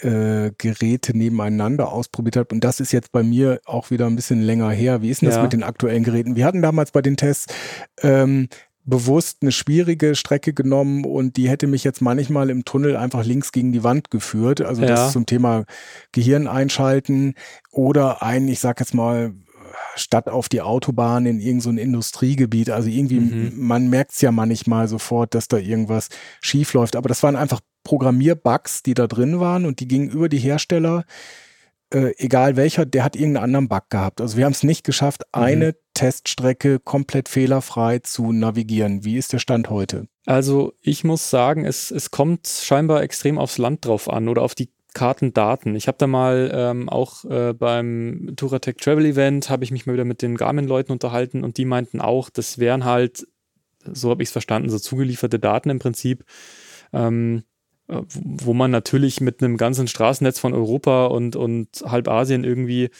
äh, 0.00 0.50
Geräte 0.58 1.16
nebeneinander 1.16 1.90
ausprobiert 1.92 2.36
habe. 2.36 2.54
Und 2.54 2.64
das 2.64 2.80
ist 2.80 2.92
jetzt 2.92 3.12
bei 3.12 3.22
mir 3.22 3.60
auch 3.64 3.90
wieder 3.90 4.06
ein 4.06 4.16
bisschen 4.16 4.42
länger 4.42 4.70
her. 4.70 5.02
Wie 5.02 5.10
ist 5.10 5.22
denn 5.22 5.28
das 5.28 5.36
Ja. 5.36 5.42
mit 5.42 5.52
den 5.52 5.62
aktuellen 5.62 6.02
Geräten? 6.04 6.36
Wir 6.36 6.44
hatten 6.44 6.60
damals 6.60 6.90
bei 6.90 7.02
den 7.02 7.16
Tests 7.16 7.46
ähm, 8.02 8.48
bewusst 8.86 9.38
eine 9.42 9.52
schwierige 9.52 10.14
Strecke 10.14 10.54
genommen 10.54 11.04
und 11.04 11.36
die 11.36 11.48
hätte 11.48 11.66
mich 11.66 11.84
jetzt 11.84 12.00
manchmal 12.00 12.48
im 12.50 12.64
Tunnel 12.64 12.96
einfach 12.96 13.24
links 13.24 13.52
gegen 13.52 13.72
die 13.72 13.82
Wand 13.84 14.10
geführt. 14.10 14.60
Also 14.60 14.82
Ja. 14.82 14.88
das 14.88 15.12
zum 15.12 15.26
Thema 15.26 15.64
Gehirn 16.12 16.46
einschalten 16.46 17.34
oder 17.72 18.22
ein, 18.22 18.48
ich 18.48 18.60
sag 18.60 18.80
jetzt 18.80 18.94
mal, 18.94 19.34
statt 19.96 20.28
auf 20.28 20.48
die 20.48 20.62
Autobahn 20.62 21.26
in 21.26 21.38
irgendein 21.40 21.60
so 21.60 21.70
Industriegebiet. 21.70 22.70
Also 22.70 22.88
irgendwie, 22.88 23.20
Mhm. 23.20 23.52
man 23.56 23.88
merkt 23.90 24.12
es 24.12 24.20
ja 24.20 24.30
manchmal 24.30 24.88
sofort, 24.88 25.34
dass 25.34 25.48
da 25.48 25.56
irgendwas 25.58 26.08
schief 26.40 26.72
läuft. 26.72 26.96
Aber 26.96 27.08
das 27.08 27.22
waren 27.22 27.36
einfach 27.36 27.60
Programmierbugs, 27.82 28.82
die 28.82 28.94
da 28.94 29.06
drin 29.06 29.40
waren 29.40 29.64
und 29.64 29.80
die 29.80 29.88
gingen 29.88 30.10
über 30.10 30.28
die 30.28 30.38
Hersteller, 30.38 31.04
äh, 31.92 32.12
egal 32.18 32.56
welcher, 32.56 32.84
der 32.84 33.04
hat 33.04 33.16
irgendeinen 33.16 33.44
anderen 33.44 33.68
Bug 33.68 33.84
gehabt. 33.90 34.20
Also 34.20 34.36
wir 34.36 34.44
haben 34.44 34.52
es 34.52 34.62
nicht 34.62 34.84
geschafft, 34.84 35.22
Mhm. 35.34 35.42
Teststrecke 35.96 36.78
komplett 36.78 37.28
fehlerfrei 37.30 38.00
zu 38.00 38.30
navigieren. 38.30 39.02
Wie 39.04 39.16
ist 39.16 39.32
der 39.32 39.38
Stand 39.38 39.70
heute? 39.70 40.08
Also 40.26 40.74
ich 40.82 41.04
muss 41.04 41.30
sagen, 41.30 41.64
es, 41.64 41.90
es 41.90 42.10
kommt 42.10 42.46
scheinbar 42.46 43.02
extrem 43.02 43.38
aufs 43.38 43.56
Land 43.56 43.86
drauf 43.86 44.10
an 44.10 44.28
oder 44.28 44.42
auf 44.42 44.54
die 44.54 44.68
Kartendaten. 44.92 45.74
Ich 45.74 45.88
habe 45.88 45.96
da 45.96 46.06
mal 46.06 46.50
ähm, 46.52 46.90
auch 46.90 47.24
äh, 47.24 47.54
beim 47.54 48.34
Touratech 48.36 48.76
Travel 48.76 49.06
Event, 49.06 49.48
habe 49.48 49.64
ich 49.64 49.70
mich 49.70 49.86
mal 49.86 49.94
wieder 49.94 50.04
mit 50.04 50.20
den 50.20 50.36
Garmin-Leuten 50.36 50.92
unterhalten 50.92 51.42
und 51.44 51.56
die 51.56 51.64
meinten 51.64 52.02
auch, 52.02 52.28
das 52.28 52.58
wären 52.58 52.84
halt, 52.84 53.26
so 53.90 54.10
habe 54.10 54.22
ich 54.22 54.28
es 54.28 54.32
verstanden, 54.32 54.68
so 54.68 54.78
zugelieferte 54.78 55.38
Daten 55.38 55.70
im 55.70 55.78
Prinzip, 55.78 56.24
ähm, 56.92 57.42
äh, 57.88 58.02
wo 58.08 58.52
man 58.52 58.70
natürlich 58.70 59.22
mit 59.22 59.42
einem 59.42 59.56
ganzen 59.56 59.88
Straßennetz 59.88 60.38
von 60.38 60.52
Europa 60.52 61.06
und, 61.06 61.36
und 61.36 61.68
halb 61.86 62.08
Asien 62.08 62.44
irgendwie, 62.44 62.90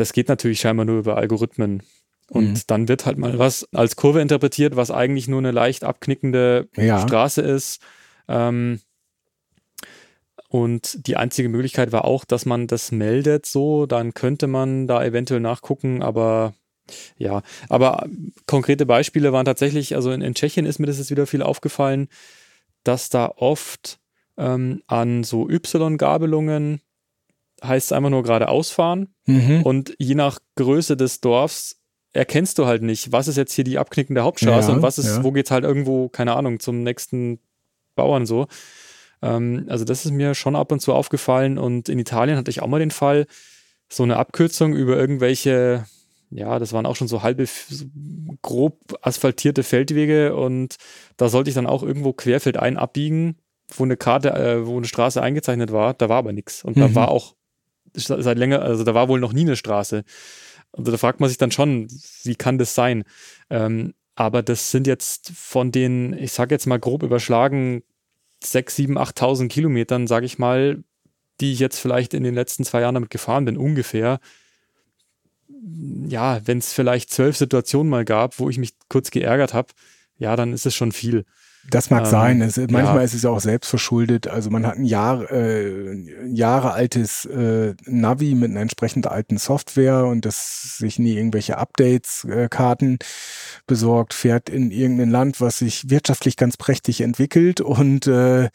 das 0.00 0.12
geht 0.12 0.28
natürlich 0.28 0.60
scheinbar 0.60 0.86
nur 0.86 0.98
über 0.98 1.16
Algorithmen. 1.16 1.82
Und 2.28 2.52
mhm. 2.52 2.60
dann 2.68 2.88
wird 2.88 3.06
halt 3.06 3.18
mal 3.18 3.38
was 3.38 3.68
als 3.72 3.96
Kurve 3.96 4.20
interpretiert, 4.20 4.76
was 4.76 4.90
eigentlich 4.90 5.28
nur 5.28 5.40
eine 5.40 5.50
leicht 5.50 5.84
abknickende 5.84 6.68
ja. 6.76 7.00
Straße 7.00 7.42
ist. 7.42 7.82
Ähm, 8.28 8.80
und 10.48 11.06
die 11.06 11.16
einzige 11.16 11.48
Möglichkeit 11.48 11.92
war 11.92 12.04
auch, 12.04 12.24
dass 12.24 12.46
man 12.46 12.66
das 12.66 12.92
meldet 12.92 13.46
so, 13.46 13.86
dann 13.86 14.14
könnte 14.14 14.46
man 14.46 14.86
da 14.86 15.04
eventuell 15.04 15.40
nachgucken, 15.40 16.02
aber 16.02 16.54
ja, 17.16 17.42
aber 17.68 18.08
konkrete 18.46 18.84
Beispiele 18.86 19.32
waren 19.32 19.44
tatsächlich, 19.44 19.94
also 19.94 20.10
in, 20.10 20.22
in 20.22 20.34
Tschechien 20.34 20.66
ist 20.66 20.80
mir 20.80 20.86
das 20.86 20.98
jetzt 20.98 21.12
wieder 21.12 21.26
viel 21.26 21.42
aufgefallen, 21.42 22.08
dass 22.82 23.10
da 23.10 23.32
oft 23.36 24.00
ähm, 24.36 24.82
an 24.88 25.22
so 25.22 25.48
Y-Gabelungen 25.48 26.80
heißt 27.62 27.86
es 27.86 27.92
einfach 27.92 28.10
nur 28.10 28.22
geradeaus 28.22 28.70
fahren 28.70 29.14
mhm. 29.26 29.62
und 29.62 29.94
je 29.98 30.14
nach 30.14 30.38
Größe 30.56 30.96
des 30.96 31.20
Dorfs 31.20 31.80
erkennst 32.12 32.58
du 32.58 32.66
halt 32.66 32.82
nicht, 32.82 33.12
was 33.12 33.28
ist 33.28 33.36
jetzt 33.36 33.52
hier 33.52 33.64
die 33.64 33.78
abknickende 33.78 34.22
Hauptstraße 34.22 34.68
ja, 34.68 34.74
und 34.74 34.82
was 34.82 34.98
ist, 34.98 35.06
ja. 35.06 35.24
wo 35.24 35.32
geht's 35.32 35.50
halt 35.50 35.64
irgendwo, 35.64 36.08
keine 36.08 36.34
Ahnung, 36.34 36.58
zum 36.58 36.82
nächsten 36.82 37.38
Bauern 37.94 38.26
so. 38.26 38.46
Ähm, 39.22 39.66
also 39.68 39.84
das 39.84 40.04
ist 40.04 40.12
mir 40.12 40.34
schon 40.34 40.56
ab 40.56 40.72
und 40.72 40.80
zu 40.80 40.92
aufgefallen 40.92 41.58
und 41.58 41.88
in 41.88 41.98
Italien 41.98 42.36
hatte 42.36 42.50
ich 42.50 42.62
auch 42.62 42.66
mal 42.66 42.80
den 42.80 42.90
Fall, 42.90 43.26
so 43.92 44.02
eine 44.02 44.16
Abkürzung 44.16 44.74
über 44.74 44.96
irgendwelche, 44.96 45.84
ja, 46.30 46.58
das 46.58 46.72
waren 46.72 46.86
auch 46.86 46.96
schon 46.96 47.08
so 47.08 47.22
halbe, 47.22 47.46
so 47.46 47.86
grob 48.40 48.78
asphaltierte 49.02 49.62
Feldwege 49.62 50.34
und 50.36 50.76
da 51.16 51.28
sollte 51.28 51.50
ich 51.50 51.54
dann 51.54 51.66
auch 51.66 51.82
irgendwo 51.82 52.12
querfeldein 52.12 52.76
abbiegen, 52.76 53.36
wo 53.74 53.84
eine 53.84 53.96
Karte, 53.96 54.32
äh, 54.32 54.66
wo 54.66 54.76
eine 54.76 54.86
Straße 54.86 55.20
eingezeichnet 55.20 55.72
war, 55.72 55.94
da 55.94 56.08
war 56.08 56.18
aber 56.18 56.32
nichts 56.32 56.64
und 56.64 56.76
mhm. 56.76 56.80
da 56.80 56.94
war 56.94 57.10
auch 57.10 57.34
seit 57.94 58.38
länger, 58.38 58.62
also 58.62 58.84
da 58.84 58.94
war 58.94 59.08
wohl 59.08 59.20
noch 59.20 59.32
nie 59.32 59.42
eine 59.42 59.56
Straße. 59.56 60.04
Also 60.72 60.92
da 60.92 60.98
fragt 60.98 61.20
man 61.20 61.28
sich 61.28 61.38
dann 61.38 61.50
schon, 61.50 61.88
wie 62.22 62.36
kann 62.36 62.58
das 62.58 62.74
sein? 62.74 63.04
Ähm, 63.50 63.94
aber 64.14 64.42
das 64.42 64.70
sind 64.70 64.86
jetzt 64.86 65.32
von 65.34 65.72
den, 65.72 66.12
ich 66.12 66.32
sage 66.32 66.54
jetzt 66.54 66.66
mal 66.66 66.78
grob 66.78 67.02
überschlagen, 67.02 67.82
6, 68.42 68.76
7, 68.76 68.98
8.000 68.98 69.48
Kilometern, 69.48 70.06
sage 70.06 70.26
ich 70.26 70.38
mal, 70.38 70.82
die 71.40 71.52
ich 71.52 71.58
jetzt 71.58 71.78
vielleicht 71.78 72.14
in 72.14 72.22
den 72.22 72.34
letzten 72.34 72.64
zwei 72.64 72.82
Jahren 72.82 72.94
damit 72.94 73.10
gefahren 73.10 73.44
bin, 73.44 73.56
ungefähr. 73.56 74.20
Ja, 76.08 76.40
wenn 76.46 76.58
es 76.58 76.72
vielleicht 76.72 77.10
zwölf 77.10 77.36
Situationen 77.36 77.90
mal 77.90 78.04
gab, 78.04 78.38
wo 78.38 78.48
ich 78.48 78.58
mich 78.58 78.74
kurz 78.88 79.10
geärgert 79.10 79.54
habe, 79.54 79.72
ja, 80.18 80.36
dann 80.36 80.52
ist 80.52 80.66
es 80.66 80.74
schon 80.74 80.92
viel. 80.92 81.24
Das 81.68 81.90
mag 81.90 82.04
ähm, 82.04 82.10
sein. 82.10 82.42
Es, 82.42 82.56
manchmal 82.56 82.96
ja. 82.96 83.02
ist 83.02 83.14
es 83.14 83.24
auch 83.24 83.40
selbst 83.40 83.68
verschuldet. 83.68 84.28
Also 84.28 84.50
man 84.50 84.66
hat 84.66 84.76
ein 84.76 84.84
Jahr, 84.84 85.30
äh, 85.30 85.94
Jahre 86.26 86.72
altes 86.72 87.24
äh, 87.26 87.74
Navi 87.86 88.34
mit 88.34 88.50
einer 88.50 88.60
entsprechend 88.60 89.06
alten 89.06 89.38
Software 89.38 90.06
und 90.06 90.24
das 90.24 90.78
sich 90.78 90.98
nie 90.98 91.14
irgendwelche 91.14 91.58
Updates-Karten 91.58 92.94
äh, 92.94 93.04
besorgt, 93.66 94.14
fährt 94.14 94.48
in 94.48 94.70
irgendein 94.70 95.10
Land, 95.10 95.40
was 95.40 95.58
sich 95.58 95.90
wirtschaftlich 95.90 96.36
ganz 96.36 96.56
prächtig 96.56 97.02
entwickelt 97.02 97.60
und 97.60 98.06
äh, 98.06 98.48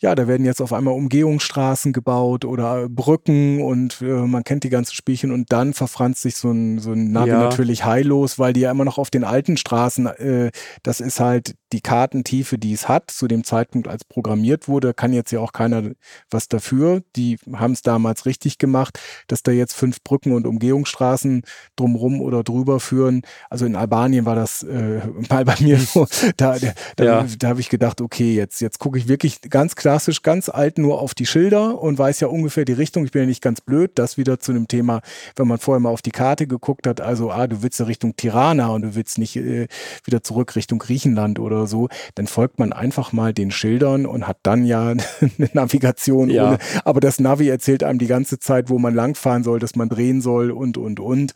ja, 0.00 0.14
da 0.14 0.26
werden 0.28 0.44
jetzt 0.44 0.60
auf 0.60 0.72
einmal 0.72 0.94
Umgehungsstraßen 0.94 1.92
gebaut 1.92 2.44
oder 2.44 2.88
Brücken 2.88 3.62
und 3.62 4.02
äh, 4.02 4.04
man 4.04 4.44
kennt 4.44 4.64
die 4.64 4.70
ganzen 4.70 4.94
Spielchen 4.94 5.30
und 5.30 5.52
dann 5.52 5.74
verfranst 5.74 6.22
sich 6.22 6.36
so 6.36 6.50
ein, 6.50 6.78
so 6.78 6.92
ein 6.92 7.12
Navi 7.12 7.30
ja. 7.30 7.38
natürlich 7.38 7.84
heillos, 7.84 8.38
weil 8.38 8.52
die 8.52 8.60
ja 8.60 8.70
immer 8.70 8.84
noch 8.84 8.98
auf 8.98 9.10
den 9.10 9.24
alten 9.24 9.56
Straßen, 9.56 10.06
äh, 10.06 10.50
das 10.82 11.00
ist 11.00 11.20
halt 11.20 11.54
die 11.72 11.80
Kartentiefe, 11.80 12.41
die 12.58 12.72
es 12.72 12.88
hat, 12.88 13.10
zu 13.10 13.28
dem 13.28 13.44
Zeitpunkt, 13.44 13.88
als 13.88 14.04
programmiert 14.04 14.68
wurde, 14.68 14.92
kann 14.92 15.12
jetzt 15.12 15.30
ja 15.30 15.40
auch 15.40 15.52
keiner 15.52 15.90
was 16.30 16.48
dafür. 16.48 17.02
Die 17.16 17.38
haben 17.54 17.72
es 17.72 17.82
damals 17.82 18.26
richtig 18.26 18.58
gemacht, 18.58 18.98
dass 19.28 19.42
da 19.42 19.52
jetzt 19.52 19.74
fünf 19.74 20.02
Brücken 20.02 20.32
und 20.32 20.46
Umgehungsstraßen 20.46 21.42
drumrum 21.76 22.20
oder 22.20 22.42
drüber 22.42 22.80
führen. 22.80 23.22
Also 23.48 23.64
in 23.64 23.76
Albanien 23.76 24.26
war 24.26 24.34
das 24.34 24.62
äh, 24.62 25.00
mal 25.30 25.44
bei 25.44 25.54
mir 25.60 25.78
so. 25.78 26.06
Da, 26.36 26.58
da, 26.96 27.04
ja. 27.04 27.26
da 27.38 27.48
habe 27.48 27.60
ich 27.60 27.68
gedacht, 27.68 28.00
okay, 28.00 28.34
jetzt, 28.34 28.60
jetzt 28.60 28.78
gucke 28.78 28.98
ich 28.98 29.08
wirklich 29.08 29.40
ganz 29.42 29.76
klassisch, 29.76 30.22
ganz 30.22 30.48
alt 30.48 30.78
nur 30.78 31.00
auf 31.00 31.14
die 31.14 31.26
Schilder 31.26 31.80
und 31.80 31.98
weiß 31.98 32.20
ja 32.20 32.28
ungefähr 32.28 32.64
die 32.64 32.72
Richtung. 32.72 33.04
Ich 33.04 33.12
bin 33.12 33.22
ja 33.22 33.26
nicht 33.26 33.42
ganz 33.42 33.60
blöd. 33.60 33.92
Das 33.94 34.16
wieder 34.16 34.40
zu 34.40 34.52
einem 34.52 34.68
Thema, 34.68 35.00
wenn 35.36 35.48
man 35.48 35.58
vorher 35.58 35.80
mal 35.80 35.90
auf 35.90 36.02
die 36.02 36.10
Karte 36.10 36.46
geguckt 36.46 36.86
hat, 36.86 37.00
also 37.00 37.30
ah, 37.30 37.46
du 37.46 37.62
willst 37.62 37.78
ja 37.78 37.86
Richtung 37.86 38.16
Tirana 38.16 38.68
und 38.68 38.82
du 38.82 38.94
willst 38.94 39.18
nicht 39.18 39.36
äh, 39.36 39.68
wieder 40.04 40.22
zurück 40.22 40.56
Richtung 40.56 40.78
Griechenland 40.78 41.38
oder 41.38 41.52
oder 41.52 41.66
so, 41.66 41.88
dann 42.14 42.26
folgt 42.32 42.58
man 42.58 42.72
einfach 42.72 43.12
mal 43.12 43.32
den 43.32 43.50
Schildern 43.50 44.06
und 44.06 44.26
hat 44.26 44.38
dann 44.42 44.64
ja 44.64 44.88
eine 44.88 45.50
Navigation. 45.52 46.30
Ja. 46.30 46.48
Ohne, 46.48 46.58
aber 46.84 47.00
das 47.00 47.20
Navi 47.20 47.48
erzählt 47.48 47.84
einem 47.84 47.98
die 47.98 48.06
ganze 48.06 48.38
Zeit, 48.38 48.70
wo 48.70 48.78
man 48.78 48.94
langfahren 48.94 49.44
soll, 49.44 49.58
dass 49.58 49.76
man 49.76 49.88
drehen 49.88 50.20
soll 50.20 50.50
und, 50.50 50.78
und, 50.78 51.00
und. 51.00 51.32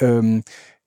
Ähm, 0.00 0.42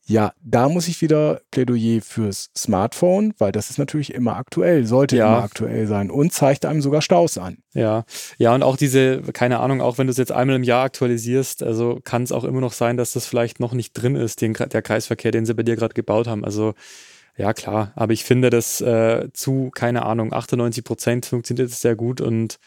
ja, 0.06 0.34
da 0.44 0.68
muss 0.68 0.90
ich 0.90 1.02
wieder 1.02 1.40
Plädoyer 1.52 2.02
fürs 2.02 2.50
Smartphone, 2.58 3.34
weil 3.38 3.54
das 3.54 3.70
ist 3.70 3.78
natürlich 3.78 4.14
immer 4.14 4.36
aktuell, 4.36 4.86
sollte 4.86 5.16
ja. 5.16 5.28
immer 5.28 5.44
aktuell 5.44 5.88
sein 5.88 6.12
und 6.12 6.34
zeigt 6.34 6.66
einem 6.66 6.82
sogar 6.82 7.02
Staus 7.02 7.38
an. 7.38 7.60
Ja, 7.74 8.04
ja, 8.38 8.54
und 8.54 8.64
auch 8.64 8.76
diese, 8.76 9.22
keine 9.22 9.62
Ahnung, 9.62 9.80
auch 9.80 9.98
wenn 9.98 10.08
du 10.08 10.12
es 10.12 10.18
jetzt 10.18 10.34
einmal 10.34 10.58
im 10.58 10.64
Jahr 10.64 10.84
aktualisierst, 10.84 11.64
also 11.64 12.02
kann 12.04 12.24
es 12.24 12.34
auch 12.34 12.44
immer 12.44 12.60
noch 12.60 12.74
sein, 12.74 12.98
dass 12.98 13.14
das 13.14 13.26
vielleicht 13.26 13.62
noch 13.62 13.74
nicht 13.74 13.94
drin 13.94 14.18
ist, 14.18 14.42
den, 14.42 14.54
der 14.54 14.82
Kreisverkehr, 14.82 15.32
den 15.32 15.46
sie 15.46 15.54
bei 15.54 15.64
dir 15.64 15.78
gerade 15.78 15.94
gebaut 15.94 16.28
haben. 16.28 16.44
Also 16.44 16.74
ja, 17.36 17.54
klar, 17.54 17.92
aber 17.96 18.14
ich 18.14 18.24
finde, 18.24 18.50
dass 18.50 18.80
äh, 18.82 19.30
zu, 19.34 19.72
keine 19.74 20.06
Ahnung, 20.06 20.34
98 20.34 20.84
Prozent 20.84 21.26
funktioniert 21.26 21.70
es 21.70 21.82
sehr 21.82 21.96
gut 21.96 22.22
und 22.22 22.60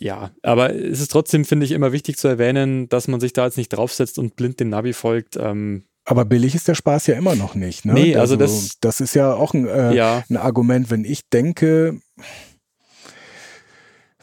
ja, 0.00 0.30
aber 0.42 0.74
es 0.74 1.00
ist 1.00 1.10
trotzdem, 1.10 1.44
finde 1.44 1.66
ich, 1.66 1.72
immer 1.72 1.92
wichtig 1.92 2.16
zu 2.18 2.28
erwähnen, 2.28 2.88
dass 2.88 3.08
man 3.08 3.20
sich 3.20 3.32
da 3.32 3.46
jetzt 3.46 3.56
nicht 3.56 3.70
draufsetzt 3.70 4.18
und 4.18 4.36
blind 4.36 4.60
dem 4.60 4.68
Navi 4.68 4.92
folgt. 4.92 5.36
Ähm, 5.36 5.84
aber 6.04 6.24
billig 6.24 6.54
ist 6.54 6.68
der 6.68 6.76
Spaß 6.76 7.08
ja 7.08 7.16
immer 7.16 7.34
noch 7.34 7.54
nicht. 7.54 7.84
Ne? 7.84 7.94
Nee, 7.94 8.16
also, 8.16 8.34
also 8.34 8.36
das, 8.36 8.78
das 8.80 9.00
ist 9.00 9.14
ja 9.14 9.34
auch 9.34 9.54
ein, 9.54 9.66
äh, 9.66 9.92
ja. 9.94 10.22
ein 10.30 10.36
Argument, 10.36 10.90
wenn 10.90 11.04
ich 11.04 11.28
denke, 11.28 12.00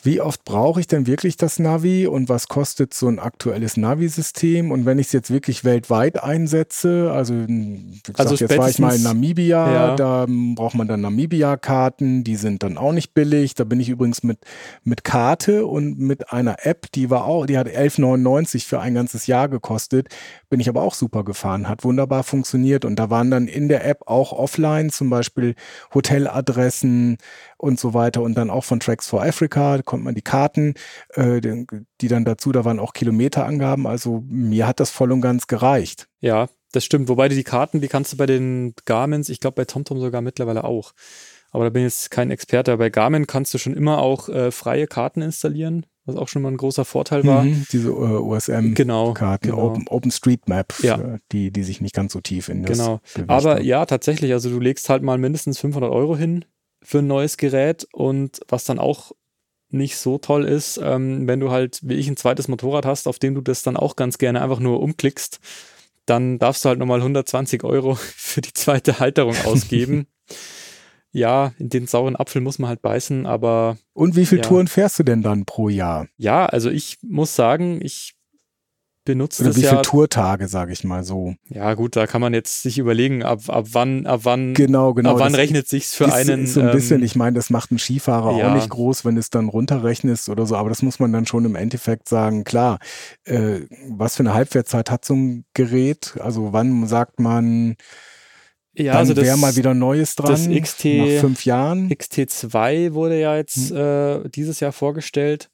wie 0.06 0.22
oft 0.22 0.46
brauche 0.46 0.80
ich 0.80 0.88
denn 0.88 1.08
wirklich 1.08 1.36
das 1.36 1.58
Navi 1.58 2.06
und 2.06 2.30
was 2.30 2.48
kostet 2.48 2.94
so 2.94 3.08
ein 3.08 3.18
aktuelles 3.18 3.76
Navi-System? 3.76 4.72
Und 4.72 4.86
wenn 4.86 5.00
ich 5.00 5.08
es 5.08 5.14
jetzt 5.14 5.32
wirklich 5.32 5.64
weltweit 5.64 6.24
einsetze, 6.24 7.12
also, 7.12 7.34
gesagt, 7.34 8.20
also 8.20 8.36
jetzt 8.36 8.58
war 8.58 8.70
ich 8.70 8.78
mal 8.78 8.96
in 8.96 9.02
Namibia, 9.02 9.72
ja. 9.72 9.96
da 9.96 10.26
braucht 10.28 10.76
man 10.76 10.88
dann 10.88 11.02
Namibia-Karten, 11.02 12.24
die 12.24 12.36
sind 12.36 12.62
dann 12.62 12.78
auch 12.78 12.92
nicht 12.92 13.14
billig. 13.16 13.56
Da 13.56 13.64
bin 13.64 13.80
ich 13.80 13.90
übrigens 13.90 14.22
mit, 14.22 14.40
mit 14.84 15.04
Karte 15.04 15.66
und 15.66 15.98
mit 15.98 16.32
einer 16.32 16.66
App, 16.66 16.92
die 16.94 17.10
war 17.10 17.26
auch, 17.26 17.48
die 17.48 17.58
hat 17.58 17.68
11,99 17.68 18.68
für 18.68 18.80
ein 18.80 18.94
ganzes 18.94 19.26
Jahr 19.26 19.50
gekostet, 19.50 20.10
bin 20.50 20.60
ich 20.60 20.70
aber 20.70 20.84
auch 20.84 20.94
super 20.94 21.24
gefahren, 21.24 21.68
hat 21.68 21.84
wunderbar 21.84 22.24
funktioniert 22.24 22.86
und 22.86 22.98
da 22.98 23.10
waren 23.10 23.32
dann 23.32 23.48
in 23.48 23.70
der 23.70 23.86
App 23.86 24.04
auch 24.06 24.32
offline 24.32 24.92
zum 24.92 25.10
Beispiel 25.10 25.56
Hoteladressen 25.94 27.18
und 27.66 27.80
so 27.80 27.94
weiter 27.94 28.22
und 28.22 28.36
dann 28.36 28.50
auch 28.50 28.64
von 28.64 28.80
Tracks 28.80 29.08
for 29.08 29.24
Africa 29.24 29.82
konnte 29.84 30.06
man 30.06 30.16
die 30.16 30.22
Karten, 30.22 30.76
äh, 31.16 31.42
die 32.02 32.08
dann 32.08 32.26
dazu, 32.26 32.52
da 32.52 32.64
waren 32.64 32.80
auch 32.80 32.94
Kilometerangaben, 32.94 33.88
also 33.88 34.24
mir 34.28 34.68
hat 34.68 34.80
das 34.80 34.92
voll 34.92 35.12
und 35.12 35.22
ganz 35.22 35.48
gereicht. 35.48 36.08
Ja, 36.20 36.48
das 36.72 36.86
stimmt, 36.86 37.10
wobei 37.10 37.28
die 37.30 37.44
Karten, 37.44 37.82
die 37.82 37.88
kannst 37.88 38.14
du 38.14 38.18
bei 38.18 38.26
den 38.26 38.74
Garmins, 38.86 39.30
ich 39.30 39.40
glaube 39.40 39.56
bei 39.56 39.66
TomTom 39.66 40.00
sogar 40.00 40.22
mittlerweile 40.22 40.64
auch. 40.64 40.94
Aber 41.56 41.64
da 41.64 41.70
bin 41.70 41.84
ich 41.84 41.94
jetzt 41.94 42.12
kein 42.12 42.32
Experte. 42.32 42.76
Bei 42.76 42.90
Garmin 42.90 43.28
kannst 43.28 43.54
du 43.54 43.58
schon 43.58 43.76
immer 43.76 44.00
auch 44.00 44.28
äh, 44.28 44.52
freie 44.52 44.88
Karten 44.88 45.22
installieren, 45.22 45.86
was 46.04 46.18
auch 46.18 46.28
schon 46.28 46.42
mal 46.42 46.52
ein 46.52 46.58
großer 46.58 46.84
Vorteil 46.84 47.26
war. 47.26 47.44
Mhm, 47.44 47.66
diese 47.72 47.92
äh, 47.92 47.92
OSM-Karten, 47.92 48.74
genau, 48.74 49.14
genau. 49.14 49.58
Open, 49.60 49.88
OpenStreetMap, 49.88 50.74
ja. 50.82 51.18
die, 51.32 51.52
die 51.52 51.64
sich 51.64 51.80
nicht 51.80 51.96
ganz 51.96 52.12
so 52.12 52.20
tief 52.20 52.50
in 52.50 52.64
das 52.64 52.78
Genau, 52.78 53.00
aber 53.28 53.62
ja, 53.62 53.86
tatsächlich, 53.86 54.34
also 54.34 54.50
du 54.50 54.60
legst 54.60 54.90
halt 54.90 55.02
mal 55.02 55.18
mindestens 55.18 55.58
500 55.60 55.90
Euro 55.90 56.18
hin 56.18 56.44
für 56.86 57.00
ein 57.00 57.08
neues 57.08 57.38
Gerät 57.38 57.88
und 57.92 58.40
was 58.48 58.66
dann 58.66 58.80
auch 58.80 59.12
nicht 59.70 59.98
so 59.98 60.18
toll 60.18 60.46
ist, 60.46 60.80
ähm, 60.82 61.28
wenn 61.28 61.40
du 61.40 61.52
halt 61.52 61.80
wie 61.84 61.96
ich 61.96 62.08
ein 62.08 62.18
zweites 62.18 62.48
Motorrad 62.48 62.86
hast, 62.86 63.08
auf 63.08 63.20
dem 63.20 63.36
du 63.36 63.42
das 63.42 63.64
dann 63.64 63.78
auch 63.78 63.96
ganz 63.96 64.18
gerne 64.18 64.42
einfach 64.42 64.60
nur 64.60 64.80
umklickst, 64.82 65.40
dann 66.06 66.40
darfst 66.40 66.64
du 66.64 66.70
halt 66.70 66.80
nochmal 66.80 67.00
120 67.00 67.64
Euro 67.64 67.96
für 68.00 68.42
die 68.42 68.54
zweite 68.54 69.00
Halterung 69.00 69.36
ausgeben. 69.46 70.08
ja, 71.12 71.54
in 71.58 71.70
den 71.70 71.88
sauren 71.88 72.16
Apfel 72.16 72.42
muss 72.42 72.60
man 72.60 72.70
halt 72.70 72.82
beißen, 72.82 73.26
aber. 73.26 73.78
Und 73.94 74.16
wie 74.16 74.26
viele 74.26 74.42
ja. 74.42 74.48
Touren 74.48 74.68
fährst 74.68 75.00
du 75.00 75.04
denn 75.04 75.22
dann 75.22 75.46
pro 75.46 75.70
Jahr? 75.70 76.08
Ja, 76.18 76.46
also 76.46 76.70
ich 76.70 76.98
muss 77.02 77.36
sagen, 77.36 77.80
ich 77.82 78.15
benutzt 79.06 79.40
Oder 79.40 79.50
das 79.50 79.58
wie 79.58 79.62
ja. 79.62 79.70
viele 79.70 79.82
Tourtage, 79.84 80.48
sage 80.48 80.74
ich 80.74 80.84
mal 80.84 81.04
so. 81.04 81.36
Ja, 81.48 81.74
gut, 81.76 81.96
da 81.96 82.08
kann 82.08 82.22
man 82.22 82.34
jetzt 82.34 82.64
sich 82.64 82.78
überlegen, 82.78 83.24
ab, 83.24 83.42
ab 83.48 83.68
wann, 83.72 84.06
ab 84.06 84.22
wann, 84.24 84.54
genau, 84.54 84.94
genau, 84.94 85.12
ab 85.12 85.20
wann 85.20 85.36
rechnet 85.36 85.68
sich's 85.68 85.96
für 85.96 86.06
ist, 86.06 86.14
einen. 86.14 86.44
Ist 86.44 86.56
so 86.56 86.62
ein 86.62 86.72
bisschen, 86.72 87.00
ähm, 87.00 87.06
ich 87.06 87.16
meine, 87.16 87.36
das 87.36 87.50
macht 87.50 87.72
ein 87.72 87.80
Skifahrer 87.80 88.38
ja. 88.38 88.50
auch 88.50 88.56
nicht 88.56 88.70
groß, 88.70 89.06
wenn 89.06 89.16
es 89.16 89.30
dann 89.30 89.48
runterrechnest 89.48 90.28
oder 90.30 90.46
so, 90.46 90.56
aber 90.56 90.70
das 90.70 90.82
muss 90.82 91.00
man 91.00 91.14
dann 91.14 91.26
schon 91.26 91.46
im 91.46 91.56
Endeffekt 91.56 92.10
sagen, 92.10 92.44
klar, 92.44 92.80
äh, 93.24 93.62
was 93.88 94.16
für 94.18 94.24
eine 94.24 94.34
Halbwertszeit 94.34 94.92
hat 94.92 95.06
so 95.06 95.16
ein 95.16 95.46
Gerät? 95.54 96.16
Also 96.20 96.52
wann 96.52 96.88
sagt 96.88 97.20
man, 97.20 97.78
ja, 98.78 98.94
dann 98.94 99.02
also 99.08 99.16
wäre 99.16 99.38
mal 99.38 99.56
wieder 99.56 99.74
Neues 99.74 100.16
dran. 100.16 100.32
Das 100.32 100.50
XT, 100.50 100.86
nach 100.86 101.22
fünf 101.22 101.46
Jahren. 101.46 101.90
XT2 101.90 102.94
wurde 102.94 103.20
ja 103.20 103.38
jetzt 103.38 103.70
hm. 103.70 103.78
äh, 103.78 104.30
dieses 104.30 104.60
Jahr 104.60 104.74
vorgestellt. 104.74 105.50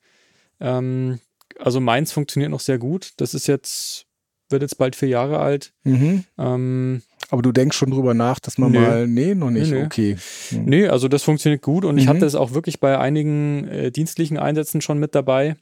Ähm, 0.59 1.19
also 1.61 1.79
meins 1.79 2.11
funktioniert 2.11 2.51
noch 2.51 2.59
sehr 2.59 2.77
gut. 2.77 3.11
Das 3.17 3.33
ist 3.33 3.47
jetzt, 3.47 4.05
wird 4.49 4.61
jetzt 4.61 4.77
bald 4.77 4.95
vier 4.95 5.09
Jahre 5.09 5.39
alt. 5.39 5.73
Mhm. 5.83 6.23
Ähm, 6.37 7.01
aber 7.29 7.41
du 7.41 7.51
denkst 7.51 7.77
schon 7.77 7.91
drüber 7.91 8.13
nach, 8.13 8.39
dass 8.39 8.57
man 8.57 8.71
nö. 8.71 8.79
mal, 8.79 9.07
nee, 9.07 9.35
noch 9.35 9.51
nicht, 9.51 9.71
nö, 9.71 9.85
okay. 9.85 10.17
Hm. 10.49 10.65
Nee, 10.65 10.87
also 10.87 11.07
das 11.07 11.23
funktioniert 11.23 11.61
gut 11.61 11.85
und 11.85 11.95
mhm. 11.95 12.01
ich 12.01 12.07
hatte 12.07 12.25
es 12.25 12.35
auch 12.35 12.53
wirklich 12.53 12.81
bei 12.81 12.97
einigen 12.99 13.67
äh, 13.69 13.91
dienstlichen 13.91 14.37
Einsätzen 14.37 14.81
schon 14.81 14.99
mit 14.99 15.15
dabei. 15.15 15.55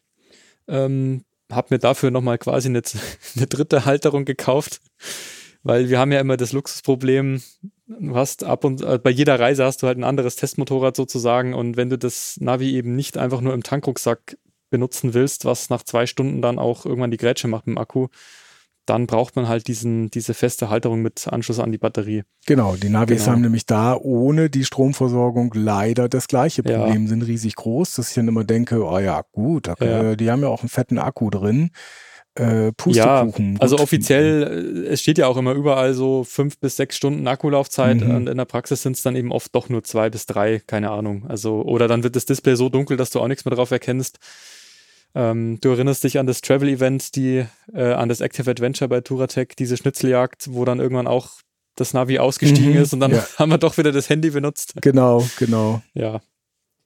Ähm, 0.67 1.25
hab 1.51 1.69
mir 1.69 1.77
dafür 1.77 2.09
nochmal 2.11 2.39
quasi 2.39 2.69
eine, 2.69 2.81
eine 3.35 3.47
dritte 3.47 3.85
Halterung 3.85 4.25
gekauft, 4.25 4.81
weil 5.61 5.89
wir 5.89 5.99
haben 5.99 6.11
ja 6.11 6.19
immer 6.19 6.37
das 6.37 6.53
Luxusproblem, 6.53 7.41
du 7.87 8.15
hast 8.15 8.43
ab 8.43 8.63
und 8.63 8.81
äh, 8.81 8.97
bei 8.97 9.11
jeder 9.11 9.39
Reise 9.39 9.63
hast 9.63 9.83
du 9.83 9.87
halt 9.87 9.97
ein 9.97 10.03
anderes 10.03 10.37
Testmotorrad 10.37 10.95
sozusagen 10.95 11.53
und 11.53 11.77
wenn 11.77 11.89
du 11.89 11.97
das 11.99 12.37
Navi 12.39 12.73
eben 12.73 12.95
nicht 12.95 13.17
einfach 13.17 13.41
nur 13.41 13.53
im 13.53 13.61
Tankrucksack 13.61 14.37
benutzen 14.69 15.13
willst, 15.13 15.45
was 15.45 15.69
nach 15.69 15.83
zwei 15.83 16.05
Stunden 16.05 16.41
dann 16.41 16.59
auch 16.59 16.85
irgendwann 16.85 17.11
die 17.11 17.17
Grätsche 17.17 17.47
macht 17.47 17.67
mit 17.67 17.75
dem 17.75 17.81
Akku, 17.81 18.07
dann 18.89 19.05
braucht 19.05 19.35
man 19.35 19.47
halt 19.47 19.67
diesen, 19.67 20.09
diese 20.09 20.33
feste 20.33 20.69
Halterung 20.69 21.01
mit 21.01 21.27
Anschluss 21.27 21.59
an 21.59 21.71
die 21.71 21.77
Batterie. 21.77 22.23
Genau, 22.47 22.75
die 22.75 22.89
Navis 22.89 23.19
genau. 23.19 23.33
haben 23.33 23.41
nämlich 23.41 23.65
da 23.65 23.95
ohne 23.95 24.49
die 24.49 24.65
Stromversorgung 24.65 25.53
leider 25.53 26.09
das 26.09 26.27
gleiche 26.27 26.63
Problem, 26.63 27.03
ja. 27.03 27.07
sind 27.07 27.21
riesig 27.21 27.55
groß, 27.55 27.93
dass 27.95 28.09
ich 28.09 28.15
dann 28.15 28.27
immer 28.27 28.43
denke, 28.43 28.83
oh 28.83 28.97
ja, 28.97 29.23
gut, 29.31 29.67
ja. 29.79 30.15
die 30.15 30.31
haben 30.31 30.41
ja 30.41 30.47
auch 30.47 30.61
einen 30.61 30.69
fetten 30.69 30.97
Akku 30.97 31.29
drin. 31.29 31.69
Äh, 32.35 32.71
Pustekuchen. 32.73 33.55
Ja, 33.55 33.59
also 33.59 33.77
offiziell, 33.79 34.85
äh, 34.85 34.87
es 34.87 35.01
steht 35.01 35.17
ja 35.17 35.27
auch 35.27 35.35
immer 35.35 35.53
überall 35.53 35.93
so 35.93 36.23
fünf 36.23 36.57
bis 36.59 36.77
sechs 36.77 36.95
Stunden 36.95 37.27
Akkulaufzeit 37.27 38.01
mhm. 38.01 38.15
und 38.15 38.29
in 38.29 38.37
der 38.37 38.45
Praxis 38.45 38.81
sind 38.81 38.95
es 38.95 39.01
dann 39.01 39.15
eben 39.15 39.31
oft 39.31 39.53
doch 39.53 39.67
nur 39.67 39.83
zwei 39.83 40.09
bis 40.09 40.25
drei, 40.25 40.61
keine 40.65 40.91
Ahnung. 40.91 41.25
Also, 41.27 41.61
oder 41.63 41.87
dann 41.87 42.03
wird 42.03 42.15
das 42.15 42.25
Display 42.25 42.55
so 42.55 42.69
dunkel, 42.69 42.97
dass 42.97 43.09
du 43.09 43.19
auch 43.19 43.27
nichts 43.27 43.45
mehr 43.45 43.55
drauf 43.55 43.71
erkennst. 43.71 44.19
Ähm, 45.15 45.59
du 45.61 45.69
erinnerst 45.69 46.03
dich 46.03 46.19
an 46.19 46.27
das 46.27 46.41
Travel-Event, 46.41 47.15
die, 47.15 47.45
äh, 47.73 47.93
an 47.93 48.09
das 48.09 48.21
Active 48.21 48.49
Adventure 48.49 48.87
bei 48.87 49.01
Touratech, 49.01 49.49
diese 49.57 49.77
Schnitzeljagd, 49.77 50.53
wo 50.53 50.65
dann 50.65 50.79
irgendwann 50.79 51.07
auch 51.07 51.29
das 51.75 51.93
Navi 51.93 52.19
ausgestiegen 52.19 52.73
mhm, 52.73 52.81
ist 52.81 52.93
und 52.93 52.99
dann 52.99 53.11
ja. 53.11 53.25
haben 53.37 53.49
wir 53.49 53.57
doch 53.57 53.77
wieder 53.77 53.91
das 53.91 54.09
Handy 54.09 54.29
benutzt. 54.29 54.73
Genau, 54.81 55.27
genau. 55.37 55.81
Ja, 55.93 56.21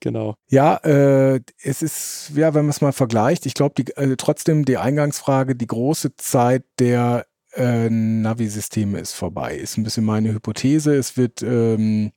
genau. 0.00 0.36
Ja, 0.48 0.76
äh, 0.84 1.40
es 1.62 1.82
ist, 1.82 2.32
ja, 2.34 2.54
wenn 2.54 2.64
man 2.64 2.70
es 2.70 2.80
mal 2.80 2.92
vergleicht, 2.92 3.44
ich 3.46 3.54
glaube, 3.54 3.82
äh, 3.96 4.16
trotzdem 4.16 4.64
die 4.64 4.78
Eingangsfrage, 4.78 5.54
die 5.54 5.66
große 5.66 6.16
Zeit 6.16 6.64
der 6.78 7.26
äh, 7.54 7.88
Navi-Systeme 7.90 8.98
ist 8.98 9.12
vorbei. 9.12 9.56
Ist 9.56 9.76
ein 9.76 9.84
bisschen 9.84 10.04
meine 10.04 10.32
Hypothese. 10.32 10.94
Es 10.94 11.16
wird 11.16 11.42
ähm, 11.42 12.12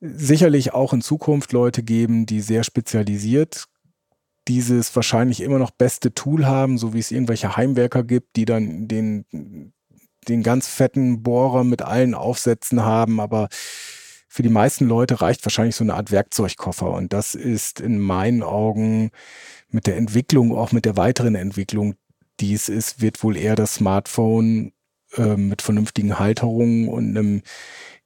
sicherlich 0.00 0.72
auch 0.72 0.92
in 0.92 1.02
Zukunft 1.02 1.52
Leute 1.52 1.82
geben, 1.82 2.26
die 2.26 2.40
sehr 2.40 2.64
spezialisiert 2.64 3.66
dieses 4.50 4.96
wahrscheinlich 4.96 5.42
immer 5.42 5.60
noch 5.60 5.70
beste 5.70 6.12
Tool 6.12 6.44
haben, 6.44 6.76
so 6.76 6.92
wie 6.92 6.98
es 6.98 7.12
irgendwelche 7.12 7.56
Heimwerker 7.56 8.02
gibt, 8.02 8.34
die 8.34 8.46
dann 8.46 8.88
den, 8.88 9.24
den 10.26 10.42
ganz 10.42 10.66
fetten 10.66 11.22
Bohrer 11.22 11.62
mit 11.62 11.82
allen 11.82 12.14
Aufsätzen 12.14 12.84
haben, 12.84 13.20
aber 13.20 13.48
für 14.28 14.42
die 14.42 14.48
meisten 14.48 14.86
Leute 14.86 15.20
reicht 15.20 15.46
wahrscheinlich 15.46 15.76
so 15.76 15.84
eine 15.84 15.94
Art 15.94 16.10
Werkzeugkoffer. 16.10 16.90
Und 16.90 17.12
das 17.12 17.36
ist 17.36 17.80
in 17.80 18.00
meinen 18.00 18.42
Augen 18.42 19.10
mit 19.68 19.86
der 19.86 19.96
Entwicklung, 19.96 20.56
auch 20.56 20.72
mit 20.72 20.84
der 20.84 20.96
weiteren 20.96 21.36
Entwicklung, 21.36 21.94
die 22.40 22.54
es 22.54 22.68
ist, 22.68 23.00
wird 23.00 23.22
wohl 23.22 23.36
eher 23.36 23.54
das 23.54 23.74
Smartphone 23.74 24.72
äh, 25.16 25.36
mit 25.36 25.62
vernünftigen 25.62 26.18
Halterungen 26.18 26.88
und 26.88 27.16
einem 27.16 27.42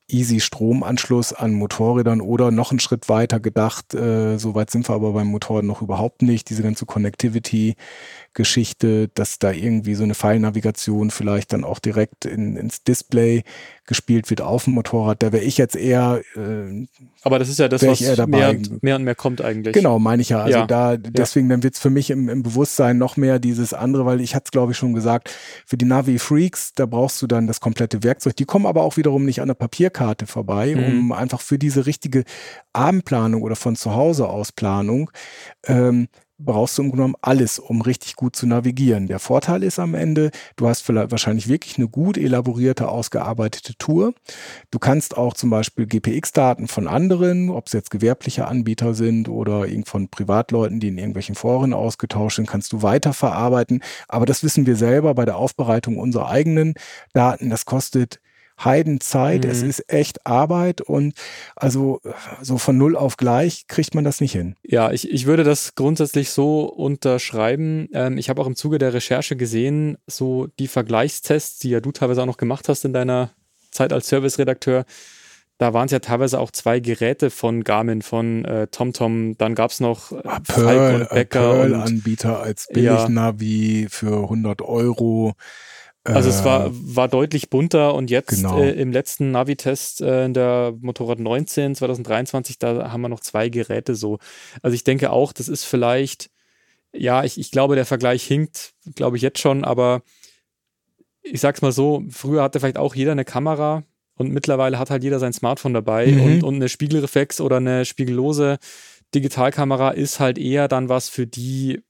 easy 0.09 0.41
Stromanschluss 0.41 1.33
an 1.33 1.55
Motorrädern 1.55 2.21
oder 2.21 2.51
noch 2.51 2.71
einen 2.71 2.81
Schritt 2.81 3.09
weiter 3.09 3.41
gedacht, 3.41 3.95
äh, 3.95 4.37
so 4.39 4.55
weit 4.55 4.71
sind 4.71 4.89
wir 4.89 4.95
aber 4.95 5.13
beim 5.13 5.29
Motorrad 5.29 5.65
noch 5.65 5.83
überhaupt 5.83 6.23
nicht, 6.23 6.51
diese 6.51 6.63
ganze 6.63 6.87
Connectivity 6.87 7.77
Geschichte, 8.35 9.09
dass 9.14 9.39
da 9.39 9.53
irgendwie 9.53 9.95
so 9.95 10.03
eine 10.03 10.14
Pfeilnavigation 10.14 11.11
vielleicht 11.11 11.53
dann 11.53 11.64
auch 11.64 11.78
direkt 11.78 12.24
in, 12.24 12.57
ins 12.57 12.82
Display 12.82 13.45
gespielt 13.87 14.30
wird 14.30 14.41
auf 14.41 14.64
dem 14.64 14.74
Motorrad. 14.74 15.22
Da 15.22 15.32
wäre 15.32 15.45
ich 15.45 15.57
jetzt 15.57 15.76
eher. 15.76 16.20
Äh, 16.37 16.87
Aber 17.22 17.39
das 17.39 17.49
ist 17.49 17.59
ja 17.59 17.68
das, 17.68 17.82
was 17.82 18.01
mehr 18.26 18.51
und, 18.51 18.82
mehr 18.82 18.97
und 18.97 19.05
mehr 19.05 19.14
kommt 19.14 19.41
eigentlich. 19.41 19.74
Genau, 19.74 19.99
meine 19.99 20.22
ich 20.22 20.30
ja. 20.30 20.43
Also 20.43 20.59
ja. 20.59 20.66
da, 20.66 20.97
deswegen, 20.97 21.49
dann 21.49 21.62
wird 21.62 21.74
es 21.74 21.80
für 21.80 21.91
mich 21.91 22.11
im, 22.11 22.28
im 22.28 22.43
Bewusstsein 22.43 22.99
noch 22.99 23.16
mehr 23.16 23.39
dieses 23.39 23.72
andere, 23.72 24.05
weil 24.05 24.20
ich 24.20 24.35
hatte 24.35 24.47
es, 24.47 24.51
glaube 24.51 24.72
ich, 24.72 24.78
schon 24.78 24.95
gesagt, 24.95 25.30
für 25.64 25.76
die 25.76 25.85
Navi-Freaks, 25.85 26.72
da 26.74 26.87
brauchst 26.87 27.22
du 27.22 27.26
dann 27.26 27.47
das 27.47 27.61
komplette 27.61 28.03
Werkzeug. 28.03 28.37
Die 28.37 28.47
kommen 28.47 28.66
aber 28.66 28.82
auch 28.82 28.97
wiederum 28.97 29.24
nicht 29.24 29.41
an 29.41 29.49
der 29.49 29.55
Papierkarte 29.55 30.26
vorbei, 30.26 30.74
mhm. 30.74 30.99
um 30.99 31.12
einfach 31.12 31.41
für 31.41 31.59
diese 31.59 31.87
richtige 31.87 32.24
Abendplanung 32.72 33.43
oder 33.43 33.57
von 33.57 33.76
zu 33.76 33.95
Hause 33.95 34.28
aus 34.28 34.51
Planung 34.51 35.11
ähm, 35.66 36.09
brauchst 36.45 36.78
du 36.78 36.82
im 36.82 36.88
Grunde 36.88 37.03
genommen 37.03 37.16
alles, 37.22 37.59
um 37.59 37.80
richtig 37.80 38.16
gut 38.16 38.36
zu 38.36 38.47
navigieren. 38.47 39.07
Der 39.07 39.18
Vorteil 39.18 39.62
ist 39.62 39.78
am 39.78 39.95
Ende, 39.95 40.30
du 40.57 40.68
hast 40.68 40.82
vielleicht 40.82 41.11
wahrscheinlich 41.11 41.49
wirklich 41.49 41.78
eine 41.78 41.88
gut 41.88 42.16
elaborierte, 42.16 42.88
ausgearbeitete 42.88 43.76
Tour. 43.76 44.14
Du 44.70 44.78
kannst 44.78 45.16
auch 45.16 45.34
zum 45.34 45.51
Beispiel 45.51 45.86
GPX-Daten 45.86 46.68
von 46.68 46.88
anderen, 46.88 47.51
ob 47.51 47.66
es 47.66 47.72
jetzt 47.72 47.90
gewerbliche 47.90 48.47
Anbieter 48.47 48.95
sind 48.95 49.28
oder 49.28 49.66
von 49.84 50.09
Privatleuten, 50.09 50.80
die 50.80 50.88
in 50.88 50.99
irgendwelchen 50.99 51.34
Foren 51.34 51.72
ausgetauscht 51.72 52.36
sind, 52.36 52.49
kannst 52.49 52.72
du 52.72 52.82
weiterverarbeiten. 52.82 53.82
Aber 54.09 54.26
das 54.26 54.42
wissen 54.42 54.66
wir 54.66 54.76
selber 54.76 55.14
bei 55.14 55.24
der 55.24 55.36
Aufbereitung 55.36 55.99
unserer 55.99 56.28
eigenen 56.28 56.74
Daten. 57.12 57.51
Das 57.51 57.64
kostet 57.64 58.20
Heidenzeit, 58.63 59.45
mhm. 59.45 59.51
es 59.51 59.63
ist 59.63 59.93
echt 59.93 60.27
Arbeit 60.27 60.81
und 60.81 61.15
also 61.57 62.01
so 62.41 62.59
von 62.59 62.79
null 62.79 62.97
auf 62.97 63.17
gleich 63.17 63.67
kriegt 63.67 63.95
man 63.95 64.05
das 64.05 64.21
nicht 64.21 64.33
hin. 64.33 64.55
Ja, 64.63 64.93
ich, 64.93 65.11
ich 65.11 65.27
würde 65.27 65.45
das 65.45 65.75
grundsätzlich 65.75 66.31
so 66.31 66.65
unterschreiben. 66.65 67.89
Ähm, 67.93 68.19
ich 68.19 68.29
habe 68.29 68.41
auch 68.41 68.47
im 68.47 68.57
Zuge 68.57 68.79
der 68.79 68.95
Recherche 68.95 69.37
gesehen, 69.37 69.99
so 70.07 70.49
die 70.59 70.69
Vergleichstests, 70.69 71.59
die 71.59 71.71
ja 71.71 71.81
du 71.81 71.93
teilweise 71.93 72.23
auch 72.23 72.27
noch 72.27 72.37
gemacht 72.37 72.69
hast 72.69 72.85
in 72.85 72.93
deiner 72.93 73.31
Zeit 73.71 73.93
als 73.93 74.09
Serviceredakteur, 74.09 74.85
da 75.59 75.73
waren 75.73 75.87
es 75.87 75.93
ja 75.93 76.01
teilweise 76.01 76.41
auch 76.41 76.51
zwei 76.51 76.81
Geräte 76.81 77.31
von 77.31 77.63
Garmin, 77.63 78.03
von 78.03 78.45
äh, 78.45 78.67
TomTom. 78.67 79.39
Dann 79.39 79.55
gab 79.55 79.71
es 79.71 79.79
noch 79.79 80.11
äh, 80.11 80.21
ah, 80.25 80.41
Pearl, 80.41 81.03
und 81.03 81.11
Becker. 81.11 81.53
Pearl-Anbieter 81.53 82.41
als 82.41 82.67
Billignavi 82.73 83.83
ja. 83.83 83.89
für 83.89 84.25
100 84.25 84.63
Euro. 84.63 85.35
Also 86.05 86.29
es 86.29 86.45
war, 86.45 86.67
äh, 86.67 86.71
war 86.73 87.09
deutlich 87.09 87.49
bunter 87.49 87.95
und 87.95 88.11
jetzt 88.11 88.29
genau. 88.29 88.61
äh, 88.61 88.73
im 88.73 88.93
letzten 88.93 89.31
Navi-Test 89.31 90.03
äh, 90.03 90.27
in 90.27 90.35
der 90.35 90.75
Motorrad 90.81 91.19
19 91.19 91.75
2023, 91.75 92.59
da 92.59 92.93
haben 92.93 93.01
wir 93.01 93.09
noch 93.09 93.21
zwei 93.21 93.49
Geräte 93.49 93.95
so. 93.95 94.19
Also 94.63 94.75
ich 94.75 94.85
denke 94.85 95.11
auch, 95.11 95.33
das 95.33 95.49
ist 95.49 95.65
vielleicht, 95.65 96.31
ja, 96.93 97.25
ich, 97.25 97.39
ich 97.39 97.51
glaube, 97.51 97.75
der 97.75 97.87
Vergleich 97.87 98.23
hinkt, 98.23 98.75
glaube 98.95 99.17
ich 99.17 99.23
jetzt 99.23 99.39
schon, 99.39 99.65
aber 99.65 100.03
ich 101.23 101.41
sag's 101.41 101.63
mal 101.63 101.73
so, 101.73 102.05
früher 102.11 102.43
hatte 102.43 102.61
vielleicht 102.61 102.77
auch 102.77 102.95
jeder 102.95 103.13
eine 103.13 103.25
Kamera 103.25 103.85
und 104.17 104.31
mittlerweile 104.31 104.79
hat 104.79 104.91
halt 104.91 105.03
jeder 105.03 105.19
sein 105.19 105.33
Smartphone 105.33 105.73
dabei 105.73 106.09
mhm. 106.09 106.21
und, 106.21 106.45
und 106.45 106.55
eine 106.57 106.69
Spiegelreflex 106.69 107.41
oder 107.41 107.57
eine 107.57 107.87
spiegellose 107.87 108.59
Digitalkamera 109.15 109.91
ist 109.91 110.21
halt 110.21 110.39
eher 110.39 110.69
dann 110.69 110.91
was 110.91 111.09
für 111.09 111.27
die, 111.27 111.83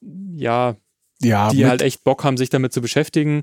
ja, 0.00 0.76
ja, 1.22 1.50
die 1.50 1.66
halt 1.66 1.82
echt 1.82 2.04
Bock 2.04 2.24
haben, 2.24 2.36
sich 2.36 2.50
damit 2.50 2.72
zu 2.72 2.80
beschäftigen. 2.80 3.42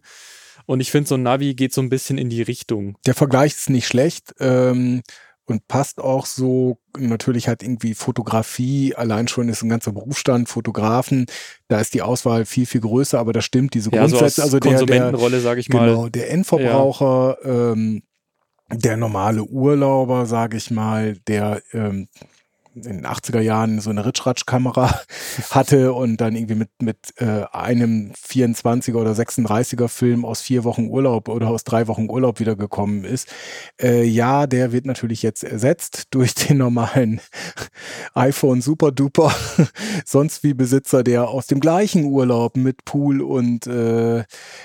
Und 0.65 0.80
ich 0.80 0.91
finde, 0.91 1.07
so 1.07 1.15
ein 1.15 1.23
Navi 1.23 1.53
geht 1.53 1.73
so 1.73 1.82
ein 1.82 1.89
bisschen 1.89 2.17
in 2.17 2.30
die 2.30 2.41
Richtung. 2.41 2.97
Der 3.05 3.13
Vergleich 3.13 3.53
ist 3.53 3.69
nicht 3.69 3.88
schlecht 3.88 4.34
ähm, 4.39 5.03
und 5.45 5.67
passt 5.67 5.99
auch 5.99 6.26
so. 6.26 6.80
Natürlich 6.97 7.47
hat 7.47 7.61
irgendwie 7.61 7.93
Fotografie, 7.93 8.95
allein 8.95 9.28
schon 9.28 9.49
ist 9.49 9.61
ein 9.61 9.69
ganzer 9.69 9.91
Berufsstand, 9.91 10.49
Fotografen, 10.49 11.28
da 11.67 11.80
ist 11.80 11.93
die 11.93 12.01
Auswahl 12.01 12.45
viel, 12.45 12.65
viel 12.65 12.82
größer, 12.82 13.19
aber 13.19 13.34
da 13.34 13.41
stimmt 13.41 13.73
diese 13.73 13.91
ja, 13.91 13.99
Grundsätze. 13.99 14.38
So 14.38 14.41
also 14.43 14.59
der, 14.59 14.71
Konsumentenrolle, 14.71 15.39
sage 15.39 15.59
ich 15.59 15.69
mal. 15.69 15.88
Genau, 15.88 16.09
der 16.09 16.32
Endverbraucher, 16.32 17.38
ja. 17.43 17.71
ähm, 17.71 18.03
der 18.71 18.97
normale 18.97 19.43
Urlauber, 19.43 20.26
sage 20.26 20.57
ich 20.57 20.71
mal, 20.71 21.17
der 21.28 21.61
ähm, 21.73 22.07
in 22.76 22.82
den 22.82 23.05
80er 23.05 23.39
Jahren 23.39 23.80
so 23.80 23.89
eine 23.89 24.05
Ritschratsch-Kamera 24.05 24.99
hatte 25.51 25.93
und 25.93 26.17
dann 26.17 26.36
irgendwie 26.36 26.55
mit, 26.55 26.69
mit 26.82 26.97
äh, 27.17 27.45
einem 27.51 28.11
24er 28.11 28.95
oder 28.95 29.11
36er 29.11 29.88
Film 29.88 30.26
aus 30.26 30.41
vier 30.41 30.63
Wochen 30.63 30.88
Urlaub 30.88 31.30
oder 31.30 31.49
aus 31.49 31.63
drei 31.63 31.88
Wochen 31.88 32.09
Urlaub 32.09 32.39
wiedergekommen 32.39 33.05
ist. 33.05 33.34
Äh, 33.82 34.03
ja, 34.03 34.45
der 34.45 34.71
wird 34.71 34.86
natürlich 34.86 35.23
jetzt 35.23 35.43
ersetzt 35.43 36.07
durch 36.11 36.36
den 36.36 36.57
normalen 36.57 37.21
iPhone 38.13 38.61
Super 38.61 38.91
Duper, 38.91 39.34
sonst 40.05 40.43
wie 40.43 40.53
Besitzer, 40.53 41.03
der 41.03 41.30
aus 41.30 41.47
dem 41.47 41.61
gleichen 41.61 42.05
Urlaub 42.05 42.57
mit 42.57 42.84
Pool 42.84 43.21
und 43.21 43.67
äh, 43.67 44.23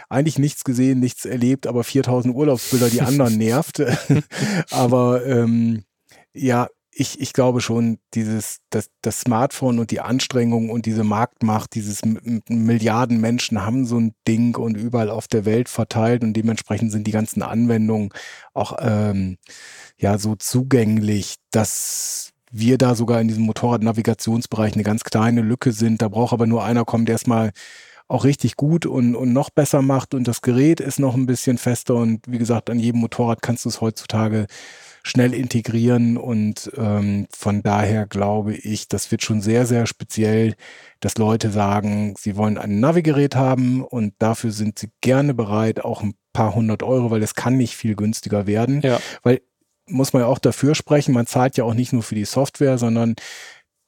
eigentlich 0.08 0.38
nichts 0.38 0.64
gesehen, 0.64 0.98
nichts 0.98 1.24
erlebt, 1.24 1.66
aber 1.66 1.84
4000 1.84 2.34
Urlaubsbilder 2.34 2.90
die 2.90 3.02
anderen 3.02 3.38
nervt. 3.38 3.82
aber 4.70 5.24
ähm, 5.24 5.84
ja, 6.32 6.68
ich, 7.00 7.18
ich 7.18 7.32
glaube 7.32 7.62
schon, 7.62 7.98
dieses, 8.12 8.58
das, 8.68 8.90
das 9.00 9.20
Smartphone 9.20 9.78
und 9.78 9.90
die 9.90 10.00
Anstrengung 10.00 10.68
und 10.68 10.84
diese 10.84 11.02
Marktmacht, 11.02 11.74
dieses 11.74 12.02
Milliarden 12.46 13.22
Menschen 13.22 13.64
haben 13.64 13.86
so 13.86 13.98
ein 13.98 14.12
Ding 14.28 14.54
und 14.54 14.76
überall 14.76 15.08
auf 15.08 15.26
der 15.26 15.46
Welt 15.46 15.70
verteilt 15.70 16.22
und 16.22 16.34
dementsprechend 16.34 16.92
sind 16.92 17.06
die 17.06 17.10
ganzen 17.10 17.40
Anwendungen 17.40 18.10
auch 18.52 18.76
ähm, 18.82 19.38
ja 19.96 20.18
so 20.18 20.36
zugänglich, 20.36 21.36
dass 21.50 22.32
wir 22.52 22.76
da 22.76 22.94
sogar 22.94 23.18
in 23.22 23.28
diesem 23.28 23.44
Motorradnavigationsbereich 23.44 24.74
eine 24.74 24.82
ganz 24.82 25.02
kleine 25.02 25.40
Lücke 25.40 25.72
sind. 25.72 26.02
Da 26.02 26.08
braucht 26.08 26.34
aber 26.34 26.46
nur 26.46 26.64
einer 26.64 26.84
kommen, 26.84 27.06
der 27.06 27.14
erstmal 27.14 27.52
auch 28.08 28.24
richtig 28.24 28.56
gut 28.56 28.84
und, 28.84 29.14
und 29.14 29.32
noch 29.32 29.48
besser 29.48 29.80
macht 29.80 30.12
und 30.12 30.28
das 30.28 30.42
Gerät 30.42 30.80
ist 30.80 30.98
noch 30.98 31.14
ein 31.14 31.24
bisschen 31.24 31.56
fester 31.56 31.94
und 31.94 32.20
wie 32.26 32.38
gesagt, 32.38 32.68
an 32.68 32.78
jedem 32.78 33.00
Motorrad 33.00 33.40
kannst 33.40 33.64
du 33.64 33.70
es 33.70 33.80
heutzutage 33.80 34.48
schnell 35.02 35.34
integrieren 35.34 36.16
und 36.16 36.70
ähm, 36.76 37.26
von 37.34 37.62
daher 37.62 38.06
glaube 38.06 38.54
ich, 38.54 38.88
das 38.88 39.10
wird 39.10 39.22
schon 39.22 39.40
sehr, 39.40 39.66
sehr 39.66 39.86
speziell, 39.86 40.54
dass 41.00 41.16
Leute 41.16 41.50
sagen, 41.50 42.14
sie 42.18 42.36
wollen 42.36 42.58
ein 42.58 42.80
Navigerät 42.80 43.34
haben 43.34 43.82
und 43.82 44.14
dafür 44.18 44.50
sind 44.50 44.78
sie 44.78 44.90
gerne 45.00 45.34
bereit, 45.34 45.84
auch 45.84 46.02
ein 46.02 46.14
paar 46.32 46.54
hundert 46.54 46.82
Euro, 46.82 47.10
weil 47.10 47.22
es 47.22 47.34
kann 47.34 47.56
nicht 47.56 47.76
viel 47.76 47.96
günstiger 47.96 48.46
werden. 48.46 48.80
Ja. 48.82 49.00
Weil 49.22 49.40
muss 49.86 50.12
man 50.12 50.22
ja 50.22 50.28
auch 50.28 50.38
dafür 50.38 50.74
sprechen, 50.74 51.14
man 51.14 51.26
zahlt 51.26 51.56
ja 51.56 51.64
auch 51.64 51.74
nicht 51.74 51.92
nur 51.92 52.02
für 52.02 52.14
die 52.14 52.24
Software, 52.24 52.78
sondern 52.78 53.16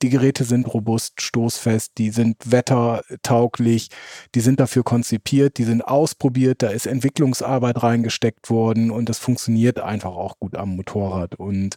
die 0.02 0.10
Geräte 0.10 0.44
sind 0.44 0.72
robust, 0.72 1.20
stoßfest, 1.20 1.92
die 1.98 2.10
sind 2.10 2.36
wettertauglich, 2.44 3.88
die 4.34 4.40
sind 4.40 4.60
dafür 4.60 4.82
konzipiert, 4.82 5.58
die 5.58 5.64
sind 5.64 5.82
ausprobiert, 5.82 6.62
da 6.62 6.68
ist 6.68 6.86
Entwicklungsarbeit 6.86 7.82
reingesteckt 7.82 8.50
worden 8.50 8.90
und 8.90 9.08
das 9.08 9.18
funktioniert 9.18 9.80
einfach 9.80 10.12
auch 10.12 10.38
gut 10.38 10.56
am 10.56 10.76
Motorrad. 10.76 11.36
Und 11.36 11.76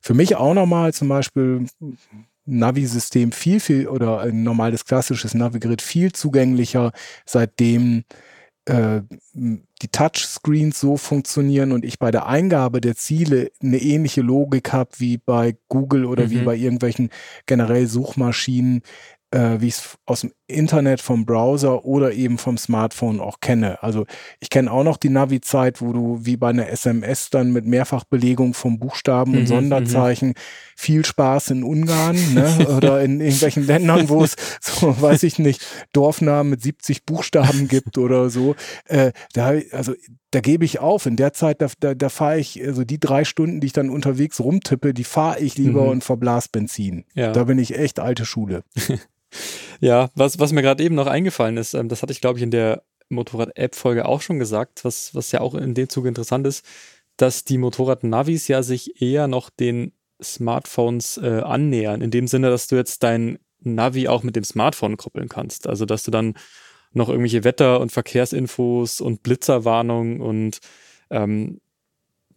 für 0.00 0.14
mich 0.14 0.36
auch 0.36 0.54
nochmal 0.54 0.92
zum 0.92 1.08
Beispiel 1.08 1.66
Navi-System 2.46 3.32
viel, 3.32 3.60
viel 3.60 3.88
oder 3.88 4.20
ein 4.20 4.42
normales 4.42 4.84
klassisches 4.84 5.34
Navigerät 5.34 5.82
viel 5.82 6.12
zugänglicher, 6.12 6.92
seitdem 7.24 8.04
äh, 8.70 9.02
die 9.34 9.88
Touchscreens 9.88 10.78
so 10.78 10.96
funktionieren 10.96 11.72
und 11.72 11.84
ich 11.84 11.98
bei 11.98 12.10
der 12.10 12.26
Eingabe 12.26 12.80
der 12.80 12.94
Ziele 12.94 13.50
eine 13.62 13.78
ähnliche 13.78 14.20
Logik 14.20 14.72
habe 14.72 14.90
wie 14.98 15.18
bei 15.18 15.56
Google 15.68 16.04
oder 16.04 16.26
mhm. 16.26 16.30
wie 16.30 16.38
bei 16.42 16.56
irgendwelchen 16.56 17.10
generell 17.46 17.86
Suchmaschinen, 17.86 18.82
äh, 19.32 19.60
wie 19.60 19.68
ich 19.68 19.74
es 19.74 19.98
aus 20.06 20.22
dem 20.22 20.32
Internet, 20.46 21.00
vom 21.00 21.24
Browser 21.24 21.84
oder 21.84 22.12
eben 22.12 22.38
vom 22.38 22.58
Smartphone 22.58 23.20
auch 23.20 23.40
kenne. 23.40 23.82
Also 23.82 24.06
ich 24.40 24.50
kenne 24.50 24.70
auch 24.72 24.82
noch 24.82 24.96
die 24.96 25.08
Navi-Zeit, 25.08 25.80
wo 25.80 25.92
du 25.92 26.18
wie 26.22 26.36
bei 26.36 26.50
einer 26.50 26.68
SMS 26.68 27.30
dann 27.30 27.52
mit 27.52 27.66
Mehrfachbelegung 27.66 28.54
von 28.54 28.78
Buchstaben 28.78 29.34
und 29.34 29.42
mhm, 29.42 29.46
Sonderzeichen 29.46 30.28
mhm. 30.30 30.34
viel 30.76 31.04
Spaß 31.04 31.50
in 31.50 31.62
Ungarn 31.62 32.16
ne? 32.34 32.66
oder 32.76 33.02
in 33.02 33.20
irgendwelchen 33.20 33.66
Ländern, 33.66 34.08
wo 34.08 34.24
es 34.24 34.34
so, 34.60 35.00
weiß 35.00 35.22
ich 35.22 35.38
nicht, 35.38 35.64
Dorfnamen 35.92 36.50
mit 36.50 36.62
70 36.62 37.04
Buchstaben 37.04 37.68
gibt 37.68 37.98
oder 37.98 38.30
so. 38.30 38.56
Äh, 38.86 39.12
da, 39.32 39.52
also 39.72 39.94
da 40.30 40.40
gebe 40.40 40.64
ich 40.64 40.78
auf. 40.78 41.06
In 41.06 41.16
der 41.16 41.32
Zeit, 41.32 41.60
da, 41.60 41.68
da, 41.80 41.94
da 41.94 42.08
fahre 42.08 42.38
ich, 42.38 42.62
also 42.64 42.84
die 42.84 43.00
drei 43.00 43.24
Stunden, 43.24 43.60
die 43.60 43.68
ich 43.68 43.72
dann 43.72 43.90
unterwegs 43.90 44.40
rumtippe, 44.40 44.94
die 44.94 45.04
fahre 45.04 45.40
ich 45.40 45.56
lieber 45.56 45.82
mhm. 45.84 45.88
und 45.88 46.04
verblas 46.04 46.48
Benzin. 46.48 47.04
Ja. 47.14 47.32
Da 47.32 47.44
bin 47.44 47.58
ich 47.58 47.76
echt 47.76 47.98
alte 47.98 48.24
Schule. 48.24 48.62
ja, 49.80 50.10
was, 50.14 50.38
was 50.38 50.52
mir 50.52 50.62
gerade 50.62 50.84
eben 50.84 50.94
noch 50.94 51.06
eingefallen 51.06 51.56
ist, 51.56 51.74
ähm, 51.74 51.88
das 51.88 52.02
hatte 52.02 52.12
ich, 52.12 52.20
glaube 52.20 52.38
ich, 52.38 52.42
in 52.42 52.50
der 52.50 52.82
Motorrad-App-Folge 53.08 54.06
auch 54.06 54.20
schon 54.20 54.38
gesagt, 54.38 54.84
was, 54.84 55.14
was 55.14 55.32
ja 55.32 55.40
auch 55.40 55.54
in 55.54 55.74
dem 55.74 55.88
Zuge 55.88 56.08
interessant 56.08 56.46
ist, 56.46 56.64
dass 57.16 57.44
die 57.44 57.58
Motorrad-Navis 57.58 58.46
ja 58.48 58.62
sich 58.62 59.02
eher 59.02 59.26
noch 59.26 59.50
den 59.50 59.92
Smartphones 60.22 61.18
äh, 61.18 61.40
annähern, 61.40 62.02
in 62.02 62.10
dem 62.10 62.28
Sinne, 62.28 62.50
dass 62.50 62.68
du 62.68 62.76
jetzt 62.76 63.02
dein 63.02 63.38
Navi 63.62 64.08
auch 64.08 64.22
mit 64.22 64.36
dem 64.36 64.44
Smartphone 64.44 64.96
koppeln 64.96 65.28
kannst. 65.28 65.66
Also, 65.66 65.86
dass 65.86 66.02
du 66.02 66.10
dann 66.10 66.34
noch 66.92 67.08
irgendwelche 67.08 67.44
Wetter- 67.44 67.80
und 67.80 67.92
Verkehrsinfos 67.92 69.00
und 69.00 69.22
Blitzerwarnungen 69.22 70.20
und 70.20 70.58
ähm, 71.10 71.60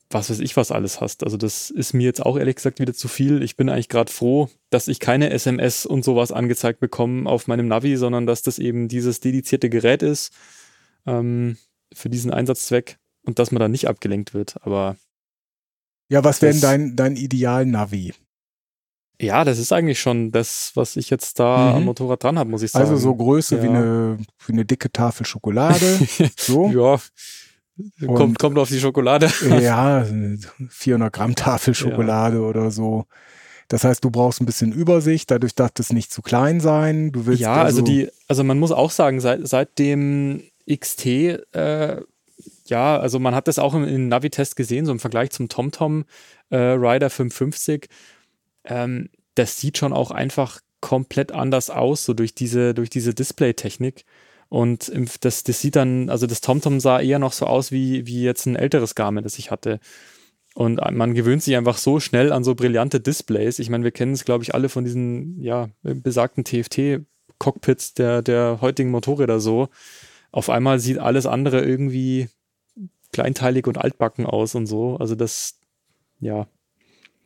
was 0.10 0.30
weiß 0.30 0.40
ich 0.40 0.56
was 0.56 0.72
alles 0.72 1.02
hast. 1.02 1.24
Also 1.24 1.38
das 1.38 1.70
ist 1.72 1.94
mir 1.94 2.04
jetzt 2.04 2.24
auch 2.24 2.38
ehrlich 2.38 2.56
gesagt 2.56 2.80
wieder 2.80 2.94
zu 2.94 3.08
viel. 3.08 3.42
Ich 3.42 3.56
bin 3.56 3.70
eigentlich 3.70 3.90
gerade 3.90 4.12
froh, 4.12 4.50
dass 4.70 4.88
ich 4.88 5.00
keine 5.00 5.32
SMS 5.32 5.86
und 5.86 6.06
sowas 6.06 6.32
angezeigt 6.32 6.80
bekomme 6.80 7.30
auf 7.30 7.48
meinem 7.48 7.68
Navi, 7.68 7.98
sondern 7.98 8.28
dass 8.28 8.44
das 8.44 8.60
eben 8.60 8.88
dieses 8.88 9.20
dedizierte 9.20 9.70
Gerät 9.70 10.04
ist 10.04 10.32
ähm, 11.06 11.58
für 11.94 12.10
diesen 12.10 12.32
Einsatzzweck 12.32 12.98
und 13.24 13.40
dass 13.40 13.52
man 13.52 13.60
da 13.60 13.68
nicht 13.68 13.88
abgelenkt 13.88 14.34
wird. 14.34 14.58
Aber 14.62 14.98
ja, 16.10 16.24
was 16.24 16.42
wäre 16.42 16.52
denn 16.52 16.62
dein, 16.62 16.96
dein 16.96 17.16
Ideal-Navi? 17.16 18.14
Ja, 19.22 19.44
das 19.46 19.60
ist 19.60 19.72
eigentlich 19.72 20.00
schon 20.00 20.32
das, 20.32 20.72
was 20.76 20.96
ich 20.96 21.10
jetzt 21.10 21.40
da 21.40 21.70
mhm. 21.70 21.76
am 21.76 21.86
Motorrad 21.86 22.24
dran 22.24 22.38
habe, 22.40 22.50
muss 22.50 22.64
ich 22.64 22.72
sagen. 22.72 22.86
Also 22.86 22.98
so 22.98 23.16
Größe 23.16 23.58
ja. 23.58 23.64
wie, 23.64 23.68
eine, 23.68 24.18
wie 24.46 24.54
eine 24.54 24.66
dicke 24.66 24.92
Tafel 24.92 25.26
Schokolade. 25.26 26.00
so. 26.38 26.70
Ja, 26.70 27.00
kommt, 28.06 28.40
kommt 28.40 28.58
auf 28.58 28.70
die 28.70 28.80
Schokolade. 28.80 29.32
ja, 29.62 30.06
400 30.70 31.14
Gramm 31.14 31.36
Tafel 31.36 31.74
Schokolade 31.74 32.38
ja. 32.38 32.44
oder 32.44 32.72
so. 32.72 33.06
Das 33.68 33.84
heißt, 33.84 34.04
du 34.04 34.12
brauchst 34.12 34.42
ein 34.42 34.46
bisschen 34.46 34.72
Übersicht, 34.72 35.32
dadurch 35.32 35.56
darf 35.56 35.72
das 35.74 35.94
nicht 35.94 36.12
zu 36.12 36.22
klein 36.22 36.60
sein. 36.60 37.12
Du 37.12 37.26
willst 37.26 37.42
ja, 37.42 37.54
also, 37.54 37.80
also 37.80 37.82
die, 37.82 38.10
also 38.28 38.44
man 38.44 38.60
muss 38.60 38.72
auch 38.72 38.92
sagen, 38.92 39.20
seit, 39.20 39.48
seit 39.48 39.80
dem 39.80 40.44
XT, 40.70 41.06
äh, 41.06 42.02
ja, 42.66 43.00
also 43.00 43.20
man 43.20 43.36
hat 43.36 43.48
das 43.48 43.60
auch 43.60 43.74
im, 43.74 43.84
im 43.84 44.08
Navi-Test 44.10 44.56
gesehen, 44.56 44.86
so 44.86 44.92
im 44.92 45.00
Vergleich 45.00 45.32
zum 45.32 45.50
TomTom 45.50 46.06
äh, 46.50 46.58
Rider 46.58 47.10
550. 47.10 47.88
Ähm, 48.66 49.10
das 49.36 49.60
sieht 49.60 49.78
schon 49.78 49.94
auch 49.94 50.12
einfach 50.12 50.60
komplett 50.82 51.32
anders 51.32 51.70
aus, 51.70 52.06
so 52.06 52.14
durch 52.14 52.36
diese, 52.36 52.74
durch 52.74 52.90
diese 52.90 53.14
Display-Technik. 53.14 54.06
Und 54.50 54.92
das, 55.22 55.44
das 55.44 55.62
sieht 55.62 55.76
dann, 55.76 56.10
also 56.10 56.28
das 56.28 56.42
TomTom 56.42 56.80
sah 56.80 57.00
eher 57.00 57.18
noch 57.20 57.34
so 57.34 57.48
aus 57.48 57.72
wie, 57.72 58.06
wie 58.06 58.22
jetzt 58.22 58.46
ein 58.46 58.56
älteres 58.56 58.94
Garmin, 58.94 59.24
das 59.24 59.40
ich 59.40 59.50
hatte. 59.50 59.80
Und 60.54 60.80
man 60.92 61.16
gewöhnt 61.16 61.42
sich 61.42 61.56
einfach 61.56 61.78
so 61.78 62.00
schnell 62.00 62.32
an 62.32 62.44
so 62.44 62.54
brillante 62.54 63.00
Displays. 63.00 63.58
Ich 63.58 63.70
meine, 63.70 63.84
wir 63.84 63.92
kennen 63.92 64.14
es, 64.14 64.26
glaube 64.26 64.44
ich, 64.44 64.54
alle 64.54 64.70
von 64.70 64.84
diesen, 64.84 65.42
ja, 65.42 65.70
besagten 65.82 66.44
TFT-Cockpits 66.44 67.96
der, 67.96 68.22
der 68.22 68.60
heutigen 68.62 68.92
Motorräder 68.92 69.40
so. 69.40 69.70
Auf 70.32 70.50
einmal 70.50 70.80
sieht 70.80 71.00
alles 71.00 71.26
andere 71.26 71.64
irgendwie 71.64 72.30
kleinteilig 73.12 73.66
und 73.66 73.80
altbacken 73.80 74.26
aus 74.26 74.54
und 74.54 74.68
so. 74.68 74.98
Also 74.98 75.16
das, 75.16 75.60
ja, 76.20 76.48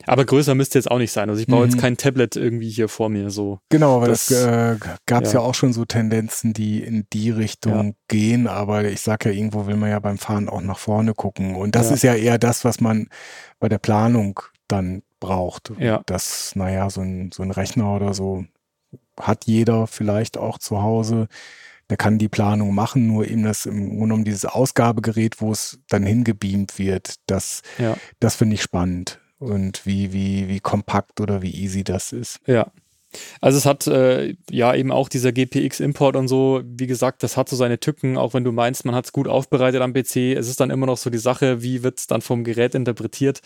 aber 0.05 0.25
größer 0.25 0.55
müsste 0.55 0.77
jetzt 0.77 0.89
auch 0.89 0.99
nicht 0.99 1.11
sein. 1.11 1.29
Also 1.29 1.41
ich 1.41 1.47
baue 1.47 1.65
mhm. 1.65 1.71
jetzt 1.71 1.81
kein 1.81 1.97
Tablet 1.97 2.35
irgendwie 2.35 2.69
hier 2.69 2.87
vor 2.87 3.09
mir 3.09 3.29
so. 3.29 3.59
Genau, 3.69 4.01
weil 4.01 4.09
das, 4.09 4.27
das 4.27 4.43
äh, 4.43 4.77
gab 5.05 5.23
es 5.23 5.33
ja. 5.33 5.39
ja. 5.39 5.45
auch 5.45 5.55
schon 5.55 5.73
so 5.73 5.85
Tendenzen, 5.85 6.53
die 6.53 6.81
in 6.81 7.07
die 7.13 7.31
Richtung 7.31 7.87
ja. 7.87 7.93
gehen. 8.07 8.47
Aber 8.47 8.85
ich 8.85 9.01
sag 9.01 9.25
ja, 9.25 9.31
irgendwo 9.31 9.65
will 9.65 9.75
man 9.75 9.89
ja 9.89 9.99
beim 9.99 10.17
Fahren 10.17 10.49
auch 10.49 10.61
nach 10.61 10.79
vorne 10.79 11.13
gucken. 11.13 11.55
Und 11.55 11.75
das 11.75 11.89
ja. 11.89 11.95
ist 11.95 12.03
ja 12.03 12.15
eher 12.15 12.37
das, 12.37 12.63
was 12.63 12.79
man 12.79 13.07
bei 13.59 13.69
der 13.69 13.79
Planung 13.79 14.39
dann 14.67 15.01
braucht. 15.19 15.71
Ja. 15.79 16.01
Das, 16.05 16.55
naja, 16.55 16.89
so 16.89 17.01
ein, 17.01 17.31
so 17.33 17.43
ein 17.43 17.51
Rechner 17.51 17.95
oder 17.95 18.13
so 18.13 18.45
hat 19.19 19.45
jeder 19.45 19.87
vielleicht 19.87 20.37
auch 20.37 20.59
zu 20.59 20.81
Hause. 20.81 21.27
Der 21.89 21.97
kann 21.97 22.17
die 22.17 22.27
Planung 22.27 22.75
machen, 22.75 23.07
nur 23.07 23.25
eben 23.27 23.43
das 23.43 23.65
im 23.65 23.87
Grunde 23.87 23.99
genommen 23.99 24.25
dieses 24.25 24.45
Ausgabegerät, 24.45 25.41
wo 25.41 25.53
es 25.53 25.79
dann 25.87 26.03
hingebeamt 26.03 26.77
wird, 26.77 27.15
das, 27.27 27.61
das 28.19 28.35
finde 28.35 28.55
ich 28.55 28.61
spannend 28.61 29.21
und 29.39 29.85
wie, 29.85 30.13
wie, 30.13 30.47
wie 30.47 30.59
kompakt 30.59 31.21
oder 31.21 31.41
wie 31.41 31.51
easy 31.51 31.83
das 31.83 32.11
ist. 32.11 32.39
Ja. 32.45 32.71
Also 33.39 33.57
es 33.57 33.65
hat 33.65 33.88
äh, 33.88 34.35
ja 34.49 34.75
eben 34.75 34.91
auch 34.91 35.09
dieser 35.09 35.31
GPX-Import 35.31 36.15
und 36.15 36.27
so, 36.27 36.61
wie 36.65 36.88
gesagt, 36.88 37.23
das 37.23 37.38
hat 37.38 37.49
so 37.49 37.55
seine 37.55 37.79
Tücken, 37.79 38.17
auch 38.17 38.33
wenn 38.33 38.43
du 38.43 38.51
meinst, 38.51 38.85
man 38.85 38.95
hat 38.95 39.05
es 39.05 39.13
gut 39.13 39.27
aufbereitet 39.27 39.81
am 39.81 39.93
PC. 39.93 40.35
Es 40.35 40.49
ist 40.49 40.59
dann 40.59 40.69
immer 40.69 40.85
noch 40.85 40.97
so 40.97 41.09
die 41.09 41.17
Sache, 41.17 41.61
wie 41.61 41.83
wird 41.83 41.99
es 41.99 42.07
dann 42.07 42.21
vom 42.21 42.43
Gerät 42.43 42.75
interpretiert. 42.75 43.41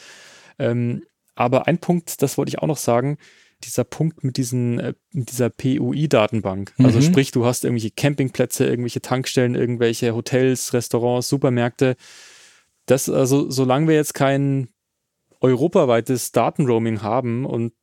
Ähm, 0.58 1.04
aber 1.36 1.68
ein 1.68 1.78
Punkt, 1.78 2.22
das 2.22 2.38
wollte 2.38 2.50
ich 2.50 2.60
auch 2.60 2.68
noch 2.68 2.78
sagen, 2.78 3.18
dieser 3.64 3.84
Punkt 3.84 4.24
mit 4.24 4.38
diesen, 4.38 4.80
äh, 4.80 4.94
dieser 5.12 5.50
PUI-Datenbank. 5.50 6.74
Also 6.78 6.82
mhm. 6.82 6.96
Also 6.96 7.02
sprich, 7.02 7.32
du 7.32 7.46
hast 7.46 7.64
irgendwelche 7.64 7.92
Campingplätze, 7.92 8.66
irgendwelche 8.66 9.02
Tankstellen, 9.02 9.56
irgendwelche 9.56 10.16
Hotels, 10.16 10.74
Restaurants, 10.74 11.30
Supermärkte. 11.30 11.96
Das, 12.88 13.10
also, 13.10 13.50
solange 13.50 13.88
wir 13.88 13.96
jetzt 13.96 14.16
kein 14.16 14.70
europaweites 15.42 16.32
Datenroaming 16.32 17.02
haben 17.02 17.46
und 17.46 17.74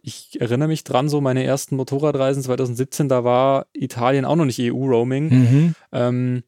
ich 0.00 0.40
erinnere 0.40 0.68
mich 0.68 0.84
dran, 0.84 1.08
so 1.08 1.20
meine 1.20 1.44
ersten 1.44 1.76
Motorradreisen 1.76 2.42
2017, 2.42 3.08
da 3.08 3.24
war 3.24 3.66
Italien 3.72 4.24
auch 4.24 4.36
noch 4.36 4.44
nicht 4.44 4.60
EU-Roaming. 4.60 5.28
Mhm. 5.28 5.74
Ähm, 5.92 6.42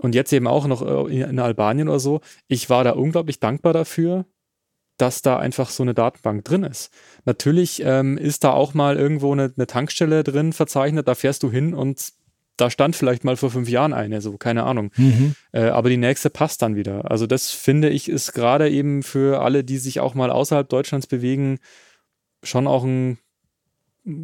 und 0.00 0.14
jetzt 0.14 0.32
eben 0.32 0.46
auch 0.46 0.66
noch 0.66 1.08
äh, 1.08 1.22
in 1.22 1.38
Albanien 1.38 1.88
oder 1.88 2.00
so. 2.00 2.20
Ich 2.48 2.70
war 2.70 2.84
da 2.84 2.92
unglaublich 2.92 3.40
dankbar 3.40 3.72
dafür, 3.72 4.26
dass 4.96 5.22
da 5.22 5.38
einfach 5.38 5.70
so 5.70 5.82
eine 5.82 5.94
Datenbank 5.94 6.44
drin 6.44 6.62
ist. 6.62 6.92
Natürlich 7.24 7.82
ähm, 7.84 8.18
ist 8.18 8.44
da 8.44 8.52
auch 8.52 8.74
mal 8.74 8.96
irgendwo 8.96 9.32
eine, 9.32 9.52
eine, 9.56 9.66
Tankstelle 9.66 10.24
drin 10.24 10.52
verzeichnet, 10.52 11.08
da 11.08 11.14
fährst 11.14 11.42
du 11.42 11.50
hin 11.50 11.74
und 11.74 12.12
da 12.60 12.70
stand 12.70 12.96
vielleicht 12.96 13.24
mal 13.24 13.36
vor 13.36 13.50
fünf 13.50 13.68
Jahren 13.68 13.92
eine, 13.92 14.20
so 14.20 14.36
keine 14.36 14.64
Ahnung. 14.64 14.90
Mhm. 14.96 15.34
Äh, 15.52 15.64
aber 15.64 15.88
die 15.88 15.96
nächste 15.96 16.30
passt 16.30 16.62
dann 16.62 16.76
wieder. 16.76 17.10
Also 17.10 17.26
das 17.26 17.50
finde 17.50 17.88
ich 17.88 18.08
ist 18.08 18.32
gerade 18.32 18.70
eben 18.70 19.02
für 19.02 19.42
alle, 19.42 19.64
die 19.64 19.78
sich 19.78 20.00
auch 20.00 20.14
mal 20.14 20.30
außerhalb 20.30 20.68
Deutschlands 20.68 21.06
bewegen, 21.06 21.58
schon 22.42 22.66
auch 22.66 22.84
ein 22.84 23.18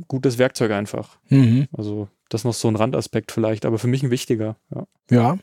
gutes 0.08 0.38
Werkzeug 0.38 0.72
einfach. 0.72 1.18
Mhm. 1.28 1.68
Also 1.72 2.08
das 2.28 2.42
ist 2.42 2.44
noch 2.44 2.54
so 2.54 2.68
ein 2.68 2.76
Randaspekt 2.76 3.32
vielleicht, 3.32 3.64
aber 3.64 3.78
für 3.78 3.88
mich 3.88 4.02
ein 4.02 4.10
wichtiger. 4.10 4.56
Ja. 4.74 4.86
ja. 5.10 5.38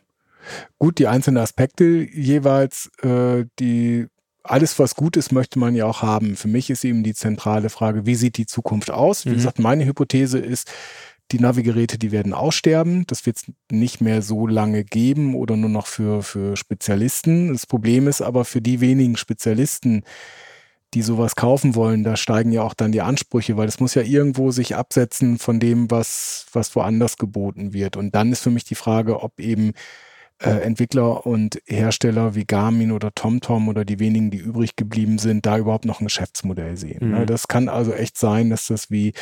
Gut, 0.78 1.00
die 1.00 1.08
einzelnen 1.08 1.38
Aspekte 1.38 1.86
jeweils, 1.86 2.92
äh, 3.02 3.46
die 3.60 4.08
alles, 4.44 4.78
was 4.78 4.96
gut 4.96 5.16
ist, 5.16 5.32
möchte 5.32 5.58
man 5.58 5.74
ja 5.74 5.86
auch 5.86 6.02
haben. 6.02 6.36
Für 6.36 6.50
mich 6.50 6.70
ist 6.70 6.84
eben 6.84 7.04
die 7.04 7.14
zentrale 7.14 7.70
Frage, 7.70 8.06
wie 8.06 8.16
sieht 8.16 8.38
die 8.38 8.46
Zukunft 8.46 8.92
aus? 8.92 9.26
Wie 9.26 9.30
mhm. 9.30 9.36
gesagt, 9.36 9.60
meine 9.60 9.86
Hypothese 9.86 10.38
ist, 10.38 10.70
die 11.34 11.40
Navigeräte, 11.40 11.98
die 11.98 12.12
werden 12.12 12.34
aussterben. 12.34 13.06
Das 13.08 13.26
wird 13.26 13.38
es 13.38 13.46
nicht 13.72 14.00
mehr 14.00 14.22
so 14.22 14.48
lange 14.48 14.84
geben 14.84 15.36
oder 15.36 15.58
nur 15.58 15.70
noch 15.70 15.88
für, 15.88 16.24
für 16.24 16.56
Spezialisten. 16.56 17.52
Das 17.52 17.66
Problem 17.66 18.08
ist 18.08 18.22
aber 18.22 18.46
für 18.46 18.62
die 18.62 18.80
wenigen 18.80 19.18
Spezialisten, 19.18 20.04
die 20.94 21.02
sowas 21.02 21.36
kaufen 21.36 21.76
wollen, 21.76 22.04
da 22.04 22.16
steigen 22.16 22.52
ja 22.52 22.62
auch 22.62 22.76
dann 22.76 22.92
die 22.92 23.02
Ansprüche, 23.02 23.58
weil 23.58 23.68
es 23.68 23.80
muss 23.80 23.96
ja 23.96 24.04
irgendwo 24.04 24.52
sich 24.52 24.76
absetzen 24.76 25.40
von 25.40 25.60
dem, 25.60 25.90
was, 25.90 26.46
was 26.54 26.76
woanders 26.76 27.18
geboten 27.18 27.74
wird. 27.74 27.98
Und 27.98 28.14
dann 28.14 28.32
ist 28.32 28.42
für 28.42 28.52
mich 28.52 28.64
die 28.64 28.76
Frage, 28.76 29.22
ob 29.22 29.40
eben 29.40 29.74
Entwickler 30.50 31.26
und 31.26 31.60
Hersteller 31.66 32.36
wie 32.36 32.46
Garmin 32.46 32.92
oder 32.92 33.12
TomTom 33.14 33.68
oder 33.68 33.86
die 33.86 34.00
wenigen, 34.00 34.32
die 34.32 34.38
übrig 34.38 34.76
geblieben 34.76 35.18
sind, 35.18 35.46
da 35.46 35.58
überhaupt 35.58 35.86
noch 35.86 36.02
ein 36.02 36.06
Geschäftsmodell 36.06 36.78
sehen. 36.78 37.12
Ne? 37.12 37.20
Mhm. 37.20 37.26
Das 37.26 37.48
kann 37.48 37.70
also 37.70 37.94
echt 37.94 38.18
sein, 38.18 38.50
dass 38.50 38.68
das 38.68 38.92
wie 38.92 39.14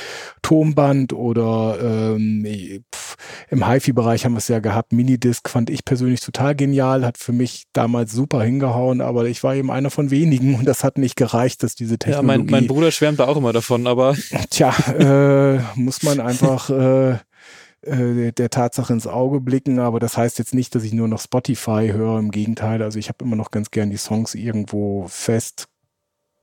Tonband 0.41 1.13
oder 1.13 1.77
ähm, 1.81 2.45
pf, 2.93 3.17
im 3.49 3.67
HiFi-Bereich 3.67 4.25
haben 4.25 4.33
wir 4.33 4.39
es 4.39 4.47
ja 4.47 4.59
gehabt. 4.59 4.93
Minidisc 4.93 5.49
fand 5.49 5.69
ich 5.69 5.85
persönlich 5.85 6.21
total 6.21 6.55
genial, 6.55 7.05
hat 7.05 7.17
für 7.17 7.33
mich 7.33 7.65
damals 7.73 8.11
super 8.11 8.41
hingehauen, 8.43 9.01
aber 9.01 9.25
ich 9.25 9.43
war 9.43 9.55
eben 9.55 9.71
einer 9.71 9.89
von 9.89 10.11
wenigen 10.11 10.55
und 10.55 10.65
das 10.65 10.83
hat 10.83 10.97
nicht 10.97 11.15
gereicht, 11.15 11.63
dass 11.63 11.75
diese 11.75 11.97
Technologie... 11.97 12.31
Ja, 12.31 12.37
mein, 12.37 12.45
mein 12.47 12.67
Bruder 12.67 12.91
schwärmt 12.91 13.19
da 13.19 13.27
auch 13.27 13.37
immer 13.37 13.53
davon, 13.53 13.87
aber... 13.87 14.15
Tja, 14.49 14.73
äh, 14.97 15.59
muss 15.75 16.03
man 16.03 16.19
einfach... 16.19 16.69
Äh, 16.69 17.17
äh, 17.81 18.31
der 18.31 18.49
Tatsache 18.49 18.93
ins 18.93 19.07
Auge 19.07 19.41
blicken, 19.41 19.79
aber 19.79 19.99
das 19.99 20.17
heißt 20.17 20.39
jetzt 20.39 20.53
nicht, 20.53 20.75
dass 20.75 20.83
ich 20.83 20.93
nur 20.93 21.07
noch 21.07 21.21
Spotify 21.21 21.89
höre, 21.93 22.19
im 22.19 22.31
Gegenteil, 22.31 22.81
also 22.81 22.99
ich 22.99 23.09
habe 23.09 23.23
immer 23.23 23.35
noch 23.35 23.51
ganz 23.51 23.71
gern 23.71 23.89
die 23.89 23.97
Songs 23.97 24.35
irgendwo 24.35 25.07
fest 25.07 25.67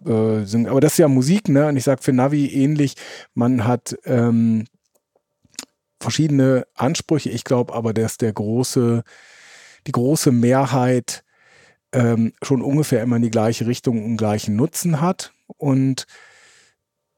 äh, 0.04 0.44
singen. 0.44 0.66
Aber 0.68 0.80
das 0.80 0.92
ist 0.92 0.98
ja 0.98 1.08
Musik, 1.08 1.48
ne? 1.48 1.66
Und 1.68 1.76
ich 1.76 1.84
sage 1.84 2.02
für 2.02 2.12
Navi 2.12 2.46
ähnlich, 2.46 2.94
man 3.34 3.64
hat 3.64 3.96
ähm, 4.04 4.66
verschiedene 6.00 6.66
Ansprüche. 6.74 7.30
Ich 7.30 7.44
glaube 7.44 7.74
aber, 7.74 7.92
dass 7.92 8.18
der 8.18 8.32
große, 8.32 9.02
die 9.86 9.92
große 9.92 10.32
Mehrheit 10.32 11.24
ähm, 11.92 12.32
schon 12.42 12.62
ungefähr 12.62 13.02
immer 13.02 13.16
in 13.16 13.22
die 13.22 13.30
gleiche 13.30 13.66
Richtung 13.66 14.04
und 14.04 14.16
gleichen 14.16 14.56
Nutzen 14.56 15.00
hat. 15.00 15.32
Und 15.56 16.06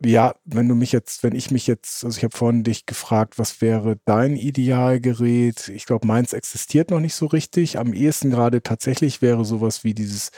ja, 0.03 0.35
wenn 0.45 0.67
du 0.67 0.75
mich 0.75 0.93
jetzt, 0.93 1.23
wenn 1.23 1.35
ich 1.35 1.51
mich 1.51 1.67
jetzt, 1.67 2.05
also 2.05 2.17
ich 2.17 2.25
habe 2.25 2.37
vorhin 2.37 2.65
dich 2.65 2.87
gefragt, 2.87 3.39
was 3.39 3.61
wäre 3.61 3.99
dein 4.07 4.35
Idealgerät? 4.35 5.69
Ich 5.69 5.85
glaube, 5.85 6.07
meins 6.07 6.33
existiert 6.33 6.91
noch 6.91 7.01
nicht 7.01 7.15
so 7.15 7.27
richtig. 7.27 7.79
Am 7.79 7.93
ehesten 7.93 8.31
gerade 8.31 8.63
tatsächlich 8.63 9.21
wäre 9.21 9.45
sowas 9.45 9.85
wie 9.85 9.93
dieses 9.93 10.31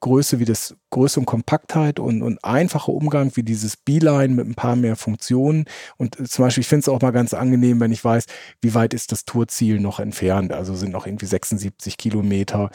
Größe, 0.00 0.40
wie 0.40 0.44
das 0.44 0.76
Größe 0.90 1.20
und 1.20 1.26
Kompaktheit 1.26 2.00
und, 2.00 2.22
und 2.22 2.44
einfacher 2.44 2.92
Umgang 2.92 3.30
wie 3.36 3.44
dieses 3.44 3.76
Beeline 3.76 4.34
mit 4.34 4.48
ein 4.48 4.54
paar 4.56 4.74
mehr 4.74 4.96
Funktionen. 4.96 5.66
Und 5.96 6.18
äh, 6.18 6.24
zum 6.24 6.44
Beispiel, 6.44 6.62
ich 6.62 6.68
finde 6.68 6.80
es 6.80 6.88
auch 6.88 7.00
mal 7.00 7.12
ganz 7.12 7.34
angenehm, 7.34 7.78
wenn 7.78 7.92
ich 7.92 8.04
weiß, 8.04 8.26
wie 8.62 8.74
weit 8.74 8.94
ist 8.94 9.12
das 9.12 9.24
Tourziel 9.24 9.78
noch 9.78 10.00
entfernt. 10.00 10.52
Also 10.52 10.74
sind 10.74 10.92
noch 10.92 11.06
irgendwie 11.06 11.26
76 11.26 11.96
Kilometer. 11.96 12.70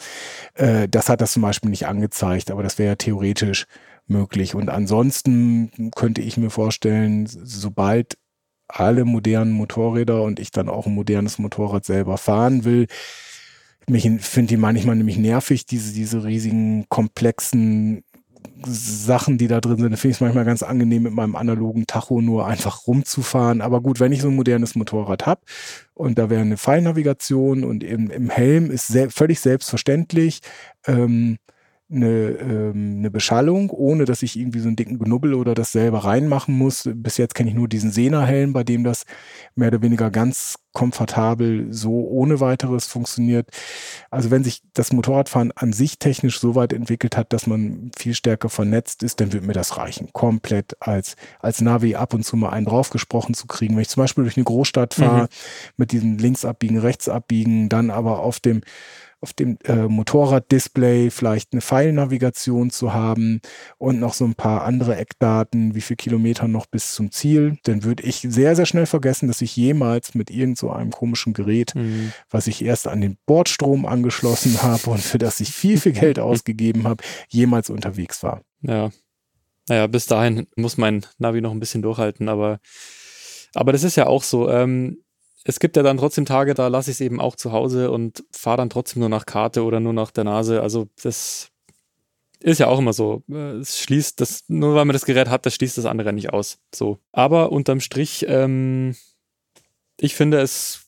Äh, 0.54 0.88
das 0.88 1.10
hat 1.10 1.20
das 1.20 1.32
zum 1.32 1.42
Beispiel 1.42 1.70
nicht 1.70 1.86
angezeigt, 1.86 2.50
aber 2.50 2.62
das 2.62 2.78
wäre 2.78 2.92
ja 2.92 2.96
theoretisch 2.96 3.66
möglich. 4.10 4.54
Und 4.54 4.68
ansonsten 4.68 5.90
könnte 5.94 6.20
ich 6.20 6.36
mir 6.36 6.50
vorstellen, 6.50 7.26
sobald 7.26 8.18
alle 8.68 9.04
modernen 9.04 9.52
Motorräder 9.52 10.22
und 10.22 10.38
ich 10.38 10.50
dann 10.50 10.68
auch 10.68 10.86
ein 10.86 10.94
modernes 10.94 11.38
Motorrad 11.38 11.84
selber 11.84 12.18
fahren 12.18 12.64
will, 12.64 12.86
mich 13.88 14.08
finde 14.20 14.48
die 14.48 14.56
manchmal 14.56 14.96
nämlich 14.96 15.18
nervig, 15.18 15.66
diese, 15.66 15.92
diese 15.92 16.24
riesigen, 16.24 16.86
komplexen 16.88 18.04
Sachen, 18.66 19.38
die 19.38 19.48
da 19.48 19.60
drin 19.60 19.78
sind. 19.78 19.96
Finde 19.96 20.12
ich 20.12 20.16
es 20.16 20.20
manchmal 20.20 20.44
ganz 20.44 20.62
angenehm, 20.62 21.04
mit 21.04 21.12
meinem 21.12 21.34
analogen 21.34 21.86
Tacho 21.86 22.20
nur 22.20 22.46
einfach 22.46 22.86
rumzufahren. 22.86 23.60
Aber 23.60 23.80
gut, 23.80 24.00
wenn 24.00 24.12
ich 24.12 24.22
so 24.22 24.28
ein 24.28 24.36
modernes 24.36 24.74
Motorrad 24.74 25.26
habe 25.26 25.40
und 25.94 26.18
da 26.18 26.30
wäre 26.30 26.42
eine 26.42 26.56
Fallnavigation 26.56 27.64
und 27.64 27.82
im, 27.82 28.10
im 28.10 28.30
Helm 28.30 28.70
ist 28.70 28.88
sehr, 28.88 29.10
völlig 29.10 29.40
selbstverständlich, 29.40 30.40
ähm, 30.86 31.38
eine, 31.92 32.08
ähm, 32.08 32.96
eine 32.98 33.10
Beschallung, 33.10 33.70
ohne 33.70 34.04
dass 34.04 34.22
ich 34.22 34.38
irgendwie 34.38 34.60
so 34.60 34.68
einen 34.68 34.76
dicken 34.76 34.98
Knubbel 34.98 35.34
oder 35.34 35.54
das 35.54 35.72
selber 35.72 36.04
reinmachen 36.04 36.56
muss. 36.56 36.88
Bis 36.92 37.16
jetzt 37.16 37.34
kenne 37.34 37.50
ich 37.50 37.56
nur 37.56 37.68
diesen 37.68 37.90
Sena-Helm, 37.90 38.52
bei 38.52 38.64
dem 38.64 38.84
das 38.84 39.04
mehr 39.54 39.68
oder 39.68 39.82
weniger 39.82 40.10
ganz 40.10 40.56
komfortabel 40.72 41.72
so 41.72 42.06
ohne 42.08 42.38
weiteres 42.38 42.86
funktioniert. 42.86 43.48
Also 44.10 44.30
wenn 44.30 44.44
sich 44.44 44.62
das 44.72 44.92
Motorradfahren 44.92 45.52
an 45.56 45.72
sich 45.72 45.98
technisch 45.98 46.38
so 46.38 46.54
weit 46.54 46.72
entwickelt 46.72 47.16
hat, 47.16 47.32
dass 47.32 47.48
man 47.48 47.90
viel 47.96 48.14
stärker 48.14 48.48
vernetzt 48.48 49.02
ist, 49.02 49.20
dann 49.20 49.32
wird 49.32 49.44
mir 49.44 49.52
das 49.52 49.76
reichen, 49.76 50.12
komplett 50.12 50.76
als, 50.80 51.16
als 51.40 51.60
Navi 51.60 51.96
ab 51.96 52.14
und 52.14 52.24
zu 52.24 52.36
mal 52.36 52.50
einen 52.50 52.66
draufgesprochen 52.66 53.34
zu 53.34 53.48
kriegen. 53.48 53.74
Wenn 53.74 53.82
ich 53.82 53.88
zum 53.88 54.04
Beispiel 54.04 54.24
durch 54.24 54.36
eine 54.36 54.44
Großstadt 54.44 54.94
fahre, 54.94 55.22
mhm. 55.22 55.28
mit 55.76 55.92
diesem 55.92 56.18
links 56.18 56.44
abbiegen, 56.44 56.78
rechts 56.78 57.08
abbiegen, 57.08 57.68
dann 57.68 57.90
aber 57.90 58.20
auf 58.20 58.38
dem 58.38 58.60
auf 59.20 59.32
dem 59.34 59.58
äh, 59.64 59.86
Motorraddisplay 59.86 61.10
vielleicht 61.10 61.52
eine 61.52 61.60
Pfeilnavigation 61.60 62.70
zu 62.70 62.94
haben 62.94 63.40
und 63.78 64.00
noch 64.00 64.14
so 64.14 64.24
ein 64.24 64.34
paar 64.34 64.64
andere 64.64 64.96
Eckdaten, 64.96 65.74
wie 65.74 65.82
viel 65.82 65.96
Kilometer 65.96 66.48
noch 66.48 66.66
bis 66.66 66.94
zum 66.94 67.10
Ziel, 67.10 67.58
dann 67.64 67.84
würde 67.84 68.02
ich 68.02 68.26
sehr, 68.28 68.56
sehr 68.56 68.66
schnell 68.66 68.86
vergessen, 68.86 69.28
dass 69.28 69.42
ich 69.42 69.54
jemals 69.56 70.14
mit 70.14 70.30
irgend 70.30 70.58
so 70.58 70.70
einem 70.70 70.90
komischen 70.90 71.34
Gerät, 71.34 71.74
mhm. 71.74 72.12
was 72.30 72.46
ich 72.46 72.64
erst 72.64 72.88
an 72.88 73.00
den 73.00 73.18
Bordstrom 73.26 73.84
angeschlossen 73.84 74.62
habe 74.62 74.90
und 74.90 75.00
für 75.00 75.18
das 75.18 75.40
ich 75.40 75.50
viel, 75.50 75.78
viel 75.78 75.92
Geld 75.92 76.18
ausgegeben 76.18 76.88
habe, 76.88 77.04
jemals 77.28 77.68
unterwegs 77.68 78.22
war. 78.22 78.42
Ja. 78.62 78.90
Naja, 79.68 79.86
bis 79.86 80.06
dahin 80.06 80.46
muss 80.56 80.78
mein 80.78 81.06
Navi 81.18 81.40
noch 81.40 81.52
ein 81.52 81.60
bisschen 81.60 81.82
durchhalten, 81.82 82.28
aber, 82.28 82.58
aber 83.54 83.72
das 83.72 83.84
ist 83.84 83.96
ja 83.96 84.06
auch 84.06 84.22
so. 84.22 84.50
Ähm, 84.50 84.98
es 85.44 85.58
gibt 85.58 85.76
ja 85.76 85.82
dann 85.82 85.96
trotzdem 85.96 86.26
Tage, 86.26 86.54
da 86.54 86.68
lasse 86.68 86.90
ich 86.90 86.96
es 86.96 87.00
eben 87.00 87.20
auch 87.20 87.36
zu 87.36 87.52
Hause 87.52 87.90
und 87.90 88.24
fahre 88.30 88.58
dann 88.58 88.70
trotzdem 88.70 89.00
nur 89.00 89.08
nach 89.08 89.26
Karte 89.26 89.64
oder 89.64 89.80
nur 89.80 89.92
nach 89.92 90.10
der 90.10 90.24
Nase. 90.24 90.60
Also 90.60 90.88
das 91.02 91.50
ist 92.40 92.58
ja 92.58 92.66
auch 92.66 92.78
immer 92.78 92.92
so. 92.92 93.22
Es 93.28 93.78
schließt 93.80 94.20
das, 94.20 94.44
nur 94.48 94.74
weil 94.74 94.84
man 94.84 94.94
das 94.94 95.04
Gerät 95.04 95.28
hat, 95.28 95.46
das 95.46 95.54
schließt 95.54 95.78
das 95.78 95.86
andere 95.86 96.12
nicht 96.12 96.32
aus. 96.32 96.58
So. 96.74 96.98
Aber 97.12 97.52
unterm 97.52 97.80
Strich, 97.80 98.26
ähm, 98.28 98.96
ich 99.98 100.14
finde 100.14 100.40
es 100.40 100.86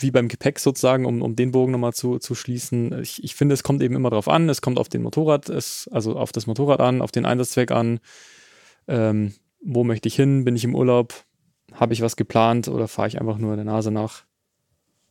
wie 0.00 0.10
beim 0.12 0.28
Gepäck 0.28 0.60
sozusagen, 0.60 1.06
um, 1.06 1.22
um 1.22 1.34
den 1.34 1.50
Bogen 1.50 1.72
nochmal 1.72 1.92
zu, 1.92 2.18
zu 2.18 2.36
schließen. 2.36 3.00
Ich, 3.00 3.22
ich 3.24 3.34
finde, 3.34 3.54
es 3.54 3.64
kommt 3.64 3.82
eben 3.82 3.96
immer 3.96 4.10
darauf 4.10 4.28
an. 4.28 4.48
Es 4.48 4.60
kommt 4.60 4.78
auf 4.78 4.88
den 4.88 5.02
Motorrad, 5.02 5.48
es, 5.48 5.88
also 5.90 6.16
auf 6.16 6.30
das 6.30 6.46
Motorrad 6.46 6.80
an, 6.80 7.02
auf 7.02 7.10
den 7.10 7.26
Einsatzzweck 7.26 7.72
an. 7.72 7.98
Ähm, 8.86 9.34
wo 9.60 9.82
möchte 9.82 10.06
ich 10.06 10.14
hin? 10.14 10.44
Bin 10.44 10.54
ich 10.54 10.62
im 10.62 10.76
Urlaub? 10.76 11.24
Habe 11.74 11.92
ich 11.92 12.02
was 12.02 12.16
geplant 12.16 12.68
oder 12.68 12.88
fahre 12.88 13.08
ich 13.08 13.20
einfach 13.20 13.38
nur 13.38 13.56
der 13.56 13.64
Nase 13.64 13.90
nach? 13.90 14.24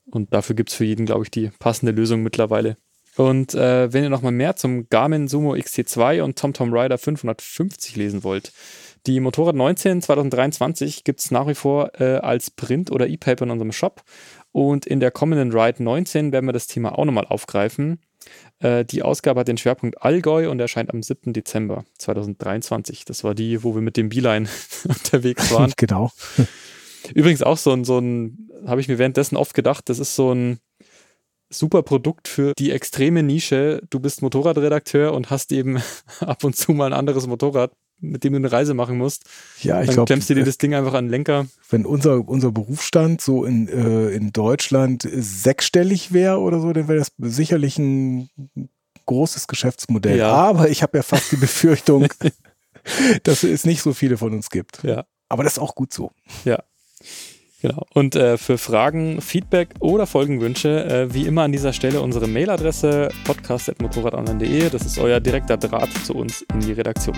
Und 0.10 0.34
dafür 0.34 0.56
gibt 0.56 0.70
es 0.70 0.76
für 0.76 0.86
jeden, 0.86 1.06
glaube 1.06 1.24
ich, 1.24 1.32
die 1.32 1.52
passende 1.60 1.92
Lösung 1.92 2.24
mittlerweile. 2.24 2.78
Und 3.18 3.56
äh, 3.56 3.92
wenn 3.92 4.04
ihr 4.04 4.10
nochmal 4.10 4.32
mehr 4.32 4.56
zum 4.56 4.88
Garmin 4.90 5.28
Sumo 5.28 5.54
XT2 5.54 6.22
und 6.22 6.38
TomTom 6.38 6.72
Rider 6.72 6.98
550 6.98 7.96
lesen 7.96 8.24
wollt, 8.24 8.54
die 9.08 9.20
Motorrad 9.20 9.56
19 9.56 10.02
2023 10.02 11.04
gibt 11.04 11.20
es 11.20 11.32
nach 11.32 11.48
wie 11.48 11.56
vor 11.56 12.00
äh, 12.00 12.18
als 12.18 12.52
Print 12.52 12.92
oder 12.92 13.08
E-Paper 13.08 13.46
in 13.46 13.52
unserem 13.52 13.72
Shop. 13.72 14.04
Und 14.52 14.86
in 14.86 15.00
der 15.00 15.12
kommenden 15.12 15.52
Ride 15.52 15.82
19 15.84 16.32
werden 16.32 16.46
wir 16.46 16.54
das 16.54 16.68
Thema 16.68 16.98
auch 16.98 17.06
nochmal 17.06 17.26
aufgreifen. 17.26 18.00
Äh, 18.60 18.86
die 18.86 19.04
Ausgabe 19.04 19.42
hat 19.42 19.48
den 19.48 19.58
Schwerpunkt 19.58 20.02
Allgäu 20.02 20.50
und 20.50 20.60
erscheint 20.60 20.92
am 20.94 21.04
7. 21.04 21.34
Dezember 21.34 21.86
2023. 22.00 23.06
Das 23.06 23.24
war 23.24 23.36
die, 23.36 23.64
wo 23.64 23.76
wir 23.76 23.82
mit 23.82 23.98
dem 23.98 24.10
Beeline 24.10 24.50
unterwegs 24.88 25.52
waren. 25.54 25.74
genau. 25.78 26.12
Übrigens 27.14 27.44
auch 27.44 27.58
so 27.58 27.72
ein, 27.72 27.86
so 27.86 28.00
ein, 28.00 28.50
habe 28.66 28.82
ich 28.82 28.88
mir 28.88 28.98
währenddessen 28.98 29.38
oft 29.38 29.54
gedacht, 29.54 29.88
das 29.90 30.00
ist 30.00 30.16
so 30.16 30.34
ein 30.34 30.60
super 31.50 31.82
Produkt 31.84 32.28
für 32.28 32.54
die 32.58 32.72
extreme 32.72 33.24
Nische. 33.24 33.82
Du 33.90 34.00
bist 34.00 34.22
Motorradredakteur 34.22 35.14
und 35.14 35.30
hast 35.30 35.52
eben 35.52 35.82
ab 36.20 36.44
und 36.44 36.56
zu 36.56 36.74
mal 36.74 36.88
ein 36.88 37.00
anderes 37.00 37.28
Motorrad 37.28 37.72
mit 38.00 38.24
dem 38.24 38.34
du 38.34 38.38
eine 38.38 38.52
Reise 38.52 38.74
machen 38.74 38.98
musst. 38.98 39.24
Ja, 39.62 39.82
ich 39.82 39.88
glaube. 39.88 39.96
Dann 39.96 40.06
klemmst 40.06 40.30
du 40.30 40.36
dir 40.36 40.46
das 40.46 40.58
Ding 40.58 40.74
einfach 40.74 40.94
an 40.94 41.06
den 41.06 41.12
Lenker. 41.12 41.48
Wenn 41.70 41.86
unser, 41.86 42.28
unser 42.28 42.52
Berufsstand 42.52 43.22
so 43.22 43.46
in, 43.46 43.68
äh, 43.68 44.10
in 44.10 44.32
Deutschland 44.32 45.08
sechsstellig 45.12 46.14
wäre 46.14 46.40
oder 46.40 46.60
so, 46.60 46.72
dann 46.74 46.88
wäre 46.88 47.00
das 47.00 47.12
sicherlich 47.18 47.78
ein 47.78 48.30
großes 49.06 49.48
Geschäftsmodell. 49.48 50.18
Ja. 50.18 50.32
Aber 50.32 50.70
ich 50.70 50.84
habe 50.84 50.98
ja 50.98 51.04
fast 51.04 51.32
die 51.32 51.38
Befürchtung, 51.38 52.08
dass 53.24 53.44
es 53.44 53.66
nicht 53.66 53.82
so 53.82 53.94
viele 53.94 54.18
von 54.18 54.34
uns 54.34 54.50
gibt. 54.50 54.84
Ja. 54.84 55.06
Aber 55.30 55.44
das 55.44 55.54
ist 55.54 55.60
auch 55.60 55.76
gut 55.76 55.94
so. 55.94 56.12
Ja. 56.46 56.64
Genau. 57.62 57.86
Und 57.94 58.16
äh, 58.16 58.38
für 58.38 58.60
Fragen, 58.60 59.20
Feedback 59.20 59.70
oder 59.80 60.06
Folgenwünsche, 60.06 60.86
äh, 60.86 61.14
wie 61.14 61.26
immer 61.26 61.42
an 61.44 61.52
dieser 61.52 61.74
Stelle 61.74 62.02
unsere 62.02 62.28
Mailadresse 62.28 63.10
podcast.motorradonline.de. 63.26 64.70
Das 64.70 64.86
ist 64.86 65.00
euer 65.00 65.20
direkter 65.20 65.58
Draht 65.58 65.90
zu 66.06 66.14
uns 66.14 66.46
in 66.54 66.60
die 66.60 66.74
Redaktion. 66.74 67.18